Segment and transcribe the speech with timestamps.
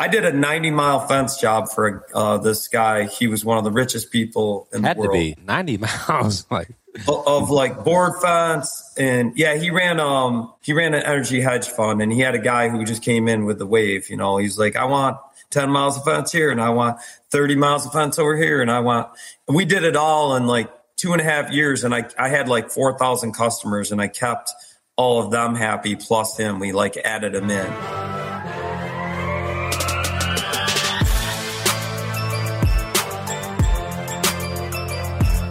[0.00, 3.04] I did a 90 mile fence job for uh, this guy.
[3.04, 5.12] He was one of the richest people in Had the world.
[5.12, 5.76] to be 90
[6.08, 6.46] miles.
[6.50, 6.70] Like,
[7.06, 11.68] of, of like board fence and yeah he ran um he ran an energy hedge
[11.68, 14.38] fund and he had a guy who just came in with the wave you know
[14.38, 15.16] he's like i want
[15.50, 16.98] 10 miles of fence here and i want
[17.30, 19.08] 30 miles of fence over here and i want
[19.46, 22.28] and we did it all in like two and a half years and i i
[22.28, 24.50] had like 4000 customers and i kept
[24.96, 28.19] all of them happy plus him we like added him in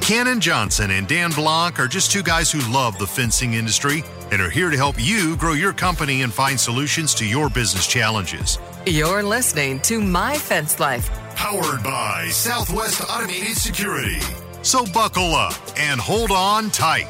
[0.09, 4.41] Cannon Johnson and Dan Blanc are just two guys who love the fencing industry and
[4.41, 8.58] are here to help you grow your company and find solutions to your business challenges.
[8.88, 11.12] You're listening to My Fence Life.
[11.35, 14.20] Powered by Southwest Automated Security.
[14.63, 17.05] So buckle up and hold on tight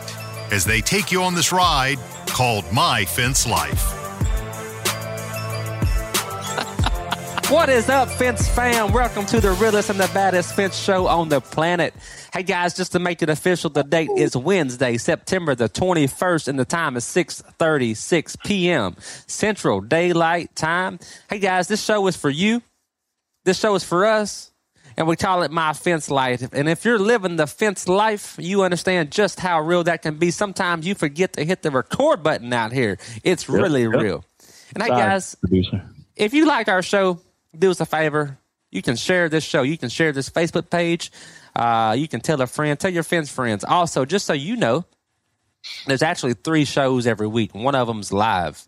[0.51, 4.08] as they take you on this ride called My Fence Life.
[7.49, 8.93] What is up, Fence fam?
[8.93, 11.95] Welcome to the realest and the baddest fence show on the planet.
[12.31, 16.59] Hey guys, just to make it official, the date is Wednesday, September the 21st, and
[16.59, 18.95] the time is 6:36 p.m.
[19.25, 20.99] Central Daylight Time.
[21.27, 22.61] Hey guys, this show is for you.
[23.45, 24.51] This show is for us,
[24.95, 26.47] and we call it My Fence Life.
[26.53, 30.29] And if you're living the fence life, you understand just how real that can be.
[30.29, 32.99] Sometimes you forget to hit the record button out here.
[33.23, 33.93] It's really yep.
[33.93, 34.25] real.
[34.75, 35.83] And hey guys, producer.
[36.15, 37.19] if you like our show,
[37.57, 38.37] do us a favor.
[38.71, 39.63] You can share this show.
[39.63, 41.11] You can share this Facebook page.
[41.55, 43.63] Uh, you can tell a friend, tell your fence friends.
[43.63, 44.85] Also, just so you know,
[45.87, 47.55] there's actually three shows every week.
[47.55, 48.67] One of them's live.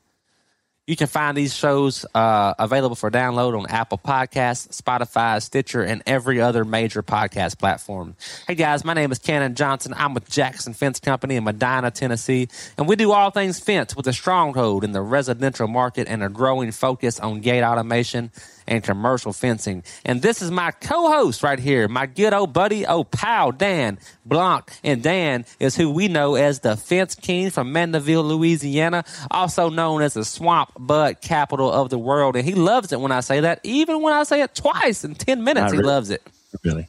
[0.88, 6.02] You can find these shows uh, available for download on Apple Podcasts, Spotify, Stitcher, and
[6.08, 8.16] every other major podcast platform.
[8.48, 9.94] Hey guys, my name is Cannon Johnson.
[9.96, 14.08] I'm with Jackson Fence Company in Medina, Tennessee, and we do all things fence with
[14.08, 18.32] a stronghold in the residential market and a growing focus on gate automation
[18.72, 19.84] and commercial fencing.
[20.06, 24.72] And this is my co-host right here, my good old buddy, oh pal, Dan Blanc.
[24.82, 30.02] And Dan is who we know as the Fence King from Mandeville, Louisiana, also known
[30.02, 32.38] as the swamp bud capital of the world.
[32.38, 35.16] And he loves it when I say that, even when I say it twice in
[35.16, 35.88] 10 minutes, Not he really.
[35.90, 36.24] loves it.
[36.64, 36.88] Really,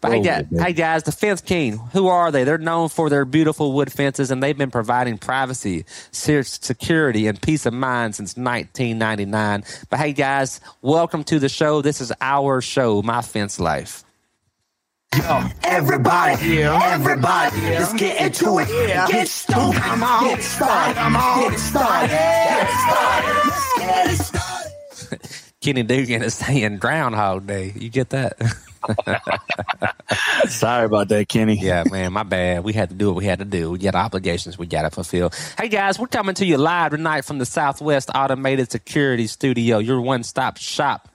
[0.00, 2.44] but But hey, guys, hey guys, the Fence King, who are they?
[2.44, 7.66] They're known for their beautiful wood fences, and they've been providing privacy, security, and peace
[7.66, 9.64] of mind since 1999.
[9.90, 11.82] But hey guys, welcome to the show.
[11.82, 14.04] This is our show, My Fence Life.
[15.16, 18.68] Yo, Everybody, everybody, let's get into it.
[19.10, 24.59] Get started, get started, get started, get started, let's get it started.
[25.60, 27.74] Kenny Dugan is saying Groundhog Day.
[27.76, 28.38] You get that?
[30.48, 31.58] sorry about that, Kenny.
[31.58, 32.64] Yeah, man, my bad.
[32.64, 33.72] We had to do what we had to do.
[33.72, 35.30] We got obligations we got to fulfill.
[35.58, 40.00] Hey, guys, we're coming to you live tonight from the Southwest Automated Security Studio, your
[40.00, 41.10] one stop shop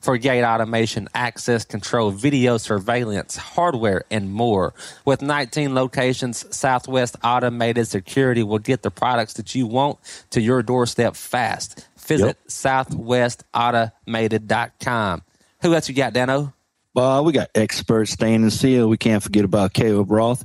[0.00, 4.74] for gate automation, access control, video surveillance, hardware, and more.
[5.06, 9.98] With 19 locations, Southwest Automated Security will get the products that you want
[10.30, 11.87] to your doorstep fast.
[12.08, 15.22] Visit southwestautomated.com.
[15.62, 16.52] Who else you got, Dano?
[16.96, 18.88] Uh, we got expert stain and seal.
[18.88, 20.44] We can't forget about KO Broth.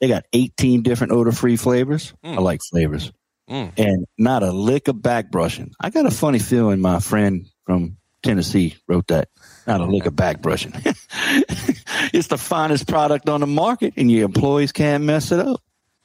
[0.00, 2.12] They got 18 different odor free flavors.
[2.24, 3.12] I like flavors.
[3.48, 3.72] Mm.
[3.76, 5.70] And not a lick of back brushing.
[5.80, 9.28] I got a funny feeling my friend from Tennessee wrote that.
[9.66, 10.72] Not a lick of back brushing.
[12.12, 15.60] it's the finest product on the market, and your employees can't mess it up.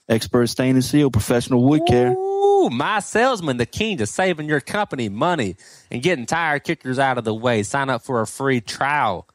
[0.09, 2.15] Expert stain and seal, professional wood care.
[2.37, 5.55] Ooh, my salesman, the king to saving your company money
[5.89, 7.63] and getting tire kickers out of the way.
[7.63, 9.27] Sign up for a free trial.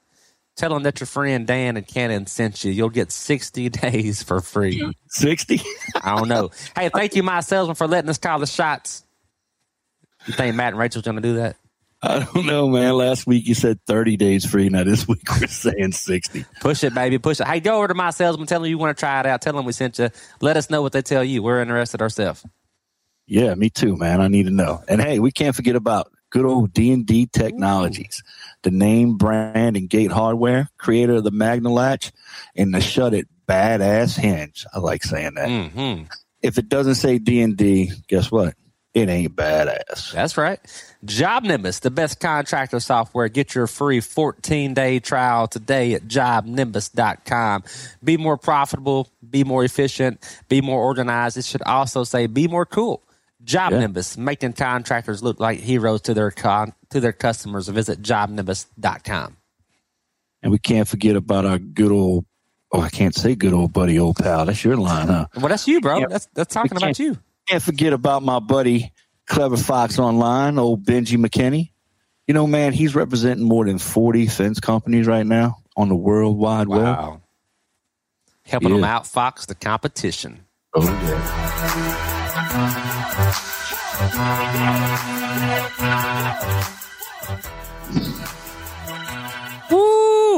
[0.54, 2.70] Tell them that your friend Dan and Cannon sent you.
[2.70, 4.94] You'll get 60 days for free.
[5.08, 5.60] 60.
[6.02, 6.50] I don't know.
[6.76, 9.04] Hey, thank you, my salesman, for letting us call the shots.
[10.26, 11.56] You think Matt and Rachel's going to do that?
[12.04, 12.94] I don't know, man.
[12.94, 14.68] Last week you said 30 days free.
[14.68, 16.44] Now this week we're saying 60.
[16.60, 17.18] Push it, baby.
[17.18, 17.46] Push it.
[17.46, 18.46] Hey, go over to my salesman.
[18.46, 19.40] Tell them you want to try it out.
[19.40, 20.10] Tell them we sent you.
[20.40, 21.42] Let us know what they tell you.
[21.42, 22.44] We're interested ourselves.
[23.26, 24.20] Yeah, me too, man.
[24.20, 24.82] I need to know.
[24.88, 28.22] And hey, we can't forget about good old D&D Technologies,
[28.62, 32.10] the name, brand, and gate hardware, creator of the Magna Latch
[32.56, 34.66] and the Shut It badass hinge.
[34.72, 35.48] I like saying that.
[35.48, 36.04] Mm-hmm.
[36.42, 38.54] If it doesn't say D&D, guess what?
[38.94, 40.12] It ain't badass.
[40.12, 40.60] That's right.
[41.04, 43.28] Job Nimbus, the best contractor software.
[43.28, 47.64] Get your free 14 day trial today at jobnimbus.com.
[48.04, 51.38] Be more profitable, be more efficient, be more organized.
[51.38, 53.02] It should also say be more cool.
[53.44, 53.80] Job Yeah.
[53.80, 57.68] Nimbus, making contractors look like heroes to their con- to their customers.
[57.68, 59.36] Visit jobnimbus.com.
[60.42, 62.24] And we can't forget about our good old,
[62.72, 64.44] oh, I can't say good old buddy, old pal.
[64.46, 65.26] That's your line, huh?
[65.36, 65.98] Well, that's you, bro.
[66.00, 66.06] Yeah.
[66.08, 67.16] That's that's talking about you.
[67.48, 68.92] Can't forget about my buddy,
[69.26, 71.70] Clever Fox Online, old Benji McKinney.
[72.28, 76.38] You know, man, he's representing more than 40 fence companies right now on the World
[76.38, 76.82] Wide Web.
[76.82, 77.22] Wow.
[78.44, 80.44] Helping them out, Fox, the competition.
[80.74, 82.18] Oh, yeah.
[82.52, 82.58] Woo,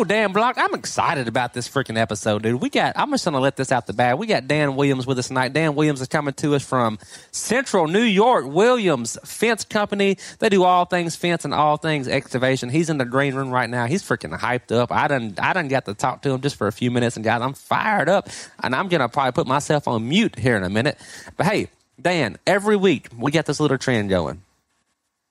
[0.05, 0.57] Dan Blanc.
[0.57, 2.61] I'm excited about this freaking episode, dude.
[2.61, 4.17] We got, I'm just going to let this out the bag.
[4.17, 5.53] We got Dan Williams with us tonight.
[5.53, 7.01] Dan Williams is coming to us from
[7.33, 8.47] Central New York.
[8.47, 10.17] Williams Fence Company.
[10.39, 12.69] They do all things fence and all things excavation.
[12.69, 13.87] He's in the green room right now.
[13.87, 14.93] He's freaking hyped up.
[14.93, 17.25] I done, I done got to talk to him just for a few minutes, and
[17.25, 18.29] guys, I'm fired up.
[18.63, 20.97] And I'm going to probably put myself on mute here in a minute.
[21.37, 21.71] But hey,
[22.01, 24.43] Dan, every week we got this little trend going.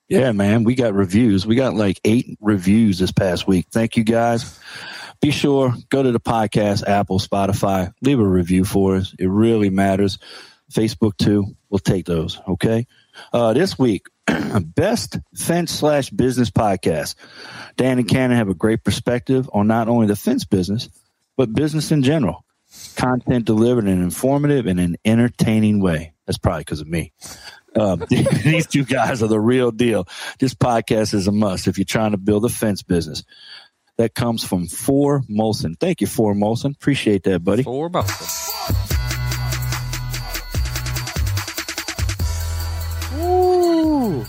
[0.08, 1.46] Yeah, man, we got reviews.
[1.46, 3.66] We got like eight reviews this past week.
[3.70, 4.58] Thank you guys.
[5.20, 9.14] Be sure go to the podcast, Apple, Spotify, leave a review for us.
[9.18, 10.18] It really matters.
[10.70, 11.56] Facebook too.
[11.70, 12.40] We'll take those.
[12.46, 12.86] Okay.
[13.32, 14.06] Uh, this week,
[14.60, 17.14] best fence slash business podcast.
[17.76, 20.88] Dan and Cannon have a great perspective on not only the fence business,
[21.36, 22.44] but business in general.
[22.96, 26.13] Content delivered in an informative and an entertaining way.
[26.26, 27.12] That's probably because of me.
[27.76, 30.06] Um, these two guys are the real deal.
[30.38, 33.24] This podcast is a must if you're trying to build a fence business.
[33.96, 35.78] That comes from Four Molson.
[35.78, 36.74] Thank you, Four Molson.
[36.74, 37.62] Appreciate that, buddy.
[37.62, 38.10] Four both.
[43.16, 44.24] Ooh.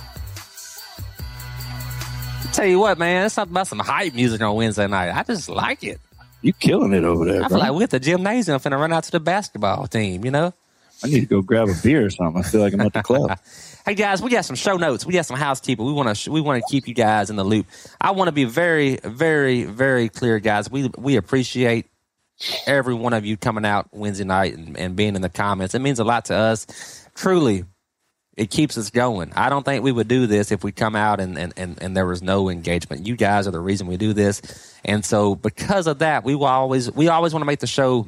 [2.54, 5.12] Tell you what, man, it's something about some hype music on Wednesday night.
[5.12, 6.00] I just like it.
[6.42, 7.58] You killing it over there, I bro.
[7.58, 10.54] feel like we're at the gymnasium finna run out to the basketball team, you know?
[11.04, 12.42] I need to go grab a beer or something.
[12.42, 13.38] I feel like I'm at the club.
[13.86, 15.06] Hey guys, we got some show notes.
[15.06, 15.86] We got some housekeeping.
[15.86, 17.68] We want to we want to keep you guys in the loop.
[18.02, 20.72] I want to be very very very clear, guys.
[20.72, 21.86] We we appreciate
[22.66, 25.76] every one of you coming out Wednesday night and, and being in the comments.
[25.76, 27.08] It means a lot to us.
[27.14, 27.66] Truly,
[28.36, 29.32] it keeps us going.
[29.36, 31.96] I don't think we would do this if we come out and, and, and, and
[31.96, 33.08] there was no engagement.
[33.08, 34.42] You guys are the reason we do this.
[34.84, 38.08] And so because of that, we will always we always want to make the show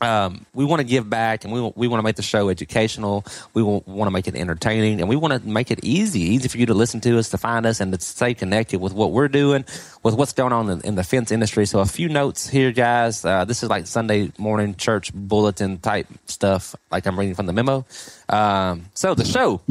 [0.00, 3.24] um, we want to give back and we, we want to make the show educational.
[3.54, 6.58] We want to make it entertaining and we want to make it easy, easy for
[6.58, 9.28] you to listen to us, to find us, and to stay connected with what we're
[9.28, 9.64] doing,
[10.02, 11.64] with what's going on in, in the fence industry.
[11.64, 13.24] So, a few notes here, guys.
[13.24, 17.52] Uh, this is like Sunday morning church bulletin type stuff, like I'm reading from the
[17.54, 17.86] memo.
[18.28, 19.62] Um, so, the show.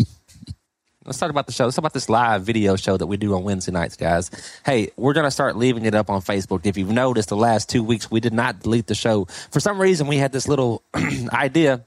[1.05, 1.65] Let's talk about the show.
[1.65, 4.31] Let's talk about this live video show that we do on Wednesday nights, guys.
[4.65, 6.65] Hey, we're going to start leaving it up on Facebook.
[6.65, 9.25] If you've noticed, the last two weeks we did not delete the show.
[9.51, 10.81] For some reason, we had this little
[11.31, 11.85] idea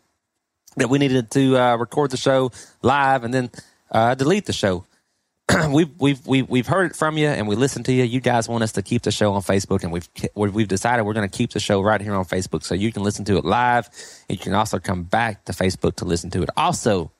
[0.76, 3.50] that we needed to uh, record the show live and then
[3.90, 4.84] uh, delete the show.
[5.70, 8.04] we've we've we've we've heard it from you and we listened to you.
[8.04, 11.14] You guys want us to keep the show on Facebook, and we've we've decided we're
[11.14, 13.44] going to keep the show right here on Facebook, so you can listen to it
[13.44, 13.88] live.
[14.28, 16.50] And you can also come back to Facebook to listen to it.
[16.56, 17.10] Also,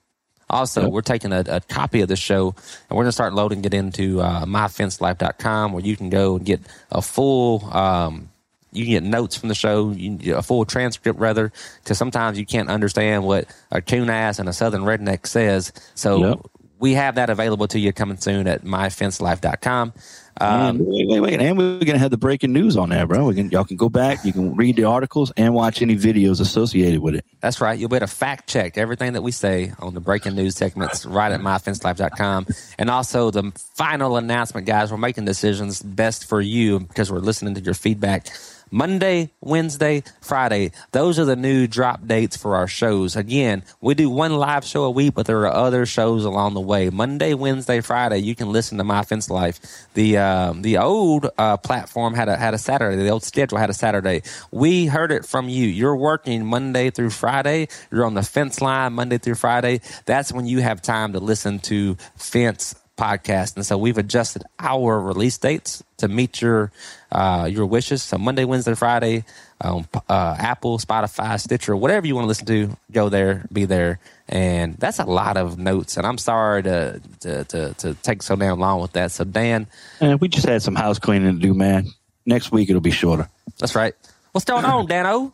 [0.50, 3.64] also, we're taking a, a copy of the show and we're going to start loading
[3.64, 6.60] it into uh, myfencelife.com where you can go and get
[6.90, 8.30] a full, um,
[8.72, 11.52] you can get notes from the show, you can get a full transcript rather,
[11.82, 15.72] because sometimes you can't understand what a coon ass and a southern redneck says.
[15.94, 16.40] So Yep.
[16.78, 19.92] We have that available to you coming soon at myfencelife.com.
[20.40, 21.40] Um, wait, wait, wait.
[21.40, 23.26] And we're going to have the breaking news on there, bro.
[23.26, 24.24] We can, y'all can go back.
[24.24, 27.24] You can read the articles and watch any videos associated with it.
[27.40, 27.78] That's right.
[27.78, 31.04] You'll be able to fact check everything that we say on the breaking news segments
[31.04, 32.46] right at myfencelife.com.
[32.78, 37.54] And also the final announcement, guys, we're making decisions best for you because we're listening
[37.54, 38.28] to your feedback.
[38.70, 40.72] Monday, Wednesday, Friday.
[40.92, 43.16] Those are the new drop dates for our shows.
[43.16, 46.60] Again, we do one live show a week, but there are other shows along the
[46.60, 46.90] way.
[46.90, 49.60] Monday, Wednesday, Friday, you can listen to My Fence Life.
[49.94, 52.96] The um, the old uh, platform had a had a Saturday.
[52.96, 54.22] The old schedule had a Saturday.
[54.50, 55.66] We heard it from you.
[55.66, 57.68] You're working Monday through Friday.
[57.90, 59.80] You're on the fence line Monday through Friday.
[60.06, 63.56] That's when you have time to listen to Fence podcast.
[63.56, 66.70] And so we've adjusted our release dates to meet your
[67.10, 68.02] uh, your wishes.
[68.02, 69.24] So Monday, Wednesday, Friday,
[69.60, 73.98] um, uh, Apple, Spotify, Stitcher, whatever you want to listen to, go there, be there.
[74.28, 75.96] And that's a lot of notes.
[75.96, 79.12] And I'm sorry to to, to, to take so damn long with that.
[79.12, 79.66] So Dan,
[80.00, 81.86] And we just had some house cleaning to do, man.
[82.26, 83.28] Next week it'll be shorter.
[83.58, 83.94] that's right.
[84.32, 85.32] What's going on, Dano?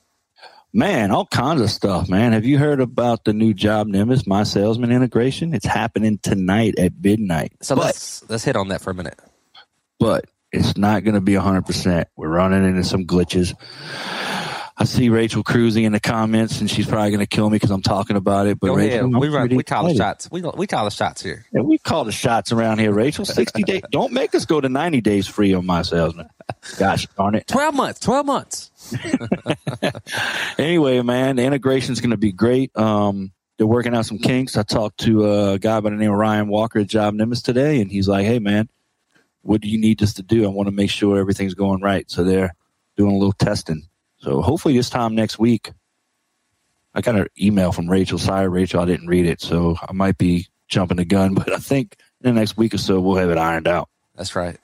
[0.76, 2.32] Man, all kinds of stuff, man.
[2.32, 5.54] Have you heard about the new job Nimbus, my salesman integration?
[5.54, 7.52] It's happening tonight at midnight.
[7.62, 9.16] So but, let's let's hit on that for a minute.
[10.00, 12.06] but it's not going to be 100%.
[12.16, 13.54] We're running into some glitches.
[14.76, 17.70] I see Rachel cruising in the comments, and she's probably going to kill me because
[17.70, 18.58] I'm talking about it.
[18.58, 19.08] But Go Rachel.
[19.08, 19.48] We run.
[19.54, 20.28] We call the shots.
[20.28, 21.46] We we call the shots here.
[21.52, 23.24] And we call the shots around here, Rachel.
[23.24, 23.82] 60 days.
[23.92, 26.28] Don't make us go to 90 days free on my salesman.
[26.78, 27.46] Gosh darn it.
[27.46, 28.00] Twelve months.
[28.00, 28.70] Twelve months.
[30.58, 32.76] Anyway, man, the integration is going to be great.
[32.76, 34.56] Um, they're working out some kinks.
[34.56, 37.80] I talked to a guy by the name of Ryan Walker at Job Nimbus today,
[37.80, 38.68] and he's like, hey, man,
[39.42, 40.44] what do you need us to do?
[40.44, 42.10] I want to make sure everything's going right.
[42.10, 42.54] So they're
[42.96, 43.88] doing a little testing.
[44.18, 45.72] So hopefully this time next week,
[46.94, 48.18] I got an email from Rachel.
[48.18, 51.34] Sorry, Rachel, I didn't read it, so I might be jumping the gun.
[51.34, 53.88] But I think in the next week or so we'll have it ironed out.
[54.14, 54.56] That's right.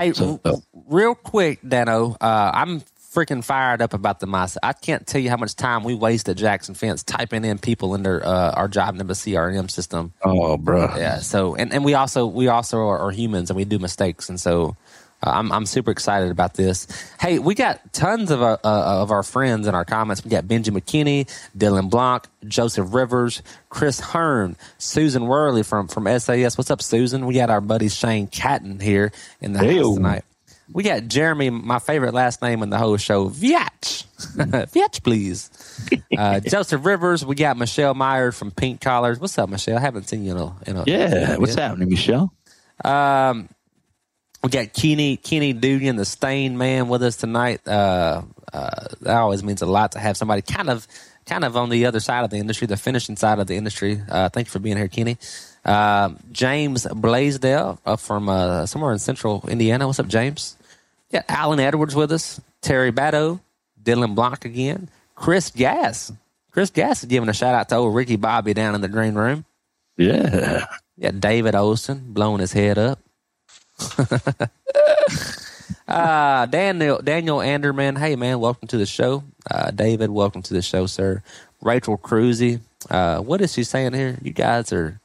[0.00, 0.54] Hey, So- r-
[0.88, 4.56] real quick, Dano, uh, I'm freaking fired up about the mice.
[4.62, 7.94] I can't tell you how much time we waste at Jackson Fence typing in people
[7.94, 10.12] in their uh, our Job Nimbus CRM system.
[10.24, 10.94] Oh, bro.
[10.96, 11.18] Yeah.
[11.18, 14.40] So, and, and we also we also are, are humans and we do mistakes, and
[14.40, 14.76] so
[15.22, 16.86] I'm I'm super excited about this.
[17.20, 20.24] Hey, we got tons of our, uh, of our friends in our comments.
[20.24, 26.56] We got Benji McKinney, Dylan Blanc, Joseph Rivers, Chris Hearn, Susan Worley from from SAS.
[26.56, 27.26] What's up, Susan?
[27.26, 30.24] We got our buddy Shane Catton here in the house tonight.
[30.72, 34.06] We got Jeremy, my favorite last name in the whole show, Viach.
[34.36, 35.50] Viach, please.
[36.16, 37.26] Uh, Joseph Rivers.
[37.26, 39.18] We got Michelle Myers from Pink Collars.
[39.18, 39.78] What's up, Michelle?
[39.78, 41.36] I haven't seen you in a, in a Yeah.
[41.38, 42.32] What's happening, Michelle?
[42.84, 43.48] Um,
[44.42, 47.66] we got Kenny Kenny Dugan, the Stain Man, with us tonight.
[47.66, 50.86] Uh, uh, that always means a lot to have somebody kind of
[51.26, 54.00] kind of on the other side of the industry, the finishing side of the industry.
[54.08, 55.18] Uh, thank you for being here, Kenny.
[55.64, 59.86] Uh, James Blaisdell uh, from uh, somewhere in Central Indiana.
[59.86, 60.56] What's up, James?
[61.10, 62.40] Yeah, Alan Edwards with us.
[62.62, 63.40] Terry Batto,
[63.82, 64.88] Dylan Blanc again.
[65.14, 66.12] Chris Gass.
[66.50, 69.14] Chris Gass is giving a shout out to old Ricky Bobby down in the green
[69.14, 69.44] room.
[69.96, 70.66] Yeah.
[70.96, 72.98] Yeah, David Olson blowing his head up.
[75.88, 79.24] Uh, Daniel Daniel Anderman, hey man, welcome to the show.
[79.50, 81.22] Uh, David, welcome to the show, sir.
[81.60, 84.18] Rachel Cruzy, uh, what is she saying here?
[84.22, 85.00] You guys are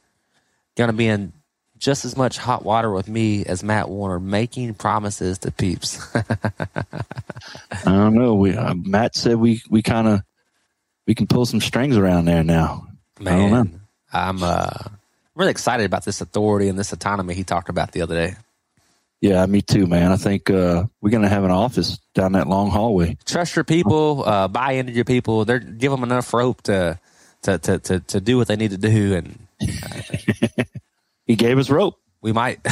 [0.76, 1.32] gonna be in
[1.78, 6.00] just as much hot water with me as Matt Warner, making promises to peeps.
[6.14, 6.24] I
[7.84, 8.34] don't know.
[8.34, 10.22] We uh, Matt said we we kind of
[11.06, 12.86] we can pull some strings around there now.
[13.20, 13.64] I don't know.
[13.64, 13.80] Man,
[14.12, 14.70] I'm uh,
[15.34, 18.36] really excited about this authority and this autonomy he talked about the other day.
[19.20, 20.12] Yeah, me too, man.
[20.12, 23.16] I think uh, we're gonna have an office down that long hallway.
[23.24, 25.44] trust your people, uh, buy into your people.
[25.44, 26.98] They're give them enough rope to
[27.42, 29.38] to to to, to do what they need to do, and
[31.26, 31.98] He gave us rope.
[32.20, 32.60] we might.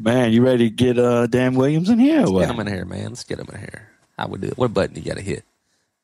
[0.00, 2.24] Man, you ready to get uh, Dan Williams in here?
[2.26, 3.08] or get them in here, man.
[3.08, 3.88] Let's get him in here.
[4.16, 4.56] How we do it?
[4.58, 5.44] What button you got to hit?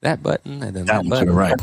[0.00, 1.34] That button and then That that, to button.
[1.34, 1.54] right.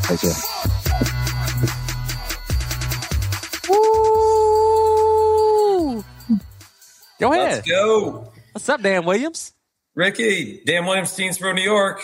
[7.21, 7.53] Go ahead.
[7.57, 8.31] Let's go.
[8.51, 9.53] What's up, Dan Williams?
[9.93, 12.01] Ricky, Dan Williams, Teensboro, New York.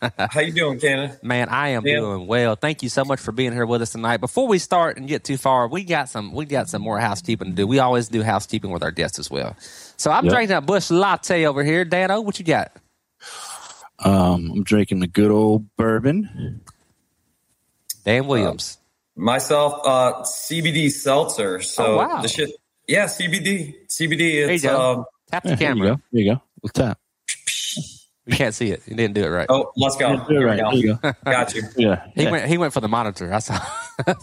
[0.18, 1.16] How you doing, Cannon?
[1.22, 1.96] Man, I am Yeah.
[2.00, 2.54] doing well.
[2.54, 4.18] Thank you so much for being here with us tonight.
[4.18, 7.48] Before we start and get too far, we got some we got some more housekeeping
[7.48, 7.66] to do.
[7.66, 9.56] We always do housekeeping with our guests as well.
[9.96, 10.34] So I'm Yep.
[10.34, 11.86] drinking a Busch latte over here.
[11.86, 12.72] Dano, what you got?
[14.00, 16.60] Um, I'm drinking the good old bourbon.
[18.04, 18.76] Dan Williams.
[19.16, 21.62] Myself, uh, CBD seltzer.
[21.62, 22.20] So Oh, wow.
[22.20, 22.50] the shit.
[22.86, 23.74] Yeah, CBD.
[23.88, 24.18] CBD.
[24.46, 24.80] there you go.
[25.00, 25.04] um.
[25.30, 25.88] Tap the Yeah, there you camera.
[25.96, 26.02] go.
[26.12, 26.42] There you go.
[26.62, 26.98] Let's tap.
[28.28, 28.82] You can't see it.
[28.86, 29.46] You didn't do it right.
[29.48, 30.12] Oh, let's go.
[30.14, 30.56] Yeah, Here right.
[30.72, 30.88] we go.
[30.88, 31.12] you go.
[31.24, 31.62] Got you.
[31.76, 32.06] Yeah.
[32.14, 32.30] He yeah.
[32.32, 32.48] went.
[32.48, 33.32] He went for the monitor.
[33.32, 33.54] I saw.
[34.06, 34.16] It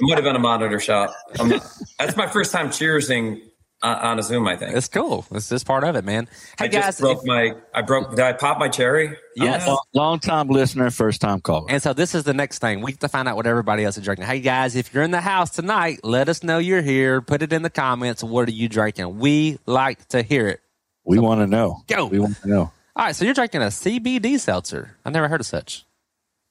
[0.00, 1.12] might have been a monitor shot.
[1.38, 1.62] Not,
[1.98, 3.40] that's my first time cheersing
[3.82, 4.46] on, on a Zoom.
[4.48, 4.76] I think.
[4.76, 5.26] it's cool.
[5.30, 6.28] It's just part of it, man.
[6.58, 7.52] Hey I just guys, broke if- my.
[7.74, 8.10] I broke.
[8.10, 9.16] Did I pop my cherry?
[9.36, 9.68] Yes.
[9.94, 11.66] Long time listener, first time caller.
[11.70, 12.82] and so this is the next thing.
[12.82, 14.26] We have to find out what everybody else is drinking.
[14.26, 17.20] Hey guys, if you're in the house tonight, let us know you're here.
[17.22, 18.22] Put it in the comments.
[18.22, 19.18] What are you drinking?
[19.18, 20.60] We like to hear it.
[21.04, 21.82] We want to know.
[21.88, 22.06] Go.
[22.06, 22.72] We want to know.
[22.96, 24.96] All right, so you're drinking a CBD seltzer.
[25.04, 25.86] I never heard of such.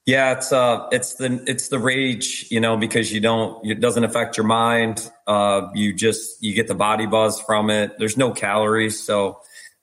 [0.09, 4.03] Yeah, it's uh, it's the it's the rage, you know, because you don't, it doesn't
[4.03, 5.07] affect your mind.
[5.27, 7.99] Uh, you just you get the body buzz from it.
[7.99, 9.39] There's no calories, so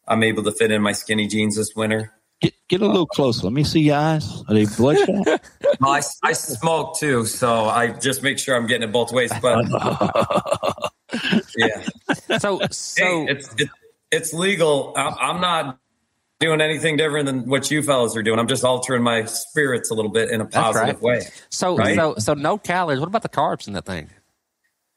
[0.09, 2.13] I'm able to fit in my skinny jeans this winter.
[2.41, 3.45] Get get a little closer.
[3.45, 4.43] Let me see your eyes.
[4.49, 5.41] Are they bloodshot?
[5.81, 9.31] Well, I, I smoke too, so I just make sure I'm getting it both ways.
[9.43, 9.69] But
[11.57, 11.83] yeah,
[12.39, 13.55] So, hey, so it's
[14.11, 14.95] it's legal.
[14.97, 15.79] I'm, I'm not
[16.41, 18.39] doing anything different than what you fellas are doing.
[18.39, 21.03] I'm just altering my spirits a little bit in a positive right.
[21.03, 21.21] way.
[21.51, 21.97] so Right?
[21.97, 23.01] so so no calories.
[23.01, 24.11] What about the carbs in that thing?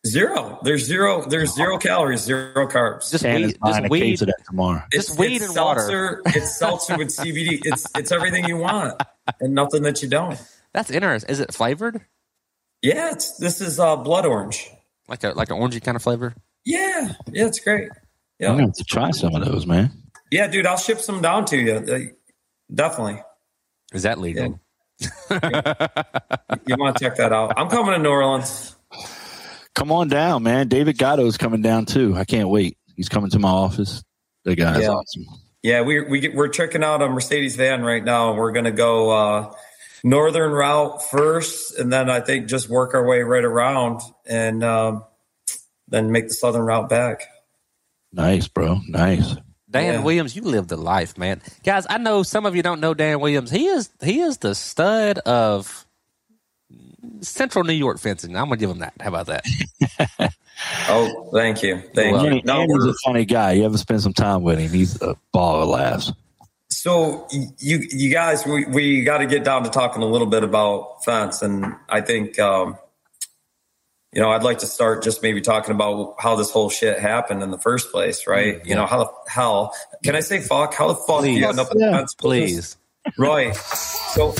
[0.07, 0.59] Zero.
[0.63, 1.25] There's zero.
[1.27, 2.21] There's zero calories.
[2.21, 3.11] Zero carbs.
[3.11, 3.57] Just Dan weed.
[3.65, 3.99] Just a weed.
[3.99, 4.81] case of that tomorrow.
[4.93, 5.79] just It's, weed it's and water.
[5.81, 6.21] seltzer.
[6.27, 7.59] It's seltzer with CBD.
[7.65, 9.01] It's it's everything you want
[9.41, 10.41] and nothing that you don't.
[10.73, 11.29] That's interesting.
[11.29, 12.01] Is it flavored?
[12.81, 14.69] Yeah, it's this is uh, blood orange.
[15.09, 16.33] Like a like an orangey kind of flavor?
[16.63, 17.89] Yeah, yeah, it's great.
[18.41, 19.91] I'm gonna have to try some of those, man.
[20.31, 21.73] Yeah, dude, I'll ship some down to you.
[21.75, 21.99] Uh,
[22.73, 23.21] Definitely,
[23.93, 24.59] Is that legal?
[25.01, 27.53] you want to check that out.
[27.57, 28.75] I'm coming to New Orleans.
[29.75, 30.67] Come on down, man.
[30.67, 32.15] David Gatto's coming down too.
[32.15, 32.77] I can't wait.
[32.95, 34.03] He's coming to my office.
[34.43, 34.89] The guy's Yeah.
[34.89, 35.25] awesome.
[35.63, 38.29] Yeah, we we get, we're checking out a Mercedes van right now.
[38.29, 39.53] and We're gonna go uh,
[40.03, 44.01] northern route first, and then I think just work our way right around.
[44.25, 45.03] And um,
[45.87, 47.23] then make the southern route back.
[48.13, 48.79] Nice, bro.
[48.87, 49.35] Nice.
[49.69, 50.03] Dan Yeah.
[50.03, 51.41] Williams, you live the life, man.
[51.63, 53.51] Guys, I know some of you don't know Dan Williams.
[53.51, 55.85] He is he is the stud of
[57.21, 58.35] Central New York fencing.
[58.35, 58.93] I'm gonna give him that.
[58.99, 59.45] How about that?
[60.89, 62.41] Oh, thank you, thank And, you.
[62.43, 63.53] No, and he's a funny guy.
[63.53, 64.69] You ever spend some time with him?
[64.69, 66.11] He's a ball of laughs.
[66.67, 67.27] So
[67.59, 71.05] you you guys, we, we got to get down to talking a little bit about
[71.05, 72.77] fence, and I think um,
[74.13, 77.43] you know I'd like to start just maybe talking about how this whole shit happened
[77.43, 78.65] in the first place, right?
[78.65, 79.73] You know how the hell
[80.03, 80.73] can I say fuck?
[80.73, 81.97] How the fuck do you end up in the Yeah.
[81.97, 82.13] fence?
[82.15, 82.77] Please.
[83.17, 83.55] right?
[83.55, 84.33] So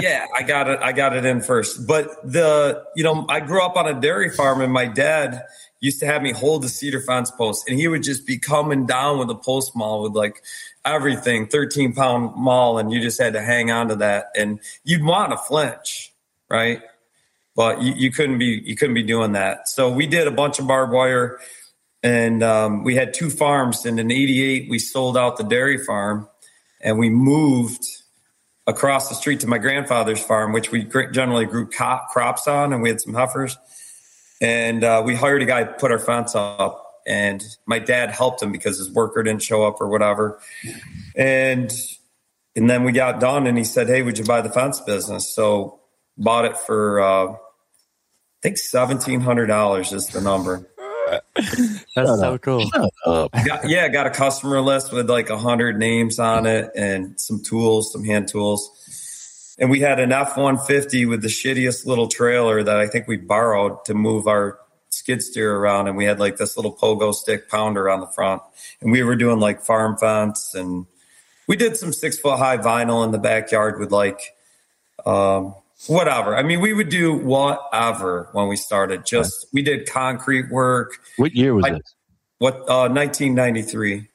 [0.00, 0.78] yeah, I got it.
[0.82, 4.30] I got it in first, but the you know I grew up on a dairy
[4.30, 5.42] farm, and my dad
[5.80, 8.86] used to have me hold the cedar fence post, and he would just be coming
[8.86, 10.42] down with a post maul with like
[10.84, 15.02] everything, thirteen pound maul, and you just had to hang on to that, and you'd
[15.04, 16.12] want to flinch,
[16.48, 16.82] right?
[17.54, 19.68] But you, you couldn't be you couldn't be doing that.
[19.68, 21.38] So we did a bunch of barbed wire,
[22.02, 23.84] and um, we had two farms.
[23.84, 26.28] And in '88, we sold out the dairy farm,
[26.80, 27.84] and we moved
[28.66, 32.82] across the street to my grandfather's farm, which we generally grew co- crops on, and
[32.82, 33.58] we had some heifers.
[34.40, 38.42] And uh, we hired a guy to put our fence up, and my dad helped
[38.42, 40.40] him because his worker didn't show up or whatever.
[41.14, 41.72] And
[42.54, 45.32] and then we got done, and he said, "Hey, would you buy the fence business?"
[45.34, 45.80] So
[46.18, 47.36] bought it for uh,
[48.42, 50.68] think seventeen hundred dollars is the number.
[51.34, 52.70] That's so cool.
[53.04, 57.42] Got, yeah, got a customer list with like a hundred names on it and some
[57.42, 59.56] tools, some hand tools.
[59.58, 63.06] And we had an F one fifty with the shittiest little trailer that I think
[63.06, 64.58] we borrowed to move our
[64.90, 65.88] skid steer around.
[65.88, 68.42] And we had like this little pogo stick pounder on the front.
[68.80, 70.86] And we were doing like farm fence and
[71.46, 74.34] we did some six foot high vinyl in the backyard with like
[75.04, 75.54] um
[75.86, 76.36] whatever.
[76.36, 79.04] I mean, we would do whatever when we started.
[79.06, 80.98] Just we did concrete work.
[81.16, 81.94] What year was I- this?
[82.38, 84.08] What uh 1993.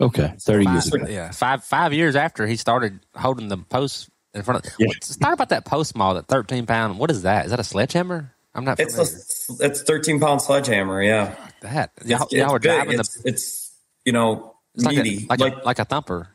[0.00, 1.06] Okay, thirty years ago.
[1.08, 4.72] yeah, five five years after he started holding the post in front of.
[4.78, 4.88] Yeah.
[4.88, 6.98] Let's Start about that post maul, that thirteen pound.
[6.98, 7.46] What is that?
[7.46, 8.32] Is that a sledgehammer?
[8.54, 9.62] I'm not It's familiar.
[9.62, 11.00] a it's 13 pound sledgehammer.
[11.02, 11.92] Yeah, that.
[12.04, 15.26] Y'all, it's, y'all were it's driving It's, the it's you know it's like, meaty a,
[15.28, 16.28] like, like, a, like a thumper.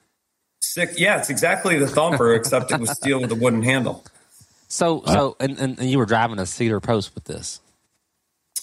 [0.62, 0.92] sick.
[0.98, 4.06] Yeah, it's exactly the thumper except it was steel with a wooden handle.
[4.74, 7.62] So so and, and, and you were driving a cedar post with this.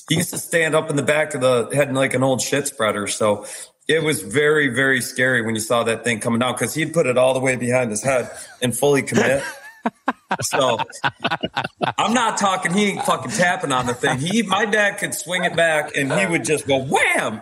[0.09, 2.67] He used to stand up in the back of the head like an old shit
[2.67, 3.07] spreader.
[3.07, 3.47] So
[3.87, 7.07] it was very very scary when you saw that thing coming down because he'd put
[7.07, 8.29] it all the way behind his head
[8.61, 9.45] and fully commit.
[10.41, 10.79] So
[11.97, 12.73] I'm not talking.
[12.75, 14.19] He ain't fucking tapping on the thing.
[14.19, 17.41] He, my dad could swing it back, and he would just go wham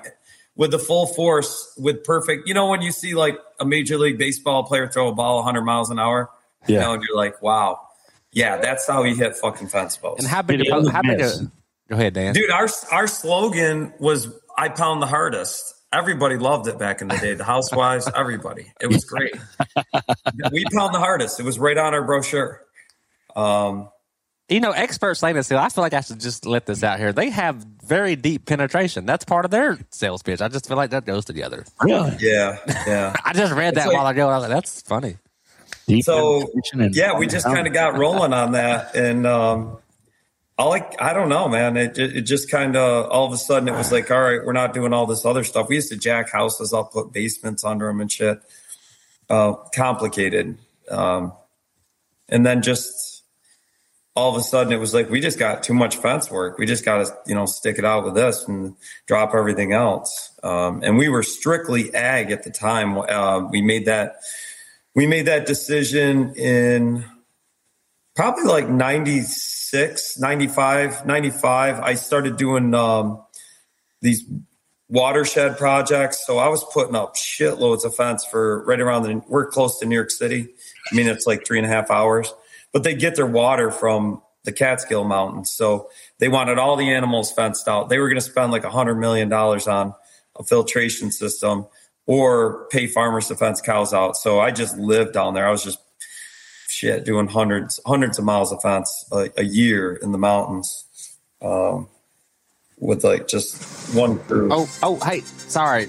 [0.56, 2.46] with the full force, with perfect.
[2.46, 5.62] You know when you see like a major league baseball player throw a ball 100
[5.62, 6.28] miles an hour,
[6.66, 6.80] you Yeah.
[6.82, 7.80] know, and you're like, wow,
[8.38, 10.24] yeah, that's how he hit fucking fence posts.
[10.24, 10.58] And how big?
[10.58, 11.18] Did A, it po- how big?
[11.18, 11.40] miss?
[11.40, 11.50] A,
[11.88, 12.34] go ahead, Dan.
[12.34, 17.16] Dude, our our slogan was "I pound the hardest." Everybody loved it back in the
[17.16, 17.32] day.
[17.34, 18.72] The housewives, everybody.
[18.80, 19.34] It was great.
[20.52, 21.40] we pound the hardest.
[21.40, 22.60] It was right on our brochure.
[23.34, 23.88] Um,
[24.50, 25.50] You know, experts say this.
[25.52, 27.12] I feel like I should just let this out here.
[27.14, 29.06] They have very deep penetration.
[29.06, 30.40] That's part of their sales pitch.
[30.42, 31.64] I just feel like that goes together.
[31.82, 32.16] Really?
[32.20, 33.14] yeah, yeah.
[33.24, 34.28] I just read that It's like- while ago.
[34.28, 35.16] I was like, that's funny.
[35.88, 36.46] Deep So
[36.92, 39.78] yeah, we just kind of got rolling on that, and um,
[40.58, 41.78] I like I don't know, man.
[41.78, 44.52] It it just kind of all of a sudden it was like, all right, we're
[44.52, 45.70] not doing all this other stuff.
[45.70, 48.38] We used to jack houses up, put basements under them and shit.
[49.30, 50.58] Uh, complicated,
[50.90, 51.32] um,
[52.28, 53.22] and then just
[54.14, 56.58] all of a sudden it was like we just got too much fence work.
[56.58, 60.32] We just got to you know stick it out with this and drop everything else.
[60.42, 62.98] Um, and we were strictly ag at the time.
[62.98, 64.16] Uh, we made that
[64.98, 67.04] we made that decision in
[68.16, 73.22] probably like 96 95 95 i started doing um,
[74.02, 74.24] these
[74.88, 76.26] watershed projects.
[76.26, 79.86] So i was putting up shitloads of fence for right around the we're close to
[79.86, 80.48] new york city.
[80.90, 82.34] I mean it's like three and a half hours
[82.72, 85.52] but they get their water from the catskill mountains.
[85.52, 87.88] So they wanted all the animals fenced out.
[87.88, 89.94] They were going to spend like a hundred million dollars on
[90.34, 91.66] a filtration system
[92.08, 94.16] or pay farmers to fence cows out.
[94.16, 95.46] So I just lived down there.
[95.46, 95.78] I was just
[96.66, 100.86] shit doing hundreds, hundreds of miles of fence a, a year in the mountains,
[101.42, 101.86] um,
[102.78, 104.48] with like just one crew.
[104.50, 105.88] Oh, oh, hey, sorry,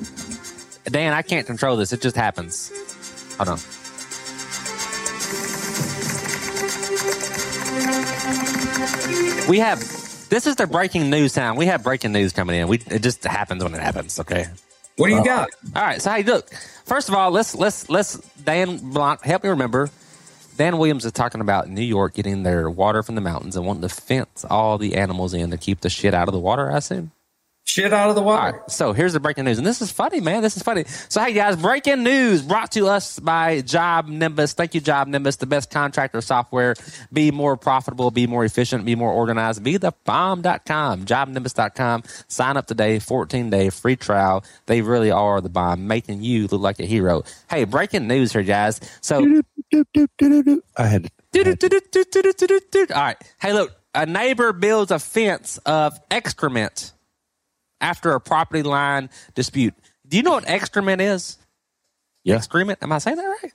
[0.86, 1.14] Dan.
[1.14, 1.94] I can't control this.
[1.94, 2.70] It just happens.
[3.38, 3.60] Hold on.
[9.48, 9.80] We have.
[10.30, 11.58] This is the breaking news sound.
[11.58, 12.68] We have breaking news coming in.
[12.68, 14.20] We it just happens when it happens.
[14.20, 14.48] Okay.
[15.00, 15.50] What do you uh, got?
[15.76, 16.02] All right.
[16.02, 16.54] So hey, look.
[16.86, 19.90] First of all, let's let's let's Dan Blanc help me remember.
[20.58, 23.84] Dan Williams is talking about New York getting their water from the mountains and wanting
[23.84, 26.70] to fence all the animals in to keep the shit out of the water.
[26.70, 27.12] I assume.
[27.70, 28.58] Shit out of the All water.
[28.62, 30.42] right, so here's the breaking news, and this is funny, man.
[30.42, 30.86] This is funny.
[31.08, 34.54] So, hey guys, breaking news brought to us by Job Nimbus.
[34.54, 36.74] Thank you, Job Nimbus, the best contractor software.
[37.14, 39.62] Be more profitable, be more efficient, be more organized.
[39.64, 42.04] Be the bomb.com, jobnimbus.com.
[42.28, 44.44] Sign up today, 14 day free trial.
[44.66, 47.22] They really are the bomb, making you look like a hero.
[47.52, 48.80] Hey, breaking news here, guys.
[49.02, 49.44] So,
[50.76, 52.88] I had to.
[52.96, 53.18] all right.
[53.40, 56.94] Hey, look, a neighbor builds a fence of excrement
[57.82, 59.74] after a property line dispute.
[60.08, 61.38] Do you know what excrement is?
[62.24, 62.36] Yeah.
[62.36, 62.80] Excrement?
[62.82, 63.54] Am I saying that right?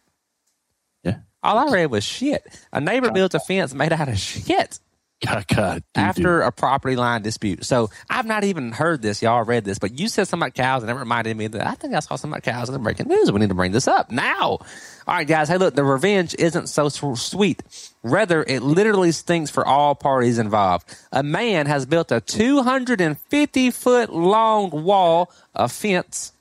[1.03, 1.17] Yeah.
[1.43, 2.47] All I read was shit.
[2.73, 4.79] A neighbor builds a fence made out of shit
[5.55, 7.65] God, after a property line dispute.
[7.65, 9.23] So I've not even heard this.
[9.23, 11.75] Y'all read this, but you said something about cows, and it reminded me that I
[11.75, 13.31] think I saw something about cows in the breaking news.
[13.33, 14.59] We need to bring this up now.
[15.07, 15.49] All right, guys.
[15.49, 17.63] Hey, look, the revenge isn't so sweet.
[18.03, 20.95] Rather, it literally stinks for all parties involved.
[21.13, 26.33] A man has built a 250 foot long wall of fence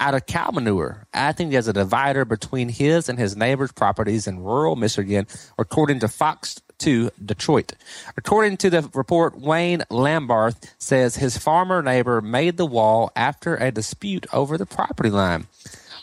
[0.00, 4.42] out of cow manure, acting as a divider between his and his neighbor's properties in
[4.42, 5.26] rural Michigan,
[5.58, 7.72] according to Fox 2 Detroit.
[8.16, 13.70] According to the report, Wayne Lambarth says his farmer neighbor made the wall after a
[13.70, 15.46] dispute over the property line.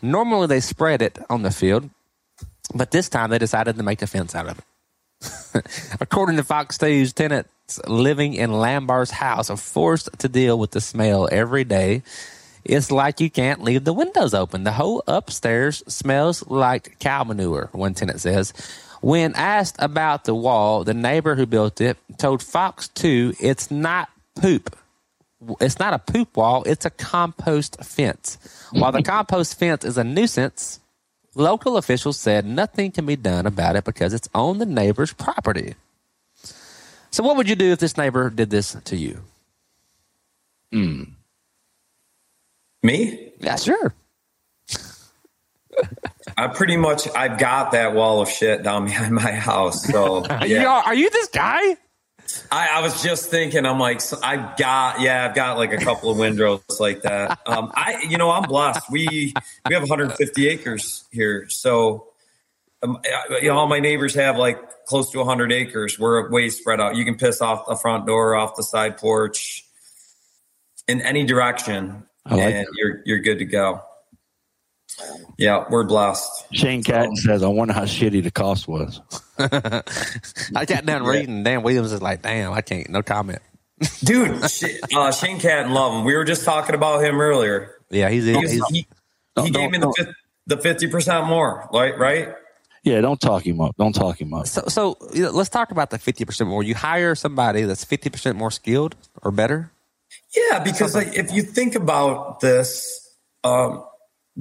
[0.01, 1.89] Normally, they spread it on the field,
[2.73, 4.65] but this time they decided to make a fence out of it.
[6.01, 7.49] According to Fox 2's tenants
[7.87, 12.03] living in Lambar's house are forced to deal with the smell every day.
[12.63, 14.63] It's like you can't leave the windows open.
[14.63, 18.53] The whole upstairs smells like cow manure, one tenant says.
[19.01, 24.09] When asked about the wall, the neighbor who built it told Fox 2 it's not
[24.39, 24.77] poop.
[25.59, 28.37] It's not a poop wall, it's a compost fence.
[28.71, 30.81] While the compost fence is a nuisance,
[31.35, 35.75] Local officials said nothing can be done about it because it's on the neighbor's property.
[37.09, 39.21] So, what would you do if this neighbor did this to you?
[40.73, 41.03] Hmm.
[42.83, 43.31] Me?
[43.39, 43.93] Yeah, sure.
[46.37, 49.85] I pretty much I've got that wall of shit down behind my house.
[49.85, 50.81] So Are, you, yeah.
[50.85, 51.77] are you this guy?
[52.49, 55.77] I, I was just thinking, I'm like, so I've got, yeah, I've got like a
[55.77, 57.39] couple of windrows like that.
[57.45, 58.89] Um, I, you know, I'm blessed.
[58.89, 59.33] We
[59.67, 62.07] we have 150 acres here, so
[62.83, 62.99] um,
[63.41, 65.99] you know, all my neighbors have like close to 100 acres.
[65.99, 66.95] We're way spread out.
[66.95, 69.65] You can piss off the front door, off the side porch,
[70.87, 73.81] in any direction, I like and you're you're good to go.
[75.37, 76.29] Yeah, we're blessed.
[76.51, 79.01] Shane Catton says, I wonder how shitty the cost was.
[79.39, 81.43] I got done reading.
[81.43, 82.89] Dan Williams is like, damn, I can't.
[82.89, 83.39] No comment.
[84.03, 84.43] Dude,
[84.95, 86.03] uh, Shane Catton, love him.
[86.05, 87.75] We were just talking about him earlier.
[87.89, 88.87] Yeah, he's, He, he's he,
[89.41, 90.15] he gave me the don't-
[90.47, 91.97] the fifty percent more, right?
[91.97, 92.29] Right?
[92.83, 93.75] Yeah, don't talk him up.
[93.77, 94.47] Don't talk him up.
[94.47, 94.63] so.
[94.67, 96.63] So you know, let's talk about the fifty percent more.
[96.63, 99.71] You hire somebody that's fifty percent more skilled or better.
[100.35, 103.83] Yeah, because like, if you think about this, um,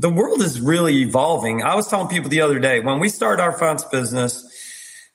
[0.00, 1.62] the world is really evolving.
[1.62, 4.46] I was telling people the other day when we started our fence business.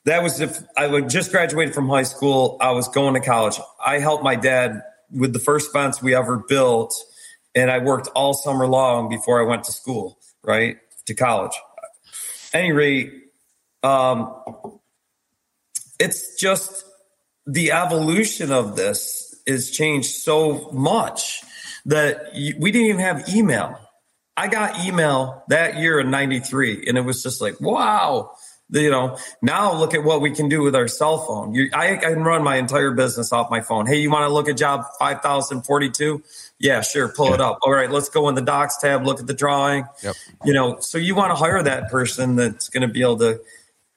[0.05, 2.57] That was if I would just graduated from high school.
[2.61, 3.59] I was going to college.
[3.83, 6.93] I helped my dad with the first fence we ever built,
[7.55, 11.53] and I worked all summer long before I went to school, right to college.
[12.53, 13.11] any rate,
[13.81, 14.35] um,
[15.99, 16.85] it's just
[17.47, 21.41] the evolution of this has changed so much
[21.87, 23.79] that we didn't even have email.
[24.37, 28.31] I got email that year in 93 and it was just like, wow.
[28.71, 31.53] You know, now look at what we can do with our cell phone.
[31.53, 33.85] You, I, I can run my entire business off my phone.
[33.85, 36.23] Hey, you want to look at job 5042?
[36.57, 37.09] Yeah, sure.
[37.09, 37.59] Pull it up.
[37.61, 39.85] All right, let's go in the docs tab, look at the drawing.
[40.01, 40.15] Yep.
[40.45, 43.39] You know, so you want to hire that person that's going to be able to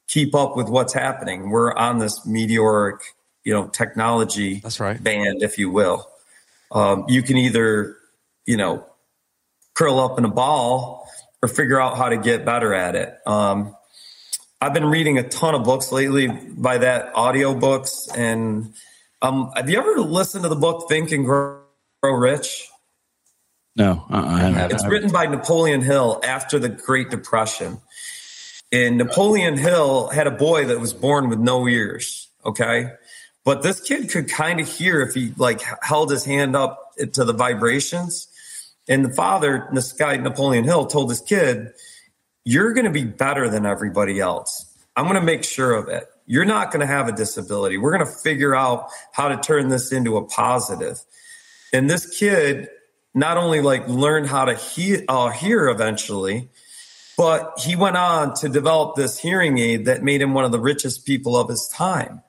[0.06, 1.48] keep up with what's happening.
[1.48, 3.00] We're on this meteoric,
[3.44, 5.02] you know, technology That's right.
[5.02, 6.06] band, if you will.
[6.72, 7.96] Um, you can either,
[8.44, 8.84] you know,
[9.78, 11.08] curl up in a ball
[11.40, 13.16] or figure out how to get better at it.
[13.24, 13.76] Um,
[14.60, 18.08] I've been reading a ton of books lately by that audio books.
[18.12, 18.74] And
[19.22, 21.62] um, have you ever listened to the book Think and Grow
[22.02, 22.68] Rich?
[23.76, 24.72] No, uh-uh, I haven't.
[24.72, 27.78] It's written by Napoleon Hill after the Great Depression.
[28.72, 32.28] And Napoleon Hill had a boy that was born with no ears.
[32.44, 32.90] Okay.
[33.44, 37.24] But this kid could kind of hear if he like held his hand up to
[37.24, 38.27] the vibrations.
[38.88, 41.72] And the father, this guy, Napoleon Hill, told his kid,
[42.44, 44.64] You're going to be better than everybody else.
[44.96, 46.08] I'm going to make sure of it.
[46.26, 47.78] You're not going to have a disability.
[47.78, 50.98] We're going to figure out how to turn this into a positive.
[51.72, 52.68] And this kid
[53.14, 56.48] not only like learned how to he- uh, hear eventually,
[57.16, 60.60] But he went on to develop this hearing aid that made him one of the
[60.60, 62.22] richest people of his time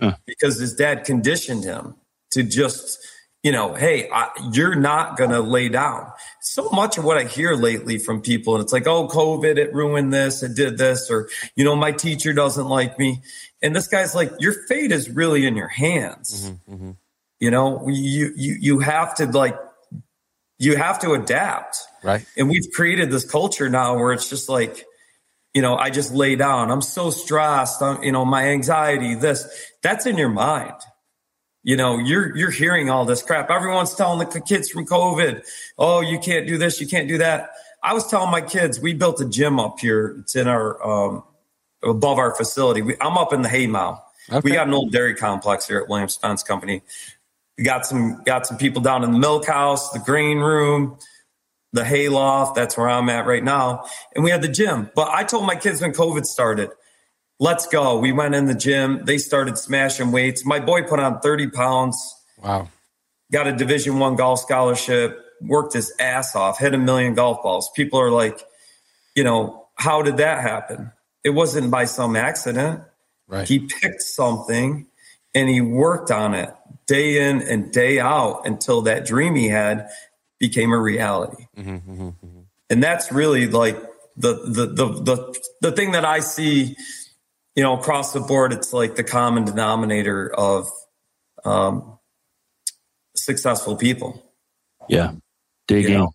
[0.00, 0.14] Huh.
[0.26, 1.96] because his dad conditioned him
[2.30, 2.98] to just,
[3.42, 6.10] you know, hey, I, you're not going to lay down.
[6.40, 9.72] So much of what I hear lately from people, and it's like, oh, COVID, it
[9.72, 13.22] ruined this, it did this, or, you know, my teacher doesn't like me.
[13.62, 16.50] And this guy's like, your fate is really in your hands.
[16.50, 16.90] Mm-hmm, mm-hmm.
[17.38, 19.56] You know, you, you, you have to like,
[20.58, 21.78] you have to adapt.
[22.02, 22.26] Right.
[22.36, 24.84] And we've created this culture now where it's just like,
[25.54, 26.72] you know, I just lay down.
[26.72, 27.80] I'm so stressed.
[27.80, 29.46] I'm, you know, my anxiety, this,
[29.82, 30.74] that's in your mind.
[31.68, 33.50] You know, you're, you're hearing all this crap.
[33.50, 35.44] Everyone's telling the kids from COVID,
[35.76, 37.50] oh, you can't do this, you can't do that.
[37.82, 40.16] I was telling my kids, we built a gym up here.
[40.20, 41.24] It's in our, um,
[41.84, 42.80] above our facility.
[42.80, 44.00] We, I'm up in the Haymow.
[44.30, 44.40] Okay.
[44.42, 46.80] We got an old dairy complex here at Williams Fence Company.
[47.58, 50.96] We got some, got some people down in the milk house, the grain room,
[51.74, 52.54] the hay loft.
[52.54, 53.84] That's where I'm at right now.
[54.14, 54.90] And we had the gym.
[54.94, 56.70] But I told my kids when COVID started,
[57.38, 57.98] let's go.
[57.98, 59.04] We went in the gym.
[59.04, 60.44] They started smashing weights.
[60.44, 62.68] My boy put on 30 pounds, Wow.
[63.32, 67.70] got a division one golf scholarship, worked his ass off, hit a million golf balls.
[67.76, 68.40] People are like,
[69.14, 70.92] you know, how did that happen?
[71.24, 72.82] It wasn't by some accident.
[73.28, 73.46] Right.
[73.46, 74.86] He picked something
[75.34, 76.52] and he worked on it
[76.86, 79.88] day in and day out until that dream he had
[80.38, 81.44] became a reality.
[81.56, 82.40] Mm-hmm, mm-hmm, mm-hmm.
[82.70, 83.76] And that's really like
[84.16, 86.76] the, the the the the thing that I see,
[87.58, 88.52] you know, across the board.
[88.52, 90.70] It's like the common denominator of
[91.44, 91.98] um,
[93.16, 94.32] successful people.
[94.88, 95.14] Yeah.
[95.66, 96.12] Dig You know?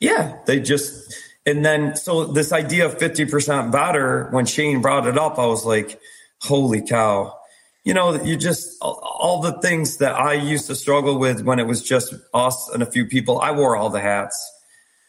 [0.00, 1.14] Yeah, they just
[1.46, 5.64] and then so this idea of 50% better when Shane brought it up, I was
[5.64, 5.98] like,
[6.42, 7.38] holy cow.
[7.84, 11.66] You know, you just all the things that I used to struggle with when it
[11.66, 14.36] was just us and a few people, I wore all the hats.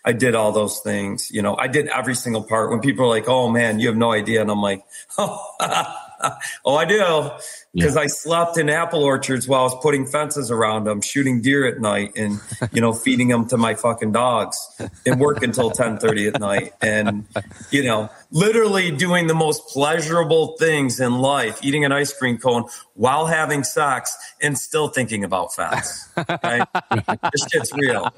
[0.03, 1.31] I did all those things.
[1.31, 2.71] You know, I did every single part.
[2.71, 4.83] When people are like, "Oh man, you have no idea," and I'm like,
[5.17, 5.45] "Oh,
[6.65, 7.29] oh I do,"
[7.73, 11.65] because I slept in apple orchards while I was putting fences around them, shooting deer
[11.65, 12.39] at night, and
[12.71, 14.57] you know, feeding them to my fucking dogs,
[15.05, 17.25] and work until 10:30 at night, and
[17.69, 22.65] you know, literally doing the most pleasurable things in life, eating an ice cream cone
[22.93, 26.09] while having sex, and still thinking about fats.
[26.43, 26.67] Right?
[27.31, 28.09] this shit's real.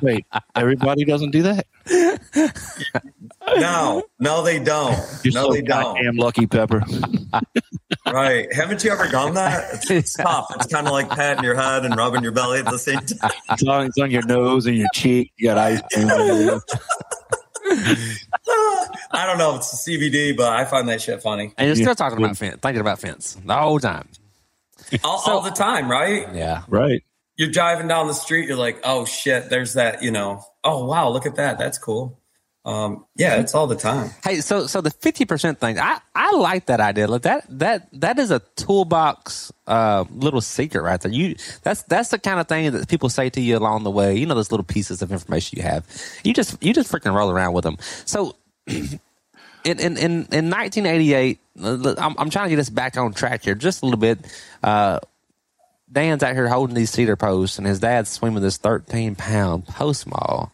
[0.00, 1.66] Wait, everybody doesn't do that?
[3.58, 4.98] No, no, they don't.
[5.22, 6.16] You're no, so they don't.
[6.16, 6.82] lucky, Pepper.
[8.06, 8.52] Right.
[8.52, 9.74] Haven't you ever done that?
[9.74, 10.46] It's, it's tough.
[10.56, 13.30] It's kind of like patting your head and rubbing your belly at the same time.
[13.50, 15.32] It's on, it's on your nose and your cheek.
[15.36, 16.08] You got ice cream.
[16.08, 16.74] on your lips.
[19.10, 21.76] I don't know if it's the CBD, but I find that shit funny And you're
[21.76, 24.08] still talking about fence, thinking about fence the whole time.
[25.02, 26.32] all, all the time, right?
[26.34, 26.62] Yeah.
[26.68, 27.02] Right.
[27.36, 28.48] You're driving down the street.
[28.48, 31.58] You're like, oh shit, there's that, you know, oh wow, look at that.
[31.58, 32.18] That's cool.
[32.66, 34.10] Um, yeah, it's all the time.
[34.24, 37.06] Hey, so so the fifty percent thing, I I like that idea.
[37.06, 41.12] Like that that that is a toolbox uh, little secret right there.
[41.12, 44.16] You that's that's the kind of thing that people say to you along the way.
[44.16, 45.86] You know those little pieces of information you have.
[46.24, 47.76] You just you just freaking roll around with them.
[48.04, 48.34] So
[48.66, 48.98] in
[49.64, 53.54] in in, in 1988, uh, I'm, I'm trying to get us back on track here
[53.54, 54.18] just a little bit.
[54.60, 54.98] Uh,
[55.90, 60.08] Dan's out here holding these cedar posts, and his dad's swimming this 13 pound post
[60.08, 60.52] maul.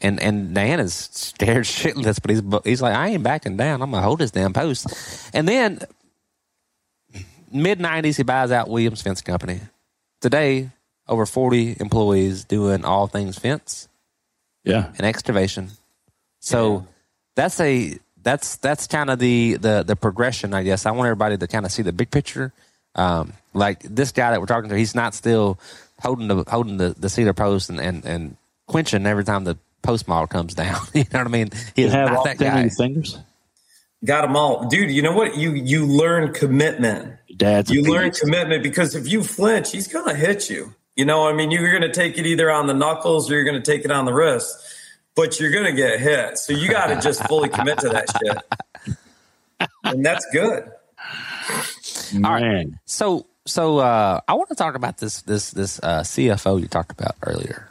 [0.00, 3.82] And and Dan is scared shitless, but he's he's like, I ain't backing down.
[3.82, 4.86] I'm gonna hold this damn post.
[5.34, 5.80] And then
[7.52, 9.60] mid '90s, he buys out Williams Fence Company.
[10.20, 10.70] Today,
[11.08, 13.88] over 40 employees doing all things fence
[14.64, 14.92] Yeah.
[14.98, 15.70] and excavation.
[16.40, 16.86] So
[17.36, 20.86] that's a that's that's kind of the the the progression, I guess.
[20.86, 22.52] I want everybody to kind of see the big picture.
[22.94, 25.58] Um, like this guy that we're talking to, he's not still
[26.00, 30.08] holding the holding the, the cedar post and, and and quenching every time the post
[30.08, 30.80] model comes down.
[30.94, 31.50] you know what I mean?
[31.74, 32.68] He You is have not all that guy.
[32.68, 33.18] fingers?
[34.04, 34.90] Got them all, dude.
[34.90, 35.36] You know what?
[35.36, 37.16] You you learn commitment.
[37.26, 38.20] Your dad's You learn beast.
[38.20, 40.74] commitment because if you flinch, he's gonna hit you.
[40.94, 43.60] You know, I mean, you're gonna take it either on the knuckles or you're gonna
[43.60, 44.56] take it on the wrist,
[45.16, 46.38] but you're gonna get hit.
[46.38, 48.88] So you got to just fully commit to that shit,
[49.84, 50.70] and that's good.
[52.14, 52.78] Man.
[52.84, 56.92] So so uh, I want to talk about this this this uh, CFO you talked
[56.92, 57.68] about earlier.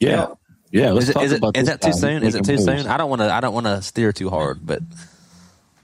[0.00, 0.26] Yeah.
[0.72, 0.90] Yeah.
[0.92, 2.22] Let's Is it talk is it about is that too soon?
[2.22, 2.86] Is it too Making soon?
[2.86, 4.82] I don't want to I don't want to steer too hard, but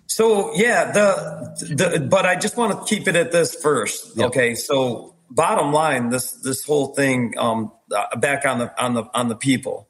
[0.06, 4.16] So yeah, the the but I just want to keep it at this first.
[4.16, 4.28] Yep.
[4.28, 9.04] Okay, so bottom line, this this whole thing um uh, back on the on the
[9.12, 9.88] on the people.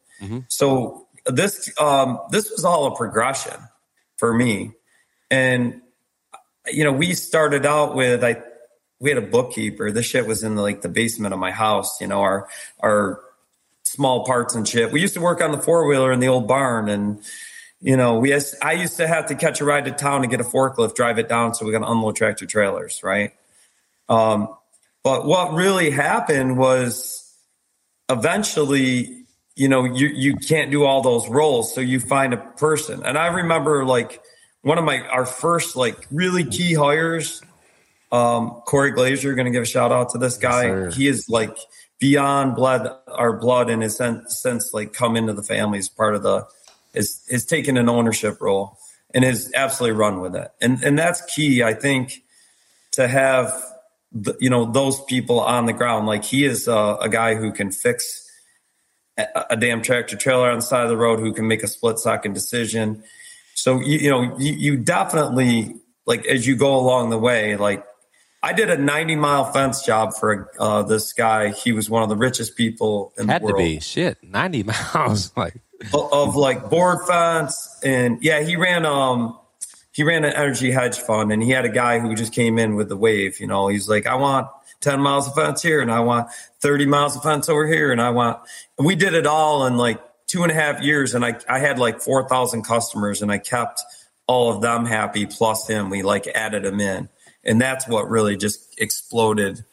[0.49, 3.57] So this um this was all a progression
[4.17, 4.73] for me,
[5.31, 5.83] and
[6.67, 8.43] you know we started out with I
[8.99, 9.93] we had a bookkeeper.
[9.93, 12.01] This shit was in like the basement of my house.
[12.01, 12.49] You know our
[12.81, 13.21] our
[13.97, 14.93] small parts and shit.
[14.93, 17.23] We used to work on the four wheeler in the old barn, and
[17.81, 20.27] you know, we has, I used to have to catch a ride to town to
[20.27, 23.33] get a forklift, drive it down, so we got to unload tractor trailers, right?
[24.09, 24.49] Um,
[25.03, 27.33] but what really happened was
[28.09, 33.03] eventually, you know, you you can't do all those roles, so you find a person.
[33.05, 34.21] And I remember like
[34.63, 37.43] one of my our first like really key hires,
[38.11, 39.35] um, Corey Glazier.
[39.35, 40.65] Going to give a shout out to this guy.
[40.65, 40.91] sir.
[40.91, 41.57] he is like
[41.99, 46.15] beyond blood, our blood, in his sense, sense like come into the family as part
[46.15, 46.47] of the
[46.95, 48.79] is is taking an ownership role
[49.15, 50.51] and is absolutely run with it.
[50.61, 52.23] And and that's key, I think,
[52.93, 53.53] to have
[54.13, 56.07] the, you know those people on the ground.
[56.07, 58.29] Like he is a, a guy who can fix
[59.19, 61.69] a, a damn tractor trailer on the side of the road, who can make a
[61.69, 63.03] split second decision.
[63.55, 67.85] So you, you know you, you definitely like as you go along the way, like.
[68.43, 71.51] I did a 90 mile fence job for uh, this guy.
[71.51, 74.19] He was one of the richest people in Had the to world be shit.
[74.23, 74.63] Ninety
[74.95, 75.33] miles.
[75.37, 75.55] Like
[75.93, 79.39] of like board fence and yeah he ran um
[79.93, 82.75] he ran an energy hedge fund and he had a guy who just came in
[82.77, 84.49] with the wave you know he's like i want
[84.81, 86.29] 10 miles of fence here and i want
[86.61, 88.39] 30 miles of fence over here and i want
[88.79, 91.59] and we did it all in like two and a half years and i i
[91.59, 93.83] had like 4000 customers and i kept
[94.27, 97.09] all of them happy plus him we like added him in
[97.47, 99.65] and that's what really just exploded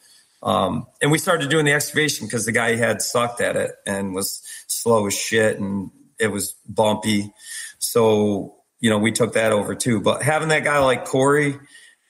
[0.44, 4.14] um, and we started doing the excavation because the guy had sucked at it and
[4.14, 7.32] was slow as shit and it was bumpy.
[7.78, 10.02] So, you know, we took that over too.
[10.02, 11.58] But having that guy like Corey,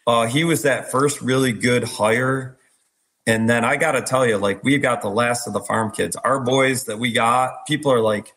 [0.07, 2.59] uh, he was that first really good hire.
[3.25, 5.93] And then I got to tell you, like, we've got the last of the farm
[5.93, 6.17] kids.
[6.17, 8.35] Our boys that we got, people are like,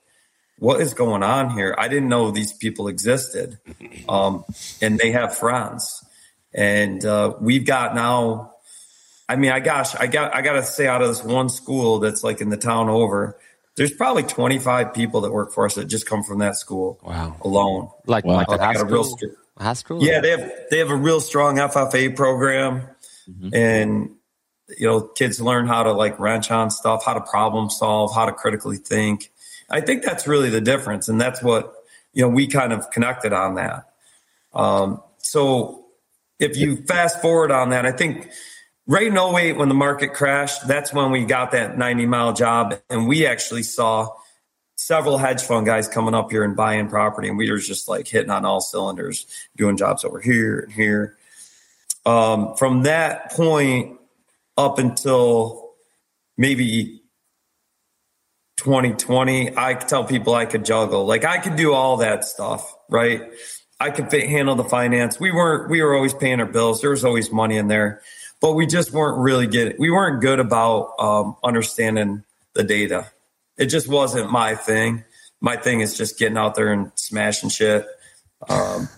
[0.60, 1.76] what is going on here?
[1.78, 3.58] I didn't know these people existed.
[4.08, 4.46] Um,
[4.82, 6.02] and they have friends.
[6.58, 8.56] And uh, we've got now,
[9.30, 12.00] I mean, I gosh, I got I got to say, out of this one school
[12.00, 13.38] that's like in the town over,
[13.76, 17.00] there's probably 25 people that work for us that just come from that school.
[17.04, 17.38] Wow.
[17.42, 17.90] alone.
[18.08, 18.38] like Wow.
[18.38, 19.30] like the I high got a real school.
[19.56, 20.04] High school.
[20.04, 22.82] Yeah, they have they have a real strong FFA program,
[23.54, 24.10] and
[24.78, 28.26] you know, kids learn how to like wrench on stuff, how to problem solve, how
[28.26, 29.32] to critically think.
[29.70, 31.74] I think that's really the difference, and that's what
[32.14, 33.90] you know we kind of connected on that.
[34.54, 35.87] Um, so
[36.40, 38.30] if you fast forward on that, I think
[38.86, 42.80] right in 08 when the market crashed, that's when we got that 90 mile job,
[42.90, 44.10] and we actually saw
[44.76, 48.08] several hedge fund guys coming up here and buying property, and we were just like
[48.08, 51.18] hitting on all cylinders, doing jobs over here and here.
[52.06, 54.00] Um, from that point
[54.56, 55.74] up until
[56.38, 57.02] maybe
[58.58, 61.06] 2020, I tell people I could juggle.
[61.06, 63.22] Like I could do all that stuff, right?
[63.80, 65.20] I could fit, handle the finance.
[65.20, 66.82] We weren't, we were always paying our bills.
[66.82, 68.02] There was always money in there,
[68.42, 73.12] but we just weren't really getting, we weren't good about um, understanding the data.
[73.58, 75.04] It just wasn't my thing.
[75.42, 77.86] My thing is just getting out there and smashing shit.
[78.50, 78.90] Um,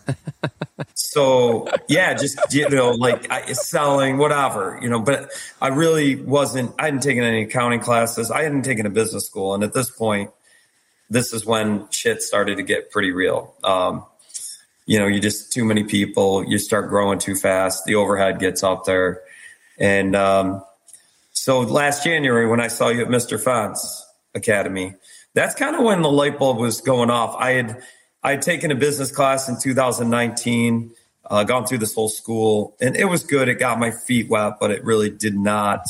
[0.94, 5.00] so yeah, just you know, like I, selling, whatever, you know.
[5.02, 6.74] But I really wasn't.
[6.80, 8.32] I hadn't taken any accounting classes.
[8.32, 10.32] I hadn't taken a business school, and at this point,
[11.10, 13.54] this is when shit started to get pretty real.
[13.64, 14.06] Um,
[14.90, 16.44] you know, you just too many people.
[16.44, 17.86] You start growing too fast.
[17.86, 19.22] The overhead gets up there,
[19.78, 20.64] and um,
[21.32, 23.40] so last January when I saw you at Mr.
[23.40, 24.96] Fence Academy,
[25.36, 27.36] that's kind of when the light bulb was going off.
[27.38, 27.84] I had
[28.24, 30.90] I had taken a business class in 2019,
[31.30, 33.48] uh, gone through this whole school, and it was good.
[33.48, 35.86] It got my feet wet, but it really did not.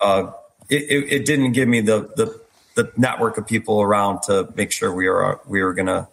[0.00, 0.30] Uh,
[0.70, 2.40] it, it, it didn't give me the, the
[2.76, 6.08] the network of people around to make sure we were we were gonna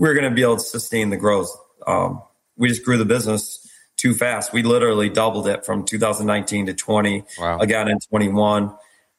[0.00, 1.54] we were gonna be able to sustain the growth.
[1.86, 2.22] Um,
[2.56, 3.66] we just grew the business
[3.98, 4.50] too fast.
[4.50, 7.58] We literally doubled it from 2019 to 20, Wow.
[7.58, 8.72] again in 21,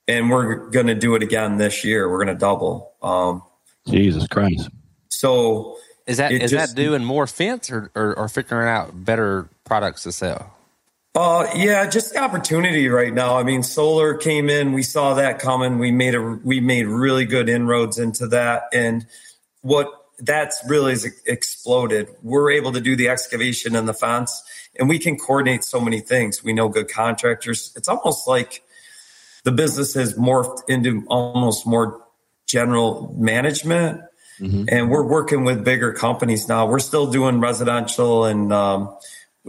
[0.07, 2.09] and we're gonna do it again this year.
[2.09, 2.93] We're gonna double.
[3.03, 3.43] Um,
[3.87, 4.69] Jesus Christ.
[5.09, 9.05] so Is that It is just- that doing more fence or, or or figuring out
[9.05, 10.51] better products to sell?
[11.13, 13.37] Uh, yeah, just the opportunity right now.
[13.37, 14.73] I mean, solar came in.
[14.73, 15.77] We saw that coming.
[15.77, 19.05] We made a we made really good inroads into that, and
[19.61, 22.09] what that's really exploded.
[22.21, 24.43] We're able to do the excavation and the fence,
[24.79, 26.43] and we can coordinate so many things.
[26.43, 27.73] We know good contractors.
[27.75, 28.63] It's almost like
[29.43, 32.05] the business has morphed into almost more
[32.47, 34.01] general management
[34.69, 36.65] and we're working with bigger companies now.
[36.65, 38.97] We're still doing residential and um,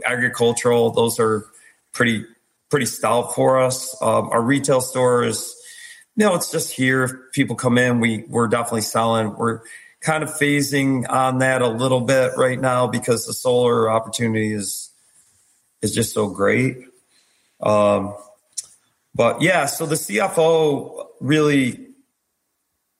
[0.05, 1.47] agricultural; those are
[1.93, 2.27] pretty
[2.71, 3.97] pretty stout for us.
[4.03, 5.55] Um, our retail store is,
[6.17, 7.05] you know, it's just here.
[7.05, 9.35] If people come in, we we're definitely selling.
[9.35, 9.61] We're
[10.03, 14.91] kind of phasing on that a little bit right now because the solar opportunity is
[15.81, 16.79] is just so great.
[17.61, 18.15] Um,
[19.15, 21.93] but yeah, so the CFO really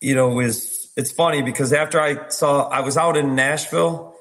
[0.03, 4.15] you know, is it's funny because after I saw, I was out in Nashville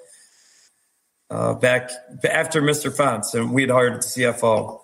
[1.29, 1.89] uh, back
[2.23, 2.95] after Mr.
[2.95, 4.79] Fence, and we'd hired the CFO,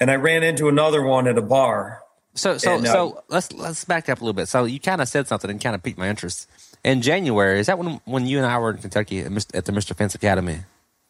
[0.00, 2.02] and I ran into another one at a bar.
[2.34, 4.48] So so And, uh, so let's let's back up a little bit.
[4.48, 6.46] So you kind of said something and kind of piqued my interest.
[6.84, 9.64] In January, is that when when you and I were in Kentucky at, Mr., at
[9.64, 9.94] the Mr.
[9.96, 10.60] Fence Academy?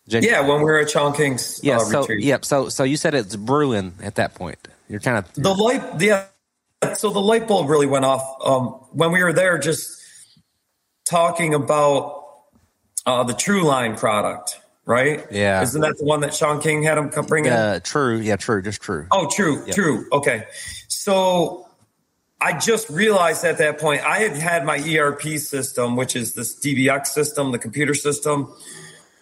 [0.09, 0.35] January.
[0.35, 1.77] Yeah, when we were at Sean King's Yeah.
[1.77, 2.25] uh, so retreat.
[2.25, 2.45] yep.
[2.45, 4.59] So so you said it's brewing at that point.
[4.89, 6.25] You're kind of the light yeah
[6.95, 10.01] so the light bulb really went off um, when we were there just
[11.05, 12.25] talking about
[13.07, 15.61] uh, the true line product right Yeah.
[15.62, 18.16] isn't that the one that sean king had him bring in uh, true.
[18.19, 18.62] Yeah, true.
[18.62, 19.07] Just true.
[19.11, 20.45] oh true true okay
[20.89, 21.68] so
[22.41, 26.59] i just realized at that point i had had my erp system which is this
[26.59, 28.53] dbx system the computer system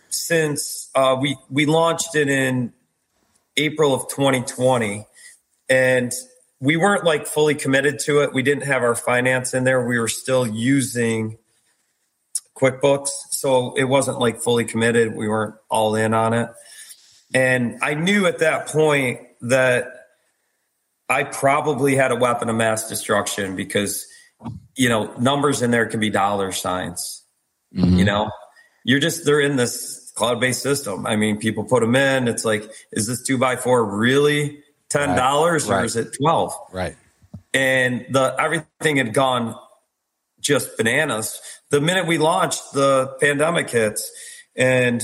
[0.08, 2.72] since uh, we we launched it in
[3.56, 5.06] april of 2020
[5.68, 6.12] and
[6.60, 8.32] we weren't like fully committed to it.
[8.32, 9.86] We didn't have our finance in there.
[9.86, 11.38] We were still using
[12.56, 15.14] QuickBooks, so it wasn't like fully committed.
[15.14, 16.48] We weren't all in on it.
[17.34, 19.95] And I knew at that point that
[21.08, 24.06] I probably had a weapon of mass destruction because
[24.74, 27.24] you know, numbers in there can be dollar signs.
[27.72, 28.04] You mm-hmm.
[28.04, 28.30] know,
[28.84, 31.06] you're just they're in this cloud-based system.
[31.06, 32.28] I mean, people put them in.
[32.28, 35.82] It's like, is this two by four really ten dollars Right.
[35.82, 36.54] or is it twelve?
[36.72, 36.96] Right.
[37.52, 39.56] And the everything had gone
[40.40, 41.40] just bananas.
[41.70, 44.10] The minute we launched, the pandemic hits,
[44.54, 45.02] and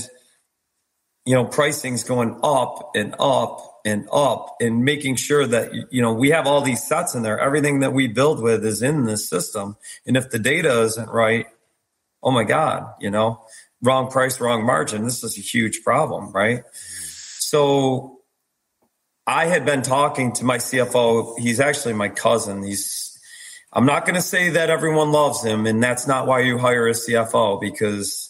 [1.25, 6.13] you know, pricing's going up and up and up, and making sure that you know
[6.13, 7.39] we have all these sets in there.
[7.39, 11.47] Everything that we build with is in this system, and if the data isn't right,
[12.21, 13.43] oh my god, you know,
[13.81, 15.03] wrong price, wrong margin.
[15.03, 16.63] This is a huge problem, right?
[16.73, 18.19] So
[19.27, 21.37] I had been talking to my CFO.
[21.37, 22.63] He's actually my cousin.
[22.63, 23.19] He's
[23.71, 26.87] I'm not going to say that everyone loves him, and that's not why you hire
[26.87, 28.29] a CFO because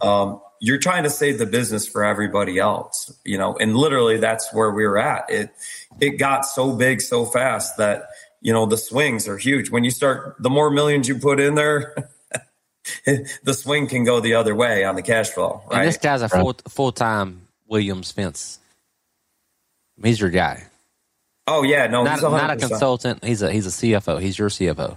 [0.00, 3.56] um, you're trying to save the business for everybody else, you know.
[3.56, 5.28] And literally, that's where we were at.
[5.28, 5.50] It
[6.00, 8.06] it got so big so fast that
[8.40, 9.70] you know the swings are huge.
[9.70, 12.08] When you start, the more millions you put in there,
[13.04, 16.28] the swing can go the other way on the cash flow, And this guy's a
[16.28, 18.60] full full time Williams Fence.
[20.00, 20.68] He's your guy.
[21.48, 23.24] Oh yeah, no, Not he's not a consultant.
[23.24, 24.20] He's a he's a CFO.
[24.22, 24.96] He's your CFO.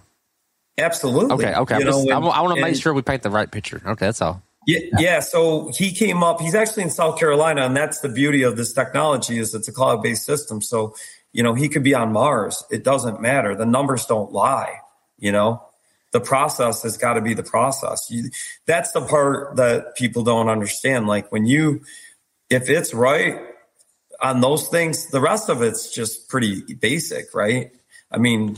[0.77, 1.33] Absolutely.
[1.33, 1.55] Okay.
[1.55, 1.75] Okay.
[1.75, 3.81] I'm know, just, I, and- want to make sure we paint the right picture.
[3.83, 4.05] Okay.
[4.05, 4.43] That's all.
[4.65, 5.19] Yeah, yeah.
[5.19, 6.41] So he came up.
[6.41, 9.71] He's actually in South Carolina, and that's the beauty of this technology is it's a
[9.71, 10.61] cloud-based system.
[10.61, 10.95] So
[11.33, 12.63] you know he could be on Mars.
[12.71, 13.55] It doesn't matter.
[13.55, 14.79] The numbers don't lie.
[15.17, 15.63] You know,
[16.11, 18.07] the process has got to be the process.
[18.09, 18.29] You,
[18.65, 21.07] that's the part that people don't understand.
[21.07, 21.81] Like when you,
[22.49, 23.39] if it's right
[24.21, 27.71] on those things, the rest of it's just pretty basic, right?
[28.11, 28.57] I mean,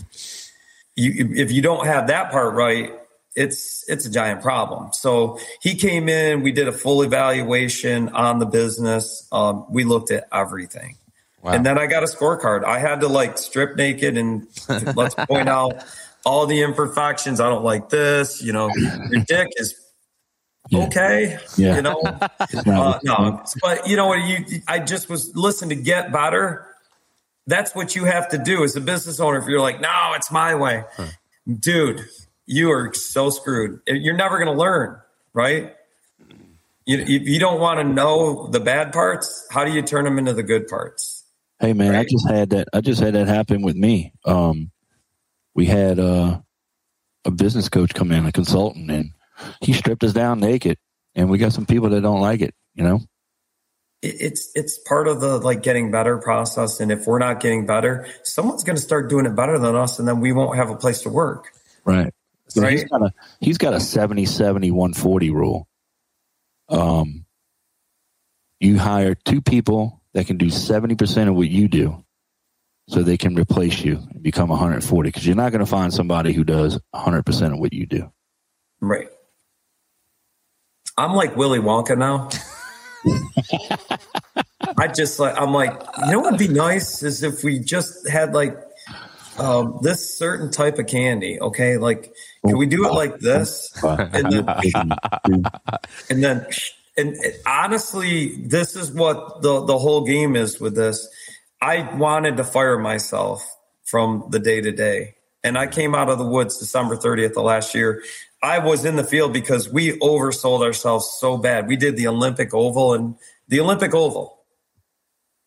[0.95, 2.93] you if you don't have that part right,
[3.37, 4.89] it's it's a giant problem.
[4.93, 9.27] So he came in, we did a full evaluation on the business.
[9.31, 10.97] Um, we looked at everything.
[11.43, 11.51] Wow.
[11.51, 12.63] And then I got a scorecard.
[12.65, 14.47] I had to like strip naked and
[14.95, 15.85] let's point out
[16.25, 17.39] all the imperfections.
[17.39, 18.41] I don't like this.
[18.41, 19.75] You know, your dick is
[20.73, 21.37] okay.
[21.57, 21.75] Yeah.
[21.75, 24.27] You know, uh, no, but you know what?
[24.27, 26.65] You, I just was listening to get better.
[27.45, 29.37] That's what you have to do as a business owner.
[29.37, 30.83] If you're like, no, it's my way,
[31.47, 32.09] dude,
[32.47, 33.81] you are so screwed.
[33.87, 34.97] You're never going to learn,
[35.33, 35.75] right?
[36.85, 40.17] You, if you don't want to know the bad parts, how do you turn them
[40.17, 41.25] into the good parts?
[41.59, 42.67] Hey man, I just had that.
[42.73, 44.13] I just had that happen with me.
[44.25, 44.71] Um,
[45.55, 46.39] we had uh,
[47.25, 49.11] a business coach come in, a consultant, and
[49.61, 50.77] he stripped us down naked.
[51.15, 52.53] And we got some people that don't like it.
[52.75, 52.99] You know,
[54.03, 57.65] It- It's it's part of the like getting better process, and if we're not getting
[57.65, 60.69] better, someone's going to start doing it better than us, and then we won't have
[60.69, 61.51] a place to work.
[61.85, 62.13] right?
[62.49, 62.89] So he's Right.
[62.89, 65.67] got a he's got a 70 70 140 rule.
[66.69, 67.25] Um,
[68.59, 72.03] you hire two people that can do 70% of what you do
[72.89, 76.33] so they can replace you and become 140 because you're not going to find somebody
[76.33, 78.11] who does 100% of what you do.
[78.79, 79.09] Right.
[80.97, 82.29] I'm like Willy Wonka now.
[84.77, 85.71] I just like I'm like,
[86.05, 88.57] you know what would be nice is if we just had like
[89.39, 91.77] um, this certain type of candy, okay?
[91.77, 92.11] Like,
[92.47, 93.71] can we do it like this?
[93.83, 94.45] And then,
[96.09, 96.45] and then,
[96.97, 101.07] and honestly, this is what the the whole game is with this.
[101.61, 103.45] I wanted to fire myself
[103.85, 107.43] from the day to day, and I came out of the woods December 30th of
[107.43, 108.03] last year.
[108.43, 111.67] I was in the field because we oversold ourselves so bad.
[111.67, 113.15] We did the Olympic Oval and
[113.47, 114.43] the Olympic Oval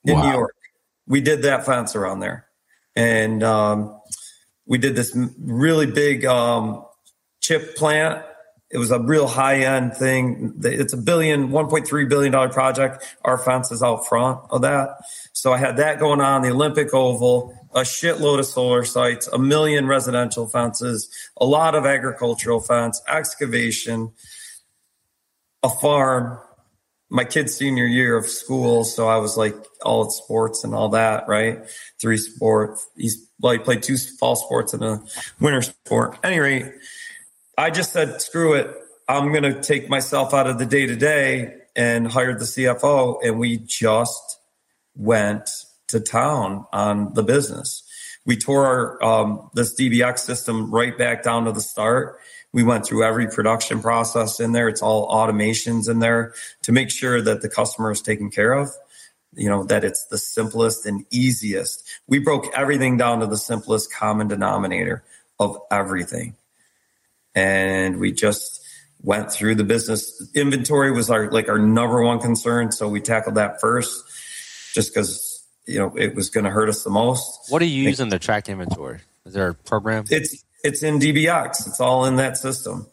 [0.05, 0.23] in Wow.
[0.23, 0.57] New York.
[1.07, 2.47] We did that fence around there,
[2.97, 4.01] and um,
[4.67, 6.85] we did this really big um,
[7.41, 8.25] chip plant.
[8.71, 10.61] It was a real high end thing.
[10.63, 13.17] It's a billion, $1.3 billion project.
[13.25, 14.97] Our fence is out front of that.
[15.33, 19.39] So I had that going on, the Olympic Oval, a shitload of solar sites, a
[19.39, 24.13] million residential fences, a lot of agricultural fence, excavation,
[25.63, 26.39] a farm.
[27.13, 30.91] My kid's senior year of school, so I was like all at sports and all
[30.91, 31.59] that, right?
[32.01, 32.89] Three sports.
[32.97, 35.03] He's well, he played two fall sports and a
[35.41, 36.19] winter sport.
[36.23, 36.73] Anyway,
[37.61, 38.75] I just said, screw it.
[39.07, 43.19] I'm going to take myself out of the day to day and hired the CFO,
[43.23, 44.39] and we just
[44.97, 45.51] went
[45.89, 47.83] to town on the business.
[48.25, 52.19] We tore our, um, this DBX system right back down to the start.
[52.51, 54.69] We went through every production process in there.
[54.69, 56.33] It's all automations in there
[56.63, 58.71] to make sure that the customer is taken care of.
[59.35, 61.87] You know, that it's the simplest and easiest.
[62.09, 65.05] We broke everything down to the simplest common denominator
[65.39, 66.37] of everything.
[67.35, 68.61] And we just
[69.03, 70.31] went through the business.
[70.35, 72.73] Inventory was our like our number one concern.
[72.73, 74.05] So we tackled that first
[74.75, 77.51] just because you know it was going to hurt us the most.
[77.51, 79.01] What are you using to track inventory?
[79.25, 80.05] Is there a program?
[80.11, 81.67] It's it's in DBX.
[81.67, 82.87] It's all in that system.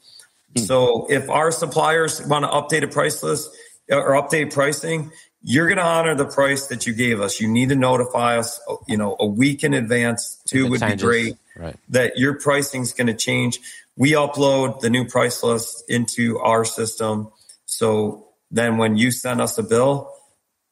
[0.55, 0.63] Hmm.
[0.63, 3.49] So if our suppliers want to update a price list
[3.91, 5.11] uh, or update pricing,
[5.43, 7.39] you're going to honor the price that you gave us.
[7.39, 10.41] You need to notify us, uh, you know, a week in advance.
[10.45, 11.01] Two would changes.
[11.01, 11.37] be great.
[11.55, 11.75] Right.
[11.89, 13.59] That your pricing is going to change.
[13.97, 17.31] We upload the new price list into our system.
[17.65, 20.13] So then when you send us a bill,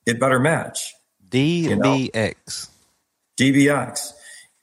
[0.06, 0.94] it better match.
[1.30, 2.70] DBX.
[3.38, 4.14] DBX.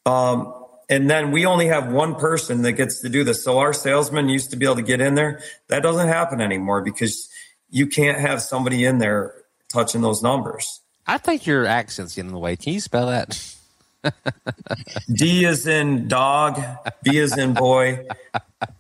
[0.07, 0.55] Um,
[0.89, 3.43] and then we only have one person that gets to do this.
[3.43, 5.41] So our salesman used to be able to get in there.
[5.69, 7.29] That doesn't happen anymore because
[7.71, 9.35] you can't have somebody in there
[9.69, 10.81] touching those numbers.
[11.07, 12.57] I think your accent's getting in the way.
[12.57, 13.57] Can you spell that?
[15.15, 16.61] D is in dog,
[17.03, 18.07] B is in boy,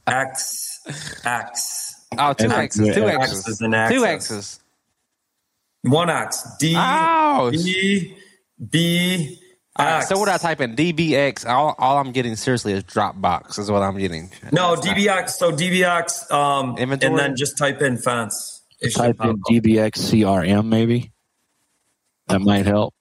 [0.07, 2.07] X, X.
[2.18, 2.95] Oh, two And X's.
[2.95, 3.49] Two X X's.
[3.49, 4.05] is an Two.
[4.05, 4.61] X's.
[5.83, 6.47] One X.
[6.61, 7.55] D, Ouch.
[7.55, 8.16] B,
[8.70, 9.39] B,
[9.77, 13.59] All right, so what I type in DBX, all, all I'm getting seriously is Dropbox
[13.59, 14.31] is what I'm getting.
[14.53, 15.31] No, That's not- DBX.
[15.31, 17.11] So DBX, um, Inventory?
[17.11, 18.61] and then just type in fence.
[18.81, 19.37] It Type in up.
[19.51, 21.12] DBX CRM maybe.
[22.29, 22.95] That might help.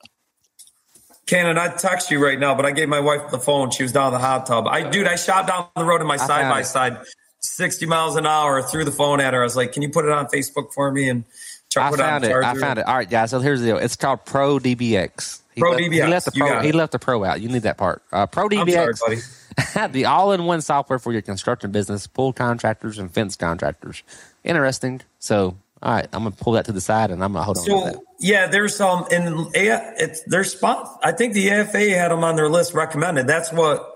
[1.32, 3.72] Cannon, I'd text you right now, but I gave my wife the phone.
[3.72, 4.68] She was down in the hot tub.
[4.68, 6.98] I, dude, I shot down the road in my side by side,
[7.40, 9.40] 60 miles an hour, threw the phone at her.
[9.40, 11.08] I was like, can you put it on Facebook for me?
[11.08, 11.24] And
[11.70, 12.32] try I put it found it.
[12.34, 12.86] I found it.
[12.86, 13.30] All right, guys.
[13.30, 13.78] So here's the deal.
[13.78, 15.40] It's called Pro DBX.
[15.56, 16.60] He Pro left, He left the pro.
[16.60, 17.40] He left the pro out.
[17.40, 18.04] You need that part.
[18.12, 19.92] Uh, Pro sorry, DBX, buddy.
[19.94, 24.04] the all-in-one software for your construction business, pool contractors and fence contractors.
[24.44, 25.00] Interesting.
[25.20, 27.66] So, all right, I'm gonna pull that to the side and I'm gonna hold on
[27.66, 27.94] to that.
[27.96, 31.00] So yeah, there's some in A- it's their spot.
[31.04, 33.28] I think the AFA had them on their list recommended.
[33.28, 33.88] That's what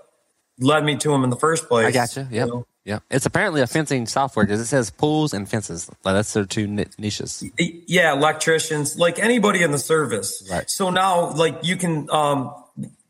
[0.58, 1.86] led me to them in the first place.
[1.86, 2.46] I got you.
[2.46, 2.66] Know?
[2.86, 3.02] Yep.
[3.10, 5.88] It's apparently a fencing software because it says pools and fences.
[6.04, 7.44] Like that's their two niches.
[7.58, 10.70] yeah electricians like anybody in the service Right.
[10.70, 12.54] so now like you can um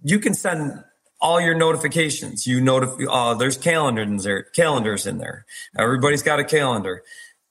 [0.03, 0.83] you can send
[1.21, 5.45] all your notifications you notify uh there's calendars in there calendars in there
[5.79, 7.03] everybody's got a calendar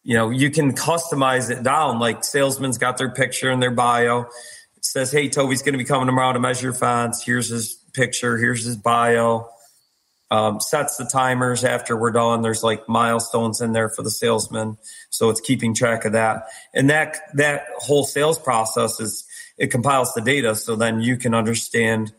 [0.05, 4.21] you know you can customize it down like salesman's got their picture in their bio
[4.77, 7.73] it says hey toby's going to be coming tomorrow to measure your fence here's his
[7.93, 9.49] picture here's his bio
[10.31, 12.41] um, sets the timers after we're done.
[12.41, 14.77] There's like milestones in there for the salesman,
[15.09, 16.47] so it's keeping track of that.
[16.73, 19.23] And that that whole sales process is
[19.57, 22.11] it compiles the data, so then you can understand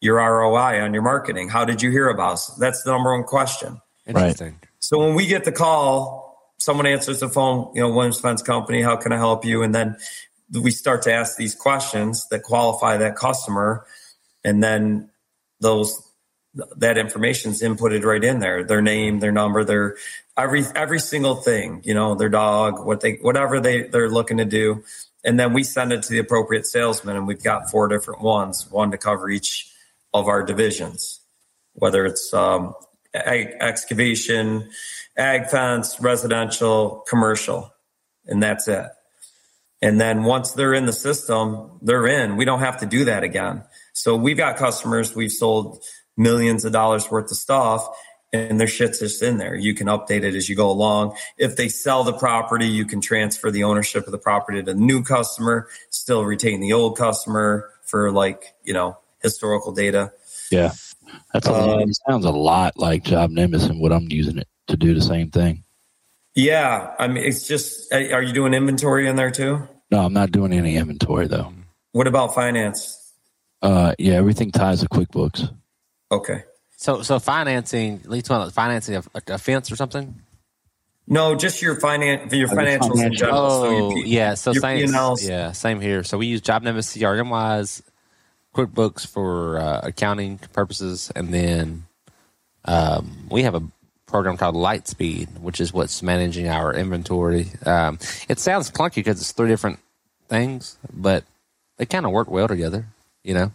[0.00, 1.48] your ROI on your marketing.
[1.48, 2.48] How did you hear about us?
[2.56, 3.80] That's the number one question.
[4.06, 4.58] Interesting.
[4.80, 6.23] So when we get the call,
[6.58, 9.62] someone answers the phone, you know, Williams Fence Company, how can I help you?
[9.62, 9.96] And then
[10.52, 13.86] we start to ask these questions that qualify that customer.
[14.44, 15.10] And then
[15.60, 16.00] those
[16.76, 18.62] that information is inputted right in there.
[18.62, 19.96] Their name, their number, their
[20.36, 24.44] every every single thing, you know, their dog, what they whatever they, they're looking to
[24.44, 24.84] do.
[25.24, 28.70] And then we send it to the appropriate salesman and we've got four different ones,
[28.70, 29.72] one to cover each
[30.12, 31.20] of our divisions,
[31.72, 32.74] whether it's um,
[33.14, 34.70] excavation,
[35.16, 37.72] ag fence, residential, commercial,
[38.26, 38.86] and that's it.
[39.82, 42.36] And then once they're in the system, they're in.
[42.36, 43.64] We don't have to do that again.
[43.92, 45.82] So we've got customers, we've sold
[46.16, 47.86] millions of dollars worth of stuff
[48.32, 49.54] and their shit's just in there.
[49.54, 51.16] You can update it as you go along.
[51.38, 54.74] If they sell the property, you can transfer the ownership of the property to the
[54.74, 60.12] new customer, still retain the old customer for like, you know, historical data.
[60.50, 60.72] Yeah.
[61.32, 61.82] That's a lot.
[61.82, 64.94] Um, It sounds a lot like Job Nimbus and what I'm using it to do
[64.94, 65.64] the same thing.
[66.34, 66.94] Yeah.
[66.98, 69.68] I mean, it's just, are you doing inventory in there too?
[69.90, 71.52] No, I'm not doing any inventory though.
[71.92, 73.00] What about finance?
[73.62, 75.48] Uh, yeah, everything ties to QuickBooks.
[76.10, 76.44] Okay.
[76.76, 80.20] So so financing, at least one financing a, a fence or something.
[81.06, 83.10] No, just your finan your Oh, financials in financial.
[83.26, 83.50] general.
[83.50, 84.88] So your Oh P- yeah, so your same.
[84.88, 85.26] P&Ls.
[85.28, 86.02] Yeah, same here.
[86.02, 87.82] So we use Job Nimbus CRM wise,
[88.54, 91.84] QuickBooks for uh, accounting purposes, and then
[92.64, 93.62] um, we have a
[94.14, 97.48] program called Lightspeed, which is what's managing our inventory.
[97.66, 97.98] Um,
[98.28, 99.80] it sounds clunky because it's three different
[100.28, 101.24] things, but
[101.78, 102.86] they kind of work well together,
[103.24, 103.50] you know.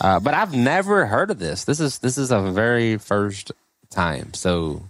[0.00, 1.64] Uh, but I've never heard of this.
[1.64, 3.50] This is this is a very first
[3.90, 4.32] time.
[4.32, 4.84] So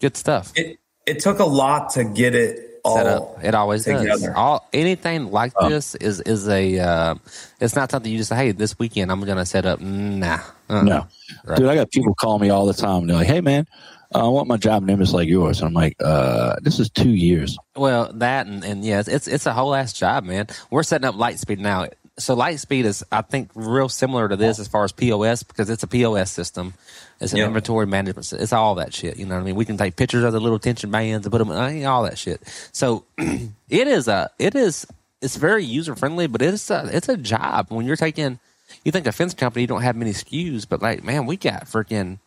[0.00, 0.50] good stuff.
[0.56, 3.44] It it took a lot to get it all set up.
[3.44, 4.26] It always does.
[4.34, 6.78] All anything like this is is a.
[6.78, 7.14] Uh,
[7.60, 8.36] it's not something you just say.
[8.36, 9.80] Hey, this weekend I'm going to set up.
[9.80, 10.38] Nah,
[10.70, 10.82] Uh-uh.
[10.82, 11.06] No,
[11.44, 11.58] Right.
[11.58, 13.06] dude, I got people call me all the time.
[13.06, 13.66] They're like, "Hey, man,
[14.14, 16.88] uh, I want my job name is like yours." And I'm like, uh, "This is
[16.90, 20.46] two years." Well, that and, and yes, it's it's a whole ass job, man.
[20.70, 21.86] We're setting up Lightspeed now.
[22.18, 25.82] So Lightspeed is, I think, real similar to this as far as POS because it's
[25.82, 26.72] a POS system.
[27.20, 27.46] It's an Yeah.
[27.46, 28.26] inventory management.
[28.26, 28.42] system.
[28.42, 29.16] It's all that shit.
[29.18, 29.54] You know what I mean?
[29.54, 32.18] We can take pictures of the little tension bands and put them, uh, all that
[32.18, 32.42] shit.
[32.72, 34.86] So it is a, it is,
[35.22, 38.38] it's very user friendly, but it's a, it's a job when you're taking.
[38.84, 42.18] You think a fence company don't have many SKUs, but like, man, we got freaking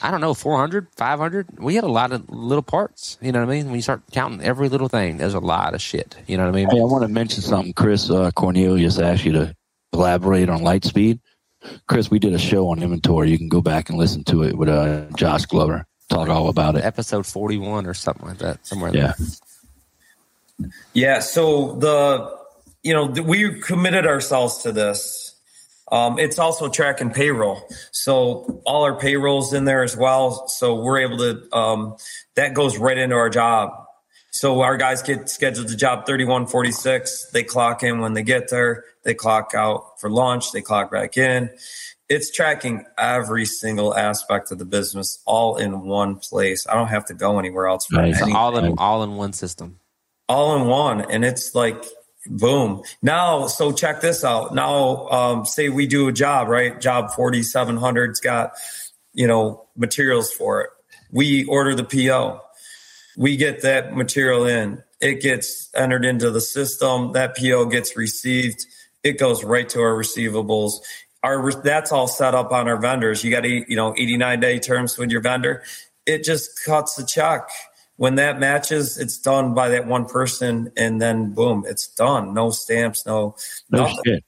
[0.00, 1.58] I don't know, 400, 500.
[1.58, 3.18] We had a lot of little parts.
[3.20, 3.66] You know what I mean?
[3.66, 6.16] When you start counting every little thing, there's a lot of shit.
[6.28, 6.70] You know what I mean?
[6.70, 7.72] Hey, I want to mention something.
[7.72, 9.56] Chris uh, Cornelius asked you to
[9.92, 11.18] elaborate on Lightspeed.
[11.86, 13.30] Chris, we did a show on inventory.
[13.30, 15.86] You can go back and listen to it with uh, Josh Glover.
[16.08, 16.84] Talk all about it.
[16.84, 18.66] Episode 41 or something like that.
[18.66, 19.12] Somewhere Yeah.
[20.58, 20.68] there.
[20.92, 21.20] Yeah.
[21.20, 22.36] So the,
[22.82, 25.34] you know, we committed ourselves to this.
[25.90, 27.62] Um, it's also tracking payroll.
[27.90, 30.48] So all our payrolls in there as well.
[30.48, 31.96] So we're able to, um,
[32.34, 33.81] that goes right into our job.
[34.34, 37.26] So our guys get scheduled to job 3146.
[37.32, 38.84] They clock in when they get there.
[39.04, 40.52] They clock out for lunch.
[40.52, 41.50] They clock back in.
[42.08, 46.66] It's tracking every single aspect of the business all in one place.
[46.66, 48.16] I don't have to go anywhere else for Nice.
[48.18, 49.78] So anything all in all in one system.
[50.28, 51.84] all in one and it's like
[52.26, 57.10] boom now so check this out now um, say we do a job right job
[57.10, 58.52] 4700's got
[59.12, 60.70] you know materials for it
[61.10, 62.40] we order the po
[63.16, 68.66] we get that material in it gets entered into the system that po gets received
[69.02, 70.72] it goes right to our receivables
[71.22, 74.96] our that's all set up on our vendors you got you know 89 day terms
[74.98, 75.62] with your vendor
[76.06, 77.48] it just cuts the check
[78.02, 82.34] when that matches, it's done by that one person, and then boom, it's done.
[82.34, 83.36] No stamps, no
[83.70, 83.96] No nothing.
[84.04, 84.24] shit.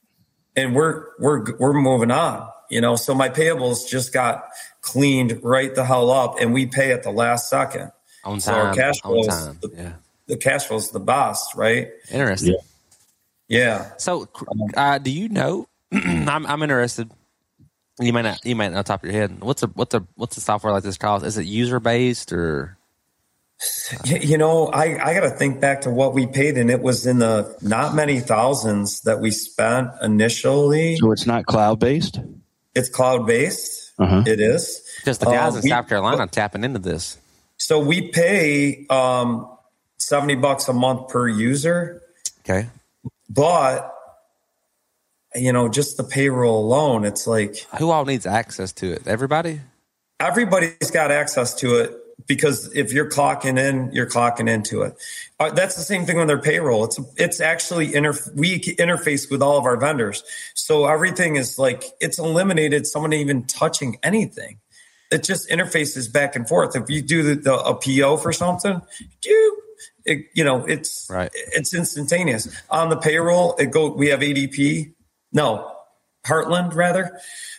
[0.55, 2.49] And we're we're we're moving on.
[2.71, 4.45] You know, so my payables just got
[4.81, 7.91] cleaned right the hell up, and we pay at the last second.
[8.25, 8.75] On So time.
[8.75, 9.59] cash on time.
[9.63, 9.93] the, Yeah.
[10.27, 11.89] the cash flow's the boss, right?
[12.11, 12.55] Interesting.
[12.55, 12.59] Yeah.
[13.49, 13.91] Yeah.
[13.99, 14.29] So,
[14.77, 15.69] uh, do you know?
[15.93, 17.11] I'm I'm interested.
[18.01, 18.45] You might not.
[18.45, 19.41] You might not top of your head.
[19.41, 21.25] What's a what's a what's a software like this called?
[21.25, 22.77] Is it user based or?
[24.05, 27.07] You know, I, I got to think back to what we paid, and it was
[27.07, 30.97] in the not many thousands that we spent initially.
[30.97, 32.19] So it's not cloud based?
[32.75, 33.93] It's cloud based.
[33.99, 34.25] Uh-huh.
[34.27, 34.83] It is.
[34.99, 37.17] Because the guys Uh, in we- South Carolina tapping into this.
[37.65, 39.49] So we pay um,
[39.97, 42.03] 70 bucks a month per user,
[42.41, 42.69] Okay.
[43.31, 43.91] but
[45.35, 49.07] you know, just the payroll alone, it's like Who all needs access to it?
[49.07, 49.63] Everybody.
[50.21, 51.97] everybody's got access to it
[52.27, 54.95] because if you're clocking in, you're clocking into it.
[55.41, 56.85] Uh, that's the same thing with their payroll.
[56.85, 57.87] It's it's actually
[58.35, 63.45] we interface with all of our vendors, so everything is like it's eliminated someone even
[63.45, 64.59] touching anything.
[65.15, 66.75] It just interfaces back and forth.
[66.77, 68.83] If you do the, the a PO for something,
[69.25, 69.63] you
[70.05, 71.31] it, you know it's Right.
[71.33, 73.55] it's instantaneous on the payroll.
[73.57, 74.93] It go we have ADP.
[75.33, 75.73] No,
[76.27, 77.19] Heartland rather.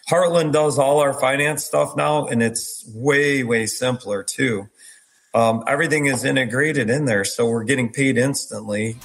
[0.09, 4.67] Heartland does all our finance stuff now, and it's way way simpler too.
[5.33, 8.97] Um, everything is integrated in there, so we're getting paid instantly.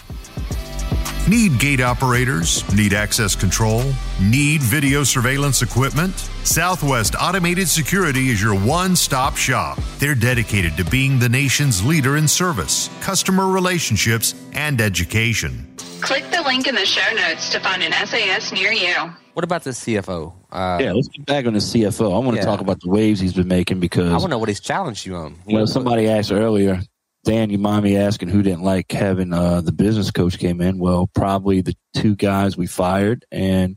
[1.31, 2.64] Need gate operators?
[2.74, 3.85] Need access control?
[4.20, 6.12] Need video surveillance equipment?
[6.43, 9.78] Southwest Automated Security is your one stop shop.
[10.01, 15.68] They're dedicated to being the nation's leader in service, customer relationships, and education.
[16.01, 18.97] Click the link in the show notes to find an SAS near you.
[19.35, 20.33] What about the CFO?
[20.51, 22.12] Uh, Yeah, let's get back on the CFO.
[22.12, 22.45] I want to Yeah.
[22.47, 24.59] talk about the waves he's been making because I because want to know what he's
[24.59, 25.37] challenged you on.
[25.47, 26.83] you know somebody asked earlier,
[27.25, 30.79] Dan, you mind me asking who didn't like having uh, the business coach came in?
[30.79, 33.77] Well, probably the two guys we fired and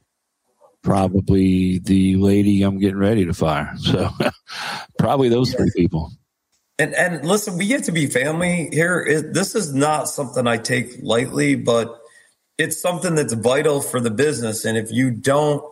[0.81, 3.73] probably the lady I'm getting ready to fire.
[3.79, 4.09] So
[4.97, 6.11] probably those three people.
[6.79, 8.99] And and listen, we get to be family here.
[8.99, 11.99] It, this is not something I take lightly, but
[12.57, 14.65] it's something that's vital for the business.
[14.65, 15.63] And if you don't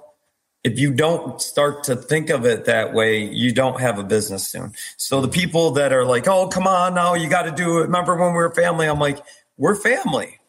[0.64, 4.48] if you don't start to think of it that way, you don't have a business
[4.48, 4.74] soon.
[4.98, 7.84] So the people that are like, "Oh, come on, now you got to do it."
[7.84, 8.88] Remember when we were family?
[8.88, 9.20] I'm like,
[9.58, 10.40] "We're family."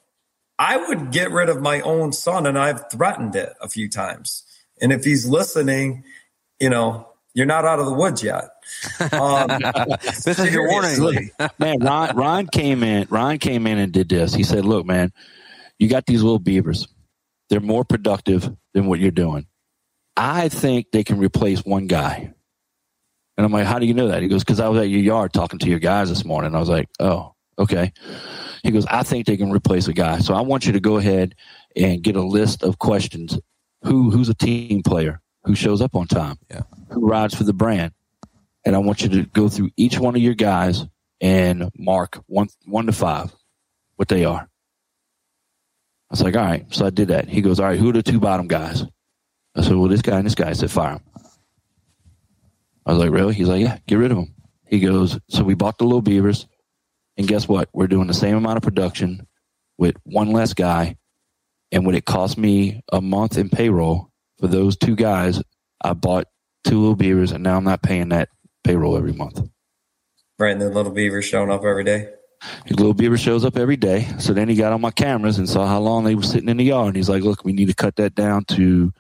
[0.59, 4.45] I would get rid of my own son, and I've threatened it a few times.
[4.81, 6.05] And if he's listening,
[6.61, 8.45] you know, you're not out of the woods yet.
[9.13, 9.49] Um,
[10.25, 11.31] This is your warning.
[11.59, 13.07] man, Ron, Ron came in.
[13.11, 14.35] Ron came in and did this.
[14.35, 15.13] He said, "Look, man,
[15.79, 16.87] you got these little beavers.
[17.49, 19.47] They're more productive than what you're doing.
[20.17, 22.33] I think they can replace one guy."
[23.37, 25.01] And I'm like, "How do you know that?" He goes, "Because I was at your
[25.01, 27.93] yard talking to your guys this morning." I was like, "Oh, okay."
[28.63, 30.19] He goes, "I think they can replace a guy.
[30.21, 31.35] So I want you to go ahead
[31.77, 33.39] and get a list of questions.
[33.85, 35.21] Who who's a team player?
[35.45, 36.39] Who shows up on time?
[36.51, 36.63] Yeah.
[36.91, 37.93] Who rides for the brand?"
[38.65, 40.87] and I want you to go through each one of your guys
[41.21, 43.35] and mark one one to five
[43.97, 44.41] what they are.
[44.41, 44.49] I
[46.11, 46.67] was like, all right.
[46.75, 47.29] So I did that.
[47.29, 48.85] He goes, all right, who are the two bottom guys?
[49.55, 50.53] I said, well, this guy and this guy.
[50.53, 51.01] Said, fire him.
[52.87, 53.35] I was like, really?
[53.35, 54.35] He's like, yeah, get rid of him.
[54.67, 56.47] He goes, so we bought the little beavers,
[57.17, 57.69] and guess what?
[57.73, 59.27] We're doing the same amount of production
[59.77, 60.97] with one less guy.
[61.71, 65.43] And when it cost me a month in payroll for those two guys,
[65.83, 66.27] I bought
[66.65, 68.31] two little beavers, and now I'm not paying that
[68.65, 69.41] payroll every month.
[70.39, 72.09] Right, and the little beaver showing up every day.
[72.67, 74.09] His little beaver shows up every day.
[74.19, 76.57] So then he got on my cameras and saw how long they were sitting in
[76.57, 76.89] the yard.
[76.89, 78.93] And he's like, look, we need to cut that down to,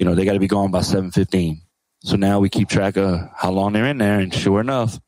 [0.00, 1.60] you know, they got to be gone by 715.
[2.02, 4.18] So now we keep track of how long they're in there.
[4.18, 4.98] And sure enough,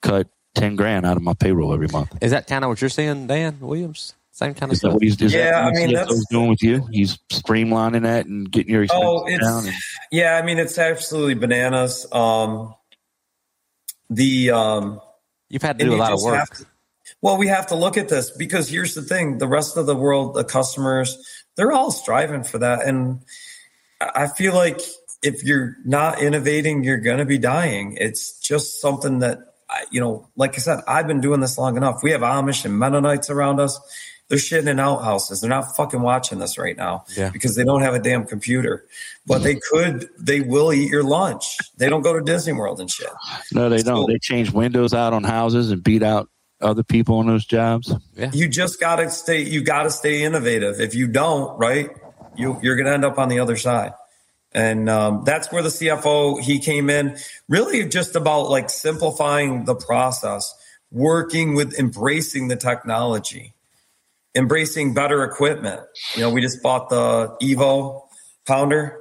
[0.00, 2.16] cut 10 grand out of my payroll every month.
[2.22, 4.14] Is that kind of what you're saying, Dan Williams?
[4.30, 4.94] Same kind of Is that stuff.
[4.94, 6.86] what he's, is Yeah, that I what mean, CFO's that's- doing with you?
[6.92, 9.66] He's streamlining that and getting your expenses Oh, it's down.
[9.66, 9.74] And,
[10.12, 10.36] yeah.
[10.40, 12.06] I mean, it's absolutely bananas.
[12.12, 12.74] Um,
[14.08, 15.00] the um,
[15.48, 16.48] You've had to do a lot of work.
[16.56, 16.66] to-
[17.20, 19.94] well, we have to look at this because here's the thing: the rest of the
[19.96, 21.18] world, the customers,
[21.56, 23.20] they're all striving for that, and
[24.14, 24.80] I I feel like
[25.22, 27.96] if you're not innovating, you're going to be dying.
[28.00, 29.38] It's just something that
[29.70, 32.00] I, you know, like I said, I've been doing this long enough.
[32.02, 33.78] We have Amish and Mennonites around us.
[34.28, 35.40] They're shitting in outhouses.
[35.40, 37.30] They're not fucking watching this right now Yeah.
[37.30, 38.86] because they don't have a damn computer.
[39.26, 41.56] But they could, they will eat your lunch.
[41.76, 43.10] They don't go to Disney World and shit.
[43.52, 44.06] no, they So- don't.
[44.10, 46.28] They change windows out on houses and beat out
[46.62, 47.92] other people on those jobs.
[48.32, 51.90] you just got to stay you got to stay innovative if you don't right
[52.36, 53.92] you you're going to end up on the other side
[54.54, 57.16] and um, that's where the cfo he came in
[57.48, 60.54] really just about like simplifying the process
[60.90, 63.54] working with embracing the technology
[64.34, 65.80] embracing better equipment
[66.14, 68.02] you know we just bought the evo
[68.46, 68.98] pounder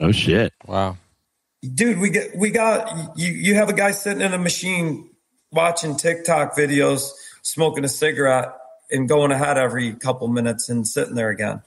[0.00, 0.52] Oh, shit.
[0.64, 0.96] Wow.
[1.74, 5.10] dude we get we got you you have a guy sitting in a machine
[5.50, 7.10] watching tiktok videos
[7.42, 8.50] smoking a cigarette
[8.92, 11.62] and going ahead every couple minutes and sitting there again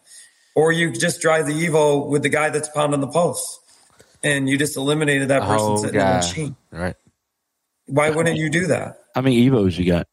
[0.56, 3.60] or you just drive the evo with the guy that's pounding the pulse,
[4.24, 6.96] and you just eliminated that person Oh, sitting in the machine Right.
[7.88, 10.08] why wouldn't you do that How many Evos you got?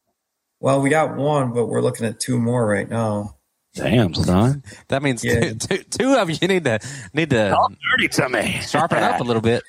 [0.59, 3.35] well we got one but we're looking at two more right now
[3.75, 4.63] Damn, son.
[4.89, 5.41] That means Yeah.
[5.41, 6.79] two, two, two of you need to
[7.13, 7.55] need to
[7.91, 8.59] Dirty to me.
[8.61, 9.63] sharpen up a little bit.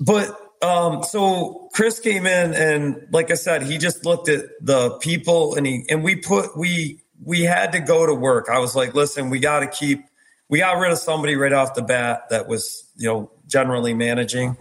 [0.00, 4.90] But um, so Chris came in and like I said, he just looked at the
[4.98, 8.48] people and he and we put we we had to go to work.
[8.50, 10.04] I was like, listen, we got to keep
[10.48, 14.56] we got rid of somebody right off the bat that was you know generally managing,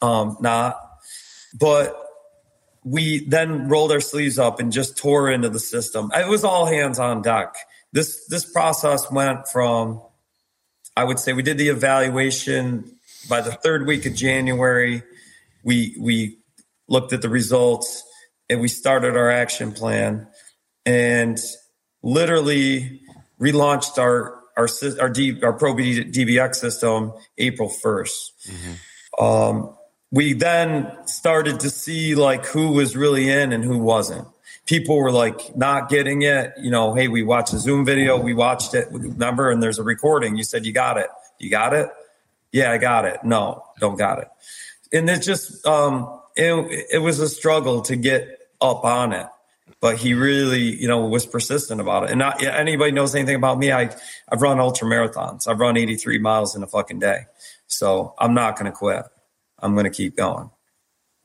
[0.00, 0.80] um, not,
[1.58, 1.96] but
[2.84, 6.10] we then rolled our sleeves up and just tore into the system.
[6.14, 7.54] It was all hands on deck.
[7.92, 10.00] This this process went from
[10.96, 12.96] I would say we did the evaluation
[13.28, 15.02] by the third week of January.
[15.62, 16.38] We we
[16.88, 18.02] looked at the results
[18.48, 20.26] and we started our action plan
[20.86, 21.38] and
[22.02, 23.00] literally
[23.40, 24.68] relaunched our our
[25.00, 28.30] our, D, our Pro DBX system April 1st.
[29.18, 29.76] Um,
[30.10, 34.26] we then started to see like who was really in and who wasn't.
[34.66, 36.52] People were like not getting it.
[36.58, 39.82] You know, hey, we watched a Zoom video, we watched it, remember, and there's a
[39.82, 40.36] recording.
[40.36, 41.08] You said you got it.
[41.38, 41.88] You got it?
[42.52, 43.20] Yeah, I got it.
[43.24, 44.28] No, don't got it.
[44.92, 49.26] And it just um it, it was a struggle to get up on it.
[49.80, 52.10] But he really, you know, was persistent about it.
[52.10, 53.90] And not anybody knows anything about me, I
[54.28, 55.48] I've run ultra marathons.
[55.48, 57.26] I've run 83 miles in a fucking day.
[57.66, 59.04] So I'm not gonna quit.
[59.58, 60.50] I'm gonna keep going.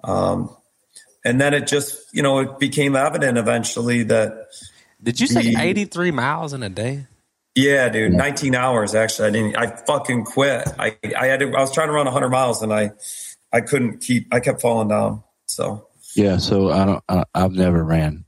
[0.04, 0.56] Um
[1.26, 4.48] and then it just, you know, it became evident eventually that
[5.04, 7.08] Did you say 83 miles in a day?
[7.56, 9.28] yeah, dude, 19 hours actually.
[9.28, 10.66] I didn't I fucking quit.
[10.80, 12.92] I I had to, I was trying to run 100 miles and I
[13.52, 15.24] I couldn't keep I kept falling down.
[15.46, 17.04] So Yeah, so I don't.
[17.10, 18.24] I, I've never ran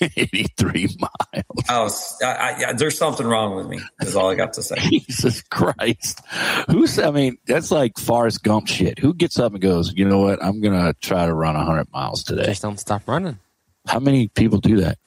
[0.00, 1.68] 83 miles.
[1.68, 3.80] I was, I, I, there's something wrong with me.
[4.00, 4.76] Is all I got to say.
[4.80, 6.20] Jesus Christ.
[6.70, 8.98] Who's, I mean, that's like Forrest Gump shit.
[8.98, 10.42] Who gets up and goes, you know what?
[10.42, 12.44] I'm going to try to run 100 miles today.
[12.44, 13.38] Just don't stop running.
[13.86, 14.98] How many people do that?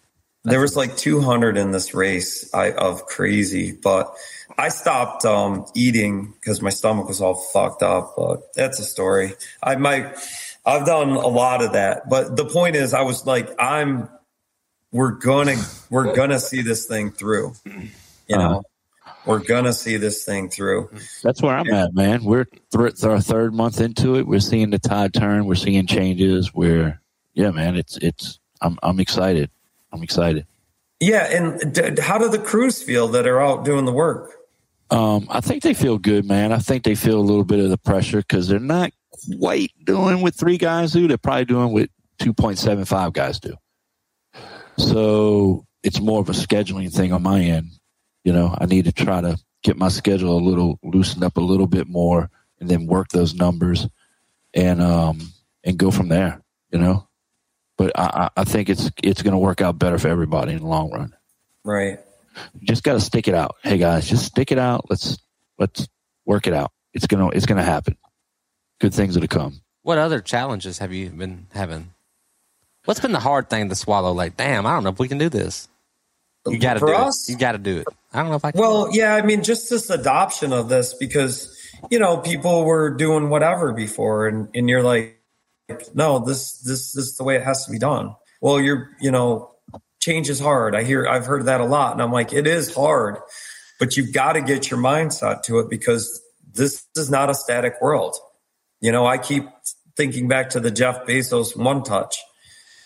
[0.43, 4.15] There was like 200 in this race I, of crazy, but
[4.59, 8.13] I stopped um, eating because my stomach was all fucked up.
[8.15, 9.33] But that's a story.
[9.63, 10.15] I might,
[10.63, 12.09] I've done a lot of that.
[12.09, 14.07] But the point is, I was like, I'm,
[14.95, 15.57] we're gonna,
[15.89, 17.53] we're gonna see this thing through.
[18.27, 18.63] You know,
[19.25, 20.89] we're gonna see this thing through.
[21.21, 22.23] That's where I'm at, man.
[22.23, 24.25] We're th- our third month into it.
[24.25, 25.47] We're seeing the tide turn.
[25.47, 26.53] We're seeing changes.
[26.53, 27.01] We're,
[27.33, 27.75] yeah, man.
[27.75, 28.39] It's it's.
[28.61, 29.51] I'm I'm excited.
[29.91, 30.47] I'm excited.
[31.01, 34.31] Yeah, and d- how do the crews feel that are out doing the work?
[34.91, 36.53] Um, I think they feel good, man.
[36.53, 38.91] I think they feel a little bit of the pressure because they're not
[39.37, 41.09] quite doing what three guys do.
[41.09, 41.89] They're probably doing what
[42.19, 43.55] 2.75 guys do.
[44.77, 47.71] So it's more of a scheduling thing on my end.
[48.23, 51.41] You know, I need to try to get my schedule a little loosened up a
[51.41, 53.87] little bit more and then work those numbers
[54.53, 55.19] and um
[55.63, 57.07] and go from there, you know.
[57.77, 60.67] But I, I I think it's it's gonna work out better for everybody in the
[60.67, 61.15] long run.
[61.63, 61.99] Right.
[62.59, 63.55] You just gotta stick it out.
[63.63, 64.89] Hey guys, just stick it out.
[64.89, 65.17] Let's
[65.57, 65.87] let's
[66.25, 66.71] work it out.
[66.93, 67.97] It's gonna it's gonna happen.
[68.79, 69.61] Good things are to come.
[69.83, 71.94] What other challenges have you been having?
[72.85, 74.13] What's been the hard thing to swallow?
[74.13, 75.67] Like, damn, I don't know if we can do this.
[76.47, 77.27] You got to do us?
[77.27, 77.33] it.
[77.33, 77.87] You got to do it.
[78.13, 78.61] I don't know if I can.
[78.61, 81.51] Well, yeah, I mean, just this adoption of this because
[81.89, 85.19] you know people were doing whatever before, and and you're like,
[85.93, 88.15] no, this this, this is the way it has to be done.
[88.41, 89.51] Well, you're you know,
[89.99, 90.75] change is hard.
[90.75, 93.17] I hear I've heard that a lot, and I'm like, it is hard,
[93.79, 96.21] but you've got to get your mindset to it because
[96.53, 98.15] this is not a static world.
[98.81, 99.45] You know, I keep
[99.97, 102.17] thinking back to the Jeff Bezos one touch.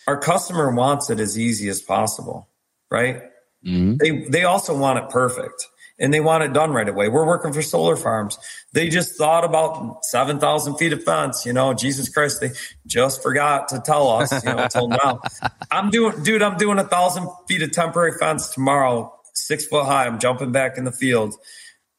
[0.10, 2.50] Our customer wants it as easy as possible,
[2.90, 3.22] right?
[3.64, 3.98] Mm-hmm.
[3.98, 5.68] They they also want it perfect
[6.00, 7.10] and they want it done right away.
[7.10, 8.40] We're working for solar farms.
[8.74, 11.46] They just thought about seven thousand feet of fence.
[11.46, 12.50] You know, Jesus Christ, they
[12.88, 14.32] just forgot to tell us.
[14.44, 15.22] You know, until now.
[15.72, 16.42] I'm doing, dude.
[16.42, 20.08] I'm doing a thousand feet of temporary fence tomorrow, six foot high.
[20.08, 21.36] I'm jumping back in the field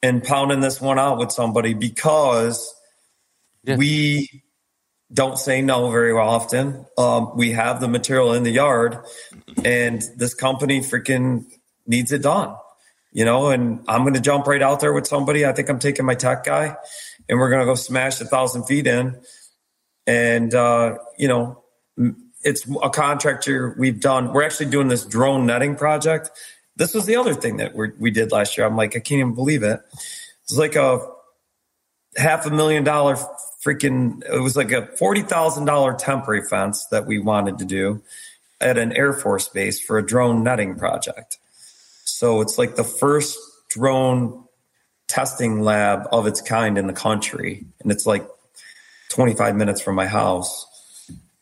[0.03, 2.75] and pounding this one out with somebody because
[3.63, 3.77] Yeah.
[3.77, 4.43] we
[5.13, 6.87] don't say no very often.
[6.97, 8.99] Um, we have the material in the yard,
[9.65, 11.47] and this company freaking
[11.87, 12.55] needs it done.
[13.13, 15.45] You know, and I'm going to jump right out there with somebody.
[15.45, 16.77] I think I'm taking my tech guy,
[17.29, 19.21] and we're going to go smash a thousand feet in.
[20.07, 21.65] And uh, you know,
[22.43, 24.33] it's a contractor we've done.
[24.33, 26.31] We're actually doing this drone netting project.
[26.77, 28.67] This was the other thing that we we did last year.
[28.67, 29.81] I'm like, I can't even believe it.
[30.45, 31.01] It's like a
[32.17, 33.17] half a million dollar
[33.65, 38.03] freaking it was like a forty thousand dollar temporary fence that we wanted to do
[38.61, 41.39] at an air force base for a drone netting project.
[42.05, 43.39] So it's like the first
[43.69, 44.45] drone
[45.09, 47.65] testing lab of its kind in the country.
[47.81, 48.27] And it's like
[49.09, 50.67] 25 minutes from my house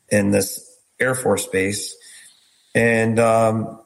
[0.08, 1.96] in this air force base.
[2.74, 3.80] And um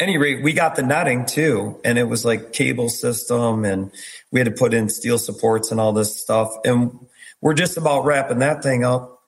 [0.00, 3.92] any rate, we got the netting too, and it was like cable system, and
[4.30, 6.50] we had to put in steel supports and all this stuff.
[6.64, 7.06] And
[7.42, 9.20] we're just about wrapping that thing up.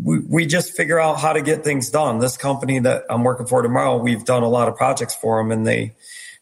[0.00, 2.20] We, we just figure out how to get things done.
[2.20, 5.50] This company that I'm working for tomorrow, we've done a lot of projects for them,
[5.50, 5.96] and they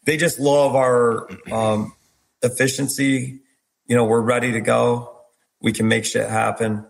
[0.05, 1.93] they just love our um,
[2.41, 3.39] efficiency.
[3.87, 5.17] You know, we're ready to go.
[5.61, 6.85] We can make shit happen.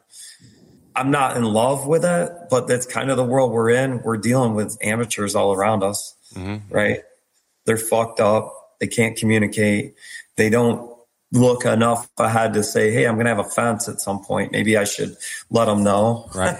[0.96, 4.02] I'm not in love with it, but that's kind of the world we're in.
[4.02, 6.16] We're dealing with amateurs all around us,
[6.72, 7.02] right?
[7.66, 8.52] They're fucked up.
[8.80, 9.94] They can't communicate.
[10.36, 10.97] They don't
[11.32, 14.52] look enough ahead to say, "Hey, I'm going to have a fence at some point.
[14.52, 15.16] Maybe I should
[15.50, 16.58] let them know." right.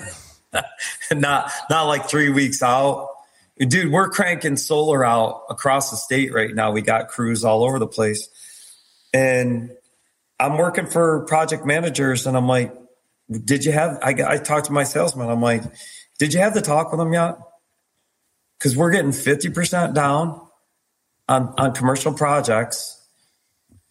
[1.12, 3.10] not not like three weeks out.
[3.60, 6.72] Dude, we're cranking solar out across the state right now.
[6.72, 8.30] We got crews all over the place.
[9.14, 9.72] And
[10.40, 12.74] I'm working for project managers and I'm like,
[13.30, 15.30] did you have, I, I talked to my salesman.
[15.30, 15.64] I'm like,
[16.20, 17.38] did you have the talk with them yet?
[18.60, 20.40] Cause we're getting 50% down
[21.28, 23.04] on, on commercial projects.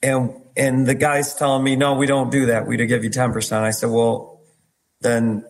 [0.03, 2.67] And, and the guy's telling me, no, we don't do that.
[2.67, 3.53] We do give you 10%.
[3.61, 4.41] I said, well,
[5.01, 5.45] then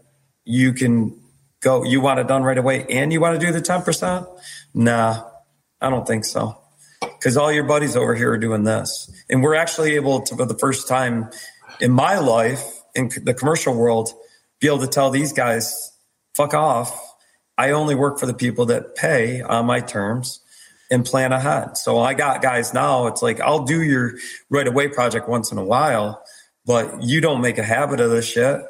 [0.44, 1.18] you can
[1.60, 4.26] go, you want it done right away and you want to do the 10%?
[4.74, 5.24] Nah,
[5.80, 6.60] I don't think so.
[7.00, 9.10] Because all your buddies over here are doing this.
[9.30, 11.30] And we're actually able to, for the first time
[11.80, 14.10] in my life, in the commercial world,
[14.60, 15.92] be able to tell these guys,
[16.34, 16.98] fuck off.
[17.58, 20.40] I only work for the people that pay on my terms
[20.90, 21.76] and plan ahead.
[21.76, 24.14] So I got guys now, it's like, I'll do your
[24.50, 26.22] right away project once in a while,
[26.64, 28.60] but you don't make a habit of this shit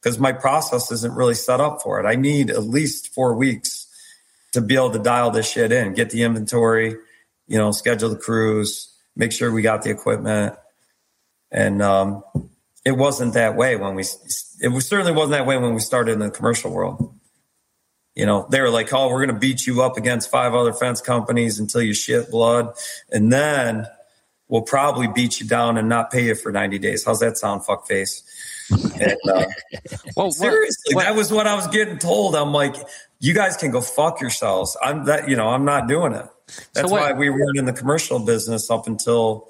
[0.00, 2.06] because my process isn't really set up for it.
[2.06, 3.86] I need at least four weeks
[4.52, 6.96] to be able to dial this shit in, get the inventory,
[7.46, 10.54] you know, schedule the crews, make sure we got the equipment.
[11.50, 12.22] And um,
[12.84, 16.18] it wasn't that way when we, it certainly wasn't that way when we started in
[16.20, 17.17] the commercial world.
[18.18, 20.72] You know, they were like, oh, we're going to beat you up against five other
[20.72, 22.74] fence companies until you shit blood.
[23.12, 23.86] And then
[24.48, 27.04] we'll probably beat you down and not pay you for 90 days.
[27.04, 28.22] How's that sound, fuckface?
[29.00, 29.44] And, uh,
[30.16, 32.34] Well, seriously, what- that was what I was getting told.
[32.34, 32.74] I'm like,
[33.20, 34.76] you guys can go fuck yourselves.
[34.82, 36.26] I'm that, you know, I'm not doing it.
[36.74, 39.46] That's what- why we weren't in the commercial business up until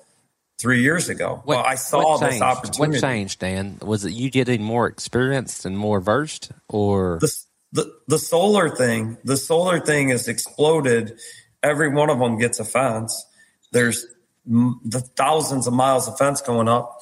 [0.61, 1.41] three years ago.
[1.45, 2.99] What- well, I saw what this opportunity.
[2.99, 3.79] What changed, Dan?
[3.81, 7.33] Was it you getting more experienced and more versed, or the,
[7.73, 11.19] the the solar thing the solar thing has exploded.
[11.63, 13.27] Every one of them gets a fence.
[13.73, 14.07] There's
[14.47, 17.01] the thousands of miles of fence going up.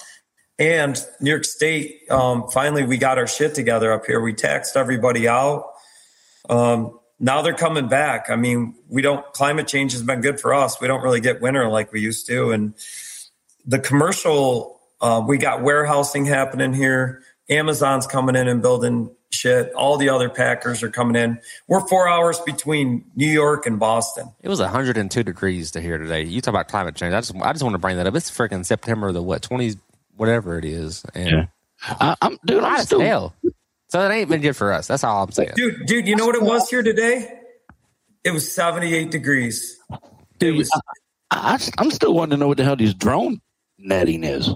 [0.59, 4.21] And new york state um, finally we got our shit together up here.
[4.21, 5.71] We taxed everybody out.
[6.49, 8.29] Um, now they're coming back.
[8.31, 10.81] I mean we don't climate change has been good for us.
[10.81, 12.51] We don't really get winter like we used to.
[12.51, 12.75] And
[13.65, 17.23] the commercial uh, we got warehousing happening here.
[17.49, 22.09] Amazon's coming in and building shit all the other packers are coming in we're four
[22.09, 26.23] hours between new york and boston it was 102 degrees to here today?
[26.23, 27.13] You talk about climate change.
[27.13, 28.15] I just I just want to bring that up.
[28.15, 29.75] It's freaking September the what 20
[30.17, 31.47] whatever it is, and Yeah.
[31.83, 32.63] I, I'm dude.
[32.65, 33.01] I'm as still.
[33.01, 33.35] hell.
[33.89, 34.87] So it ain't been good for us.
[34.87, 35.53] That's all I'm saying.
[35.57, 37.41] dude dude you know what it was here today
[38.25, 39.79] it was 78 degrees
[40.39, 40.71] Dude, was
[41.31, 43.41] I, I'm still wanting to know what the hell these drone
[43.79, 44.51] netting is.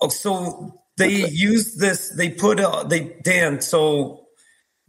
[0.00, 2.10] Oh, so they use this.
[2.10, 3.60] They put uh, they Dan.
[3.60, 4.26] So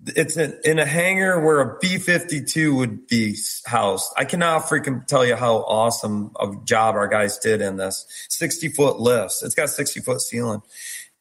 [0.05, 4.11] it's in, in a hangar where a B fifty two would be housed.
[4.17, 8.05] I cannot freaking tell you how awesome a job our guys did in this.
[8.29, 9.43] Sixty foot lifts.
[9.43, 10.61] It's got sixty foot ceiling.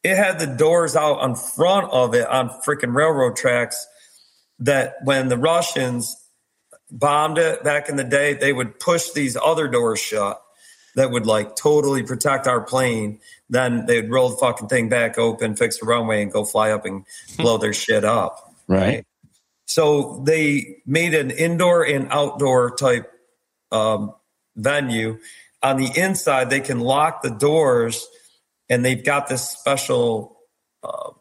[0.03, 3.87] It had the doors out on front of it on freaking railroad tracks.
[4.59, 6.15] That when the Russians
[6.91, 10.41] bombed it back in the day, they would push these other doors shut
[10.95, 13.19] that would like totally protect our plane.
[13.53, 16.85] Then they'd roll the fucking thing back open, fix the runway, and go fly up
[16.85, 17.05] and
[17.37, 18.51] blow their shit up.
[18.67, 19.05] Right.
[19.65, 23.11] So they made an indoor and outdoor type
[23.71, 24.13] um,
[24.55, 25.19] venue.
[25.61, 28.07] On the inside, they can lock the doors,
[28.69, 30.39] and they've got this special.
[30.83, 31.11] Uh,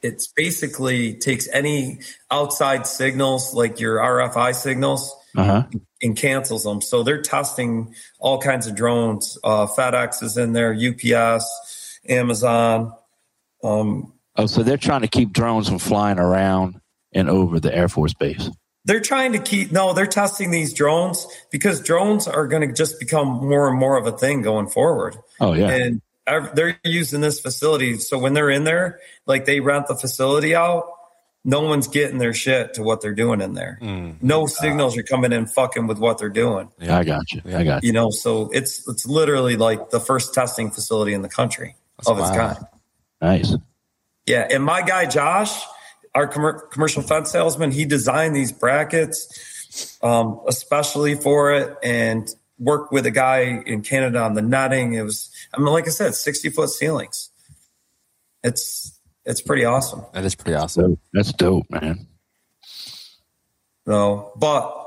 [0.00, 2.00] it's basically takes any
[2.30, 5.66] outside signals like your RFI signals Uh huh.
[6.02, 6.80] And cancels them.
[6.80, 9.38] So they're testing all kinds of drones.
[9.44, 12.92] Uh, FedEx is in there, UPS, Amazon.
[13.62, 16.80] Um, Oh, so they're trying to keep drones from flying around
[17.12, 18.48] and over the Air Force base.
[18.86, 22.98] they're trying to keep no, they're testing these drones because drones are going to just
[22.98, 25.16] become more and more of a thing going forward.
[25.38, 25.68] Oh yeah.
[25.68, 26.00] And
[26.54, 27.98] they're using this facility.
[27.98, 30.84] So when they're in there, like they rent the facility out,
[31.44, 33.78] no one's getting their shit to what they're doing in there.
[34.20, 36.70] No signals are coming in fucking with what they're doing.
[36.78, 37.42] Yeah, I got you.
[37.44, 37.88] Yeah, I got you.
[37.88, 41.76] You know, so it's it's literally like the first testing facility in the country
[42.06, 42.58] of its kind.
[43.20, 43.54] Nice.
[44.26, 45.62] Yeah, and my guy Josh,
[46.14, 49.50] our commer- commercial fence salesman, he designed these brackets
[50.02, 52.28] um, especially for it, and
[52.58, 54.94] worked with a guy in Canada on the netting.
[54.94, 57.30] It was, I mean, like I said, sixty foot ceilings.
[58.44, 58.91] It's
[59.24, 60.02] it's pretty awesome.
[60.14, 60.82] That is pretty awesome.
[60.92, 60.98] Dope.
[61.12, 62.06] That's dope, man.
[63.86, 64.78] So, but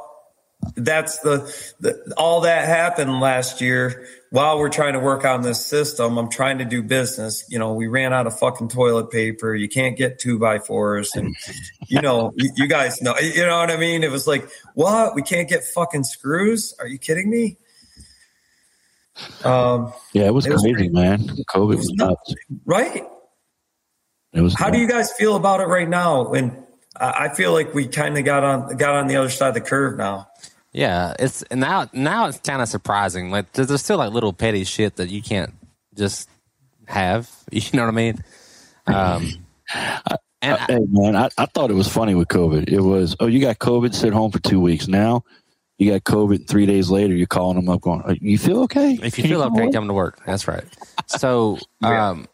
[0.75, 5.63] that's the, the all that happened last year while we're trying to work on this
[5.65, 6.17] system.
[6.17, 7.45] I'm trying to do business.
[7.49, 9.53] You know, we ran out of fucking toilet paper.
[9.53, 11.35] You can't get two by fours, and
[11.87, 13.15] you know, you, you guys know.
[13.19, 14.03] You know what I mean?
[14.03, 15.13] It was like, what?
[15.13, 16.73] We can't get fucking screws?
[16.79, 17.57] Are you kidding me?
[19.43, 20.91] Um, Yeah, it was It crazy, great.
[20.93, 21.19] man.
[21.19, 22.29] COVID was was nuts.
[22.29, 23.03] nuts, right?
[24.35, 24.53] It was.
[24.53, 26.31] How do you guys feel about it right now?
[26.33, 26.51] And
[26.97, 29.53] I I feel like we kind of got on got on the other side of
[29.55, 30.27] the curve now.
[30.73, 33.31] Yeah, it's and now now it's kind of surprising.
[33.31, 35.53] Like there's, there's still like little petty shit that you can't
[35.95, 36.29] just
[36.87, 37.29] have.
[37.51, 38.23] You know what I mean?
[38.87, 39.31] Um,
[40.41, 42.67] and I- Hey man, I, I thought it was funny with COVID.
[42.69, 44.87] It was, oh, you got COVID, sit home for two weeks.
[44.87, 45.23] Now
[45.77, 46.47] you got COVID.
[46.47, 48.93] Three days later, you're calling them up, going, "Uh, "You feel okay?
[49.01, 50.19] if you Can feel come okay, away?" come to work.
[50.25, 50.63] That's right.
[51.07, 52.27] So, um,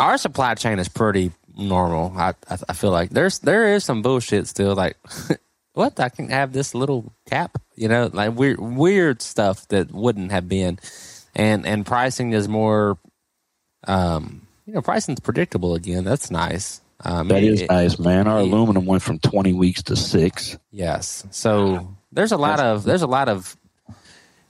[0.00, 2.12] our supply chain is pretty normal.
[2.16, 4.74] I, I I feel like there's there is some bullshit still.
[4.74, 4.96] Like,
[5.74, 10.32] what I can have this little cap, you know, like weird weird stuff that wouldn't
[10.32, 10.78] have been,
[11.36, 12.98] and and pricing is more,
[13.86, 16.04] um, you know, pricing's predictable again.
[16.04, 16.80] That's nice.
[17.02, 18.26] Um, That is it- nice, man.
[18.28, 20.58] Our it- aluminum went from 20 weeks to six.
[20.70, 21.24] Yes.
[21.30, 23.56] So there's a lot of there's a lot of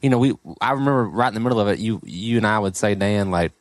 [0.03, 2.59] you know we I remember right in the middle of it you you and I
[2.59, 3.53] would say Dan like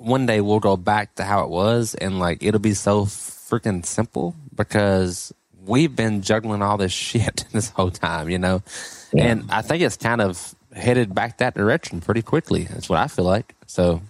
[0.00, 3.84] one day we'll go back to how it was and like it'll be so freaking
[3.84, 5.32] simple because
[5.66, 8.62] we've been juggling all this shit this whole time, you know,
[9.16, 12.64] and I think it's kind of headed back that direction pretty quickly.
[12.64, 13.54] That's what I feel like.
[13.66, 14.00] So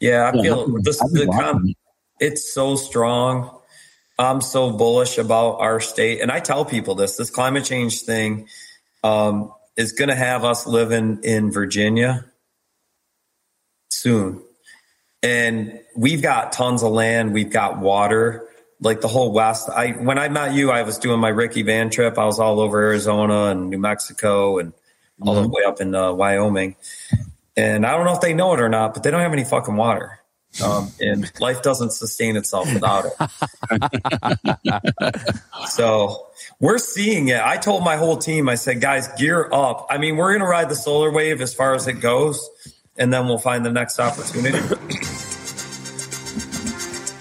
[0.00, 1.74] Yeah, I feel I'm- this I'm the watching com-
[2.20, 3.50] it's so strong.
[4.18, 8.48] I'm so bullish about our state, and I tell people this: this climate change thing
[9.04, 12.24] um, is going to have us living in Virginia
[13.90, 14.42] soon,
[15.22, 17.32] and we've got tons of land.
[17.32, 18.48] We've got water,
[18.80, 19.68] like the whole West.
[19.68, 22.18] I when I met you, I was doing my Ricky Van trip.
[22.18, 24.72] I was all over Arizona and New Mexico and
[25.22, 26.76] all the way up in uh, Wyoming.
[27.56, 29.44] And I don't know if they know it or not, but they don't have any
[29.44, 30.20] fucking water.
[30.62, 33.12] Um, and life doesn't sustain itself without it.
[35.68, 36.28] so
[36.60, 37.40] we're seeing it.
[37.40, 39.86] I told my whole team, I said, guys, gear up.
[39.90, 42.48] I mean, we're going to ride the solar wave as far as it goes,
[42.98, 44.58] and then we'll find the next opportunity.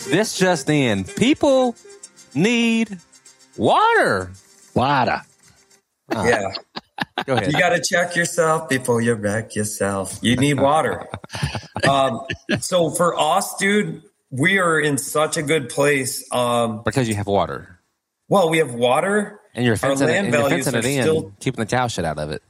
[0.10, 1.76] this just in, people
[2.34, 3.00] need
[3.58, 4.32] water.
[4.74, 5.22] Water.
[6.12, 6.52] yeah.
[7.26, 7.52] Go ahead.
[7.52, 10.20] You got to check yourself before you wreck yourself.
[10.22, 11.08] You need water.
[11.90, 12.22] um,
[12.60, 16.28] so for us, dude, we are in such a good place.
[16.32, 17.76] Um, because you have water
[18.28, 19.40] well, we have water.
[19.54, 21.70] and you're Our fencing, it, land and you're values fencing it in, still keeping the
[21.70, 22.42] cow shit out of it.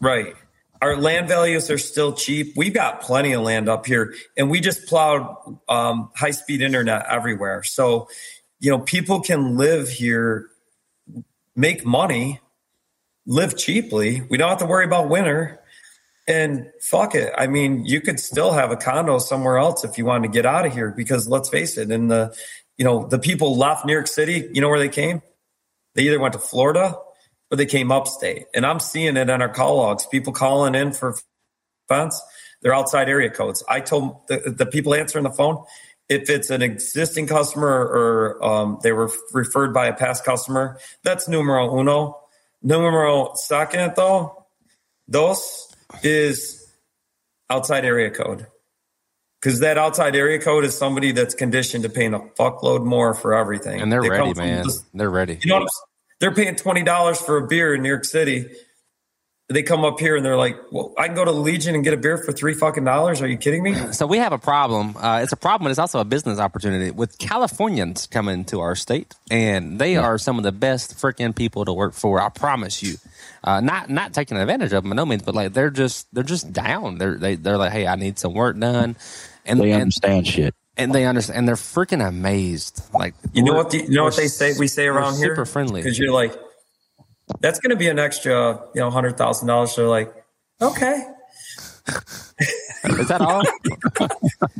[0.00, 0.34] Right.
[0.82, 2.54] Our land values are still cheap.
[2.56, 5.36] We've got plenty of land up here, and we just plowed
[5.68, 7.62] um, high speed internet everywhere.
[7.62, 8.08] So,
[8.60, 10.48] you know, people can live here,
[11.54, 12.40] make money,
[13.26, 14.22] live cheaply.
[14.28, 15.60] We don't have to worry about winter.
[16.28, 17.32] And fuck it.
[17.38, 20.44] I mean, you could still have a condo somewhere else if you wanted to get
[20.44, 22.34] out of here because let's face it, in the,
[22.76, 25.22] you know, the people left New York City, you know where they came?
[25.94, 26.96] They either went to Florida
[27.50, 28.46] or they came upstate.
[28.54, 30.06] And I'm seeing it in our call logs.
[30.06, 31.14] People calling in for
[31.88, 32.20] fence,
[32.62, 33.62] they're outside area codes.
[33.68, 35.64] I told the, the people answering the phone,
[36.08, 41.28] if it's an existing customer or um, they were referred by a past customer, that's
[41.28, 42.18] numero uno.
[42.62, 44.46] Numero second, though,
[45.10, 45.72] dos
[46.02, 46.72] is
[47.50, 48.46] outside area code.
[49.40, 53.34] Because that outside area code is somebody that's conditioned to paying a fuckload more for
[53.34, 53.80] everything.
[53.80, 54.64] And they're They ready, man.
[54.64, 55.38] this- They're ready.
[55.42, 55.82] you know, what I'm s-
[56.20, 58.46] they're paying twenty dollars for a beer in New York City.
[59.48, 61.94] They come up here and they're like, "Well, I can go to Legion and get
[61.94, 63.74] a beer for three fucking dollars." Are you kidding me?
[63.92, 64.96] So we have a problem.
[64.96, 68.74] Uh, it's a problem, but it's also a business opportunity with Californians coming to our
[68.74, 72.20] state, and they are some of the best freaking people to work for.
[72.20, 72.96] I promise you.
[73.44, 76.24] Uh, not not taking advantage of them by no means, but like they're just they're
[76.24, 76.98] just down.
[76.98, 78.96] They're they, they're like, hey, I need some work done,
[79.44, 80.54] and They and, understand shit.
[80.76, 82.82] And they understand, and they're freaking amazed.
[82.92, 83.70] Like You know what?
[83.70, 84.54] The, you know what they say?
[84.58, 85.80] We say around here, super friendly.
[85.82, 86.34] because you're like,
[87.40, 89.74] that's going to be an extra, you know, hundred thousand dollars.
[89.76, 90.12] They're like,
[90.60, 91.04] okay,
[92.84, 93.42] Is that all?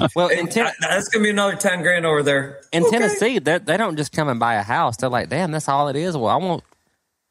[0.16, 2.60] well, in, Ten- that's going to be another ten grand over there.
[2.72, 2.98] in Okay.
[2.98, 4.96] Tennessee, they they don't just come and buy a house.
[4.96, 6.16] They're like, damn, that's all it is.
[6.16, 6.62] Well, I want.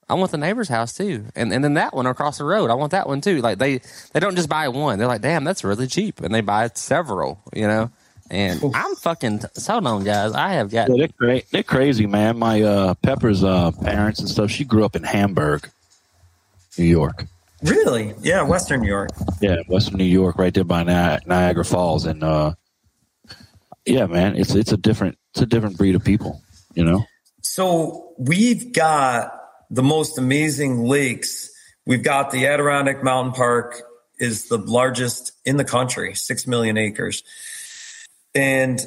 [0.07, 2.69] I want the neighbor's house too, and and then that one across the road.
[2.69, 3.41] I want that one too.
[3.41, 3.81] Like they
[4.13, 4.99] they don't just buy one.
[4.99, 7.41] They're like, damn, that's really cheap, and they buy several.
[7.55, 7.91] You know,
[8.29, 10.33] and I'm fucking so on, guys.
[10.33, 12.37] I have got Yeah, they're, cra- they're crazy, man.
[12.37, 14.49] My uh, Pepper's uh, parents and stuff.
[14.49, 15.69] She grew up in Hamburg,
[16.77, 17.25] New York.
[17.63, 18.13] Really?
[18.21, 19.09] Yeah, Western New York.
[19.41, 22.53] Yeah, Western New York, right there by Ni- Niagara Falls, and uh,
[23.85, 26.41] yeah, man, it's it's a different it's a different breed of people,
[26.73, 27.05] you know.
[27.41, 31.49] So we've got the most amazing lakes.
[31.85, 33.81] We've got the Adirondack Mountain Park
[34.17, 37.23] is the largest in the country, 6 million acres.
[38.35, 38.85] And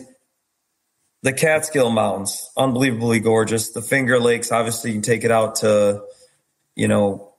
[1.22, 3.70] the Catskill Mountains, unbelievably gorgeous.
[3.70, 6.03] The Finger Lakes, obviously you can take it out to,
[6.76, 7.33] you know,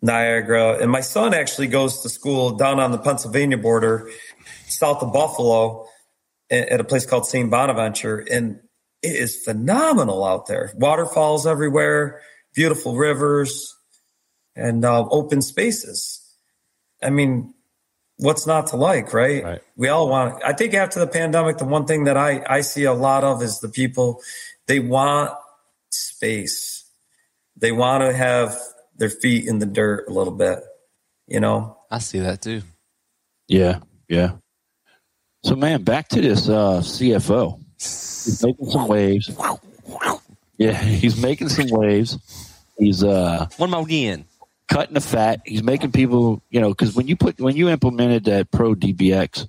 [0.00, 0.78] Niagara.
[0.80, 4.10] And my son actually goes to school down on the Pennsylvania border,
[4.66, 5.86] south of Buffalo,
[6.50, 7.50] at a place called St.
[7.50, 8.18] Bonaventure.
[8.18, 8.60] And
[9.02, 10.72] it is phenomenal out there.
[10.76, 12.20] Waterfalls everywhere,
[12.54, 13.76] beautiful rivers,
[14.56, 16.20] and uh, open spaces.
[17.02, 17.54] I mean,
[18.22, 19.44] what's not to like, right?
[19.44, 19.60] Right.
[19.76, 20.42] We all want.
[20.44, 23.42] I think after the pandemic, the one thing that I I see a lot of
[23.42, 24.22] is the people
[24.66, 25.32] they want
[25.90, 26.84] space.
[27.56, 28.56] They want to have
[28.96, 30.60] their feet in the dirt a little bit.
[31.26, 32.62] You know, I see that too.
[33.48, 34.32] Yeah, yeah.
[35.44, 37.58] So, man, back to this uh, CFO.
[37.78, 39.30] He's making some waves.
[40.56, 42.16] Yeah, he's making some waves.
[42.78, 44.24] He's uh, One more again.
[44.68, 45.40] Cutting the fat.
[45.44, 49.48] He's making people, you know, because when you put when you implemented that Pro DBX,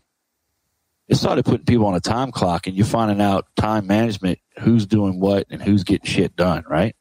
[1.08, 4.86] it started putting people on a time clock, and you're finding out time management, who's
[4.86, 6.64] doing what, and who's getting shit done.
[6.68, 6.96] Right?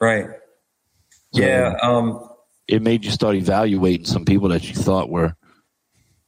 [0.00, 0.26] right?
[1.32, 1.74] So yeah.
[1.82, 2.28] Um,
[2.66, 5.36] It made you start evaluating some people that you thought were,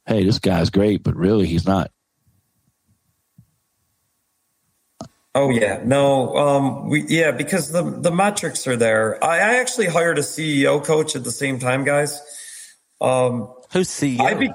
[0.05, 1.91] hey, this guy's great, but really he's not.
[5.37, 9.23] Oh yeah, no, um, we yeah because the the metrics are there.
[9.23, 12.19] I, I actually hired a CEO coach at the same time, guys.
[12.99, 14.19] Um, Who's CEO?
[14.19, 14.49] I be,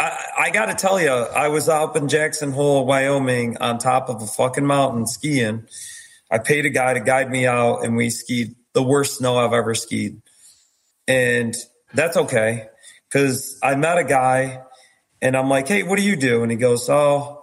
[0.00, 4.08] I, I got to tell you, I was up in Jackson Hole, Wyoming, on top
[4.08, 5.66] of a fucking mountain skiing.
[6.30, 9.52] I paid a guy to guide me out, and we skied the worst snow I've
[9.52, 10.22] ever skied,
[11.06, 11.54] and
[11.92, 12.68] that's okay
[13.10, 14.62] because I met a guy,
[15.20, 17.41] and I'm like, "Hey, what do you do?" And he goes, "Oh."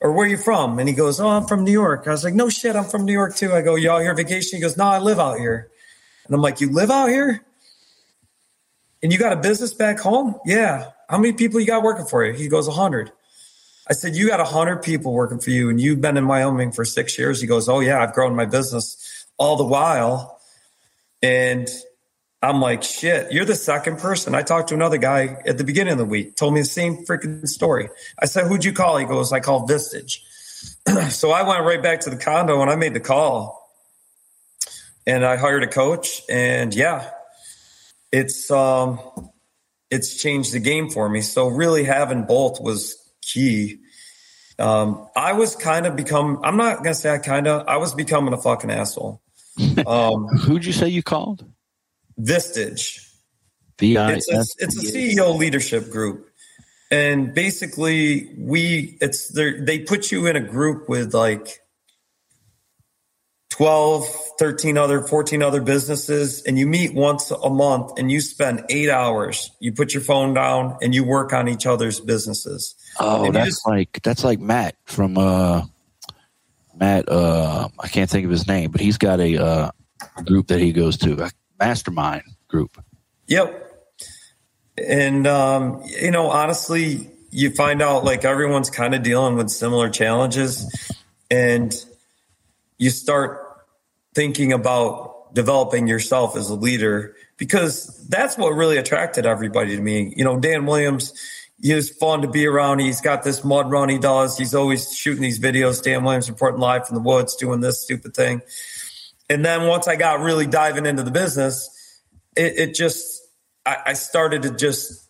[0.00, 0.78] Or where are you from?
[0.78, 2.06] And he goes, Oh, I'm from New York.
[2.06, 3.52] I was like, No shit, I'm from New York too.
[3.52, 4.56] I go, Y'all here vacation?
[4.56, 5.70] He goes, No, I live out here.
[6.26, 7.44] And I'm like, You live out here?
[9.02, 10.36] And you got a business back home?
[10.44, 10.90] Yeah.
[11.08, 12.32] How many people you got working for you?
[12.32, 13.12] He goes, 100.
[13.88, 16.84] I said, You got 100 people working for you, and you've been in Wyoming for
[16.84, 17.40] six years.
[17.40, 20.40] He goes, Oh, yeah, I've grown my business all the while.
[21.22, 21.68] And
[22.42, 24.34] I'm like, Shit, you're the second person.
[24.34, 27.04] I talked to another guy at the beginning of the week, told me the same
[27.04, 27.88] freaking story.
[28.18, 28.96] I said, Who'd you call?
[28.98, 30.20] He goes, I called Vistage.
[31.10, 33.56] so I went right back to the condo and I made the call.
[35.06, 37.08] And I hired a coach, and yeah,
[38.12, 39.00] it's um
[39.90, 41.22] it's changed the game for me.
[41.22, 43.78] So really having both was key.
[44.58, 46.40] Um, I was kind of become.
[46.42, 47.66] I'm not gonna say I kind of.
[47.66, 49.22] I was becoming a fucking asshole.
[49.86, 51.44] Um, Who'd you say you called?
[52.20, 53.04] Vistage.
[53.96, 56.28] I It's a, it's a CEO leadership group,
[56.90, 61.60] and basically we it's they they put you in a group with like
[63.50, 64.06] 12,
[64.38, 68.88] 13 other, 14 other businesses, and you meet once a month and you spend eight
[68.90, 69.50] hours.
[69.58, 72.74] You put your phone down and you work on each other's businesses.
[73.00, 75.62] Oh, And that's just- like that's like Matt from uh
[76.78, 79.70] Matt uh I can't think of his name, but he's got a uh
[80.24, 82.82] group that he goes to, a mastermind group.
[83.26, 83.64] Yep.
[84.76, 89.90] And um, you know, honestly, you find out like everyone's kind of dealing with similar
[89.90, 90.94] challenges,
[91.30, 91.74] and
[92.78, 93.44] you start
[94.14, 100.12] thinking about developing yourself as a leader because that's what really attracted everybody to me.
[100.16, 101.12] You know, Dan Williams,
[101.60, 102.80] he was fun to be around.
[102.80, 104.38] He's got this mud run he does.
[104.38, 105.82] He's always shooting these videos.
[105.82, 108.42] Dan Williams reporting live from the woods, doing this stupid thing.
[109.30, 111.70] And then once I got really diving into the business,
[112.36, 113.22] it, it just
[113.66, 115.08] I, I started to just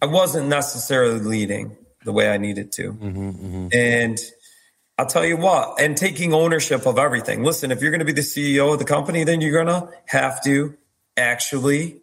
[0.00, 2.92] I wasn't necessarily leading the way I needed to.
[2.92, 3.68] Mm-hmm, mm-hmm.
[3.72, 4.18] And
[4.98, 7.42] I'll tell you what, and taking ownership of everything.
[7.42, 9.90] Listen, if you're going to be the CEO of the company, then you're going to
[10.06, 10.76] have to
[11.16, 12.00] actually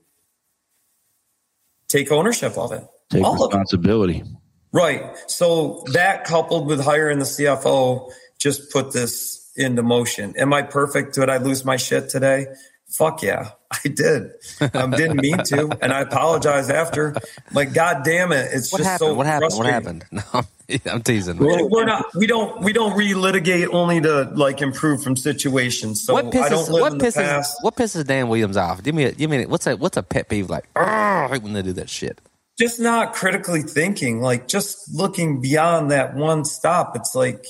[1.87, 2.83] take ownership of it.
[3.09, 3.55] Take All of it.
[3.55, 4.23] responsibility.
[4.71, 5.15] Right.
[5.27, 10.33] So that coupled with hiring the CFO just put this into motion.
[10.37, 11.15] Am I perfect?
[11.15, 12.47] Did I lose my shit today?
[12.89, 14.31] Fuck yeah, I did.
[14.61, 17.15] I didn't mean to, and I apologize after.
[17.51, 19.09] Like, god damn it, it's what just happened?
[19.09, 19.53] so what happened?
[19.55, 20.05] What happened?
[20.71, 21.37] No, I'm teasing.
[21.37, 22.05] We're not.
[22.15, 22.61] We don't.
[22.63, 26.03] We don't relitigate only to like improve from situations.
[26.05, 26.41] So what pisses?
[26.43, 27.15] I don't live what in the pisses?
[27.15, 27.57] past.
[27.61, 28.81] What pisses Dan Williams off?
[28.81, 29.03] Give me.
[29.03, 29.43] A, give me.
[29.43, 30.65] A, what's a what's a pet peeve like?
[30.75, 32.21] I hate when they do that shit.
[32.57, 36.95] just not critically thinking, like just looking beyond that one stop.
[36.95, 37.45] It's like,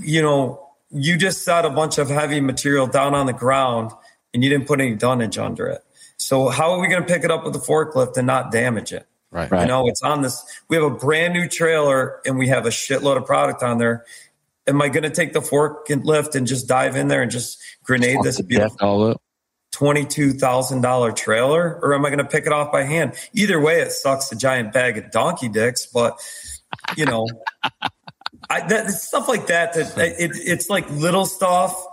[0.00, 3.92] you know, you just set a bunch of heavy material down on the ground
[4.34, 5.82] and you didn't put any dunnage under it.
[6.16, 8.92] So how are we going to pick it up with a forklift and not damage
[8.92, 9.06] it?
[9.30, 9.50] Right.
[9.50, 9.62] Right.
[9.62, 10.42] You know, it's on this.
[10.68, 14.04] We have a brand new trailer and we have a shitload of product on there.
[14.66, 17.30] Am I going to take the fork and lift and just dive in there and
[17.30, 19.22] just grenade Fuck this beautiful death all up.
[19.72, 23.14] twenty-two thousand dollar trailer, or am I going to pick it off by hand?
[23.32, 25.86] Either way, it sucks a giant bag of donkey dicks.
[25.86, 26.20] But
[26.96, 27.26] you know,
[28.50, 29.74] I, that stuff like that.
[29.74, 31.86] That it, it's like little stuff.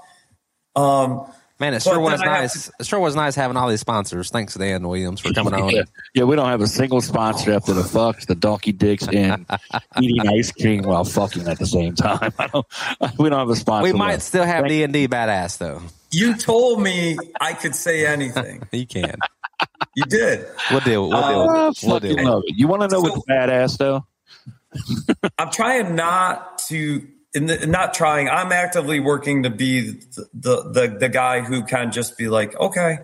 [0.76, 2.72] Um, Man, it sure was then I have nice.
[2.80, 4.30] It sure was nice having all these sponsors.
[4.30, 5.70] Thanks, Dan Williams, for coming on.
[5.72, 5.84] Yeah.
[6.14, 9.44] yeah, we don't have a single sponsor after the fucks, the donkey dicks, and
[10.00, 12.32] eating ice cream while fucking at the same time.
[12.40, 12.66] I don't,
[13.18, 13.92] we don't have a sponsor.
[13.92, 14.24] We might left.
[14.24, 15.82] still have D and D badass though.
[16.12, 18.68] you told me I could say anything.
[18.72, 19.16] You can.
[19.96, 20.46] You did.
[20.70, 21.10] We'll deal.
[21.10, 21.48] We'll deal.
[21.48, 21.88] With it.
[21.88, 22.10] We'll deal.
[22.12, 22.24] with it.
[22.24, 22.56] love it.
[22.56, 24.06] You want to know what's badass though?
[25.38, 27.08] I'm trying not to.
[27.36, 28.30] Not trying.
[28.30, 32.56] I'm actively working to be the, the the the guy who can just be like,
[32.60, 33.00] okay,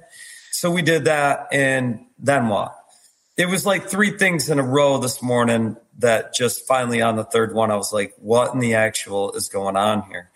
[0.52, 2.74] so we did that, and then what?
[3.38, 7.26] It was like three things in a row this morning that just finally on the
[7.26, 10.32] third one, I was like, what in the actual is going on here?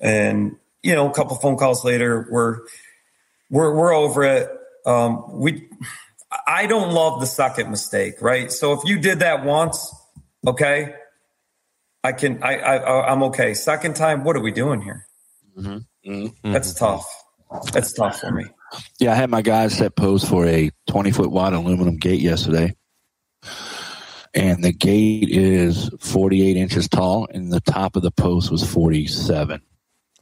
[0.00, 2.60] And you know, a couple phone calls later, we're
[3.50, 4.50] we're we're over it.
[4.86, 5.68] Um, we,
[6.46, 8.52] I don't love the second mistake, right?
[8.52, 9.92] So if you did that once,
[10.46, 10.94] okay,
[12.02, 13.54] I can, I, I, I'm okay.
[13.54, 15.06] Second time, what are we doing here?
[15.56, 16.10] Mm-hmm.
[16.10, 16.52] Mm-hmm.
[16.52, 16.84] That's mm-hmm.
[16.84, 17.72] tough.
[17.72, 18.44] That's tough for me.
[18.98, 22.74] Yeah, I had my guys set pose for a 20 foot wide aluminum gate yesterday.
[24.34, 29.62] and the gate is 48 inches tall, and the top of the post was 47.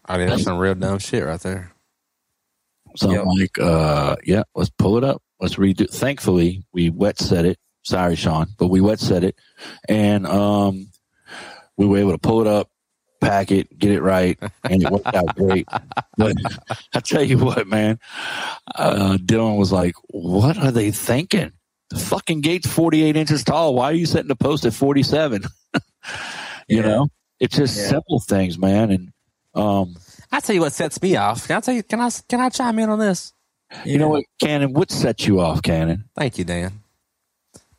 [0.06, 1.72] I mean, that's some real dumb shit right there.
[2.96, 3.20] So Yep.
[3.22, 5.22] I'm like, uh, yeah, let's pull it up.
[5.40, 5.90] Let's redo.
[5.90, 7.58] Thankfully, we wet set it.
[7.84, 9.36] Sorry, Sean, but we wet set it,
[9.88, 10.88] and um,
[11.76, 12.70] we were able to pull it up,
[13.20, 15.68] pack it, get it right, and it worked out great.
[16.16, 16.36] But
[16.94, 17.98] I tell you what, man,
[18.74, 21.52] uh, Dylan was like, "What are they thinking?
[21.90, 23.74] The fucking gate's 48 inches tall.
[23.74, 25.42] Why are you setting the post at 47?"
[25.74, 25.80] you
[26.68, 26.82] Yeah.
[26.82, 27.08] know,
[27.40, 27.88] it's just Yeah.
[27.88, 29.12] simple things, man, and
[29.54, 29.96] um.
[30.32, 31.46] I tell you what sets me off.
[31.46, 31.82] Can I tell you?
[31.82, 32.10] Can I?
[32.28, 33.32] Can I chime in on this?
[33.84, 34.72] You know what, Cannon?
[34.72, 36.04] What sets you off, Cannon?
[36.16, 36.80] Thank you, Dan.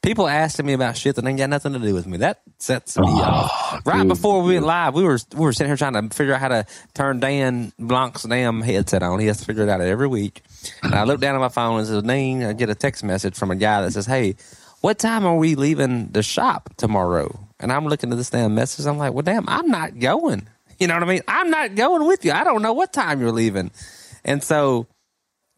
[0.05, 2.17] People asking me about shit that ain't got nothing to do with me.
[2.17, 3.85] That sets me ah, off.
[3.85, 4.07] Right Oh, dude.
[4.09, 6.49] before we went live, we were we were sitting here trying to figure out how
[6.49, 9.19] to turn Dan Blanc's damn headset on.
[9.19, 10.43] He has to figure it out every week.
[10.83, 13.35] And I look down at my phone and says, "Name." I get a text message
[13.35, 14.35] from a guy that says, "Hey,
[14.81, 18.85] what time are we leaving the shop tomorrow?" And I'm looking at this damn message.
[18.85, 21.21] I'm like, "Well, damn, I'm not going." You know what I mean?
[21.29, 22.33] I'm not going with you.
[22.33, 23.71] I don't know what time you're leaving.
[24.25, 24.87] And so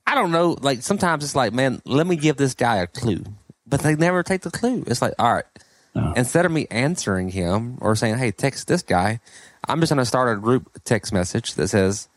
[0.05, 0.55] I don't know.
[0.61, 3.23] Like sometimes it's like, man, let me give this guy a clue,
[3.67, 4.83] but they never take the clue.
[4.87, 5.45] It's like, all right,
[5.95, 6.13] oh.
[6.15, 9.19] instead of me answering him or saying, hey, text this guy,
[9.67, 12.07] I'm just going to start a group text message that says,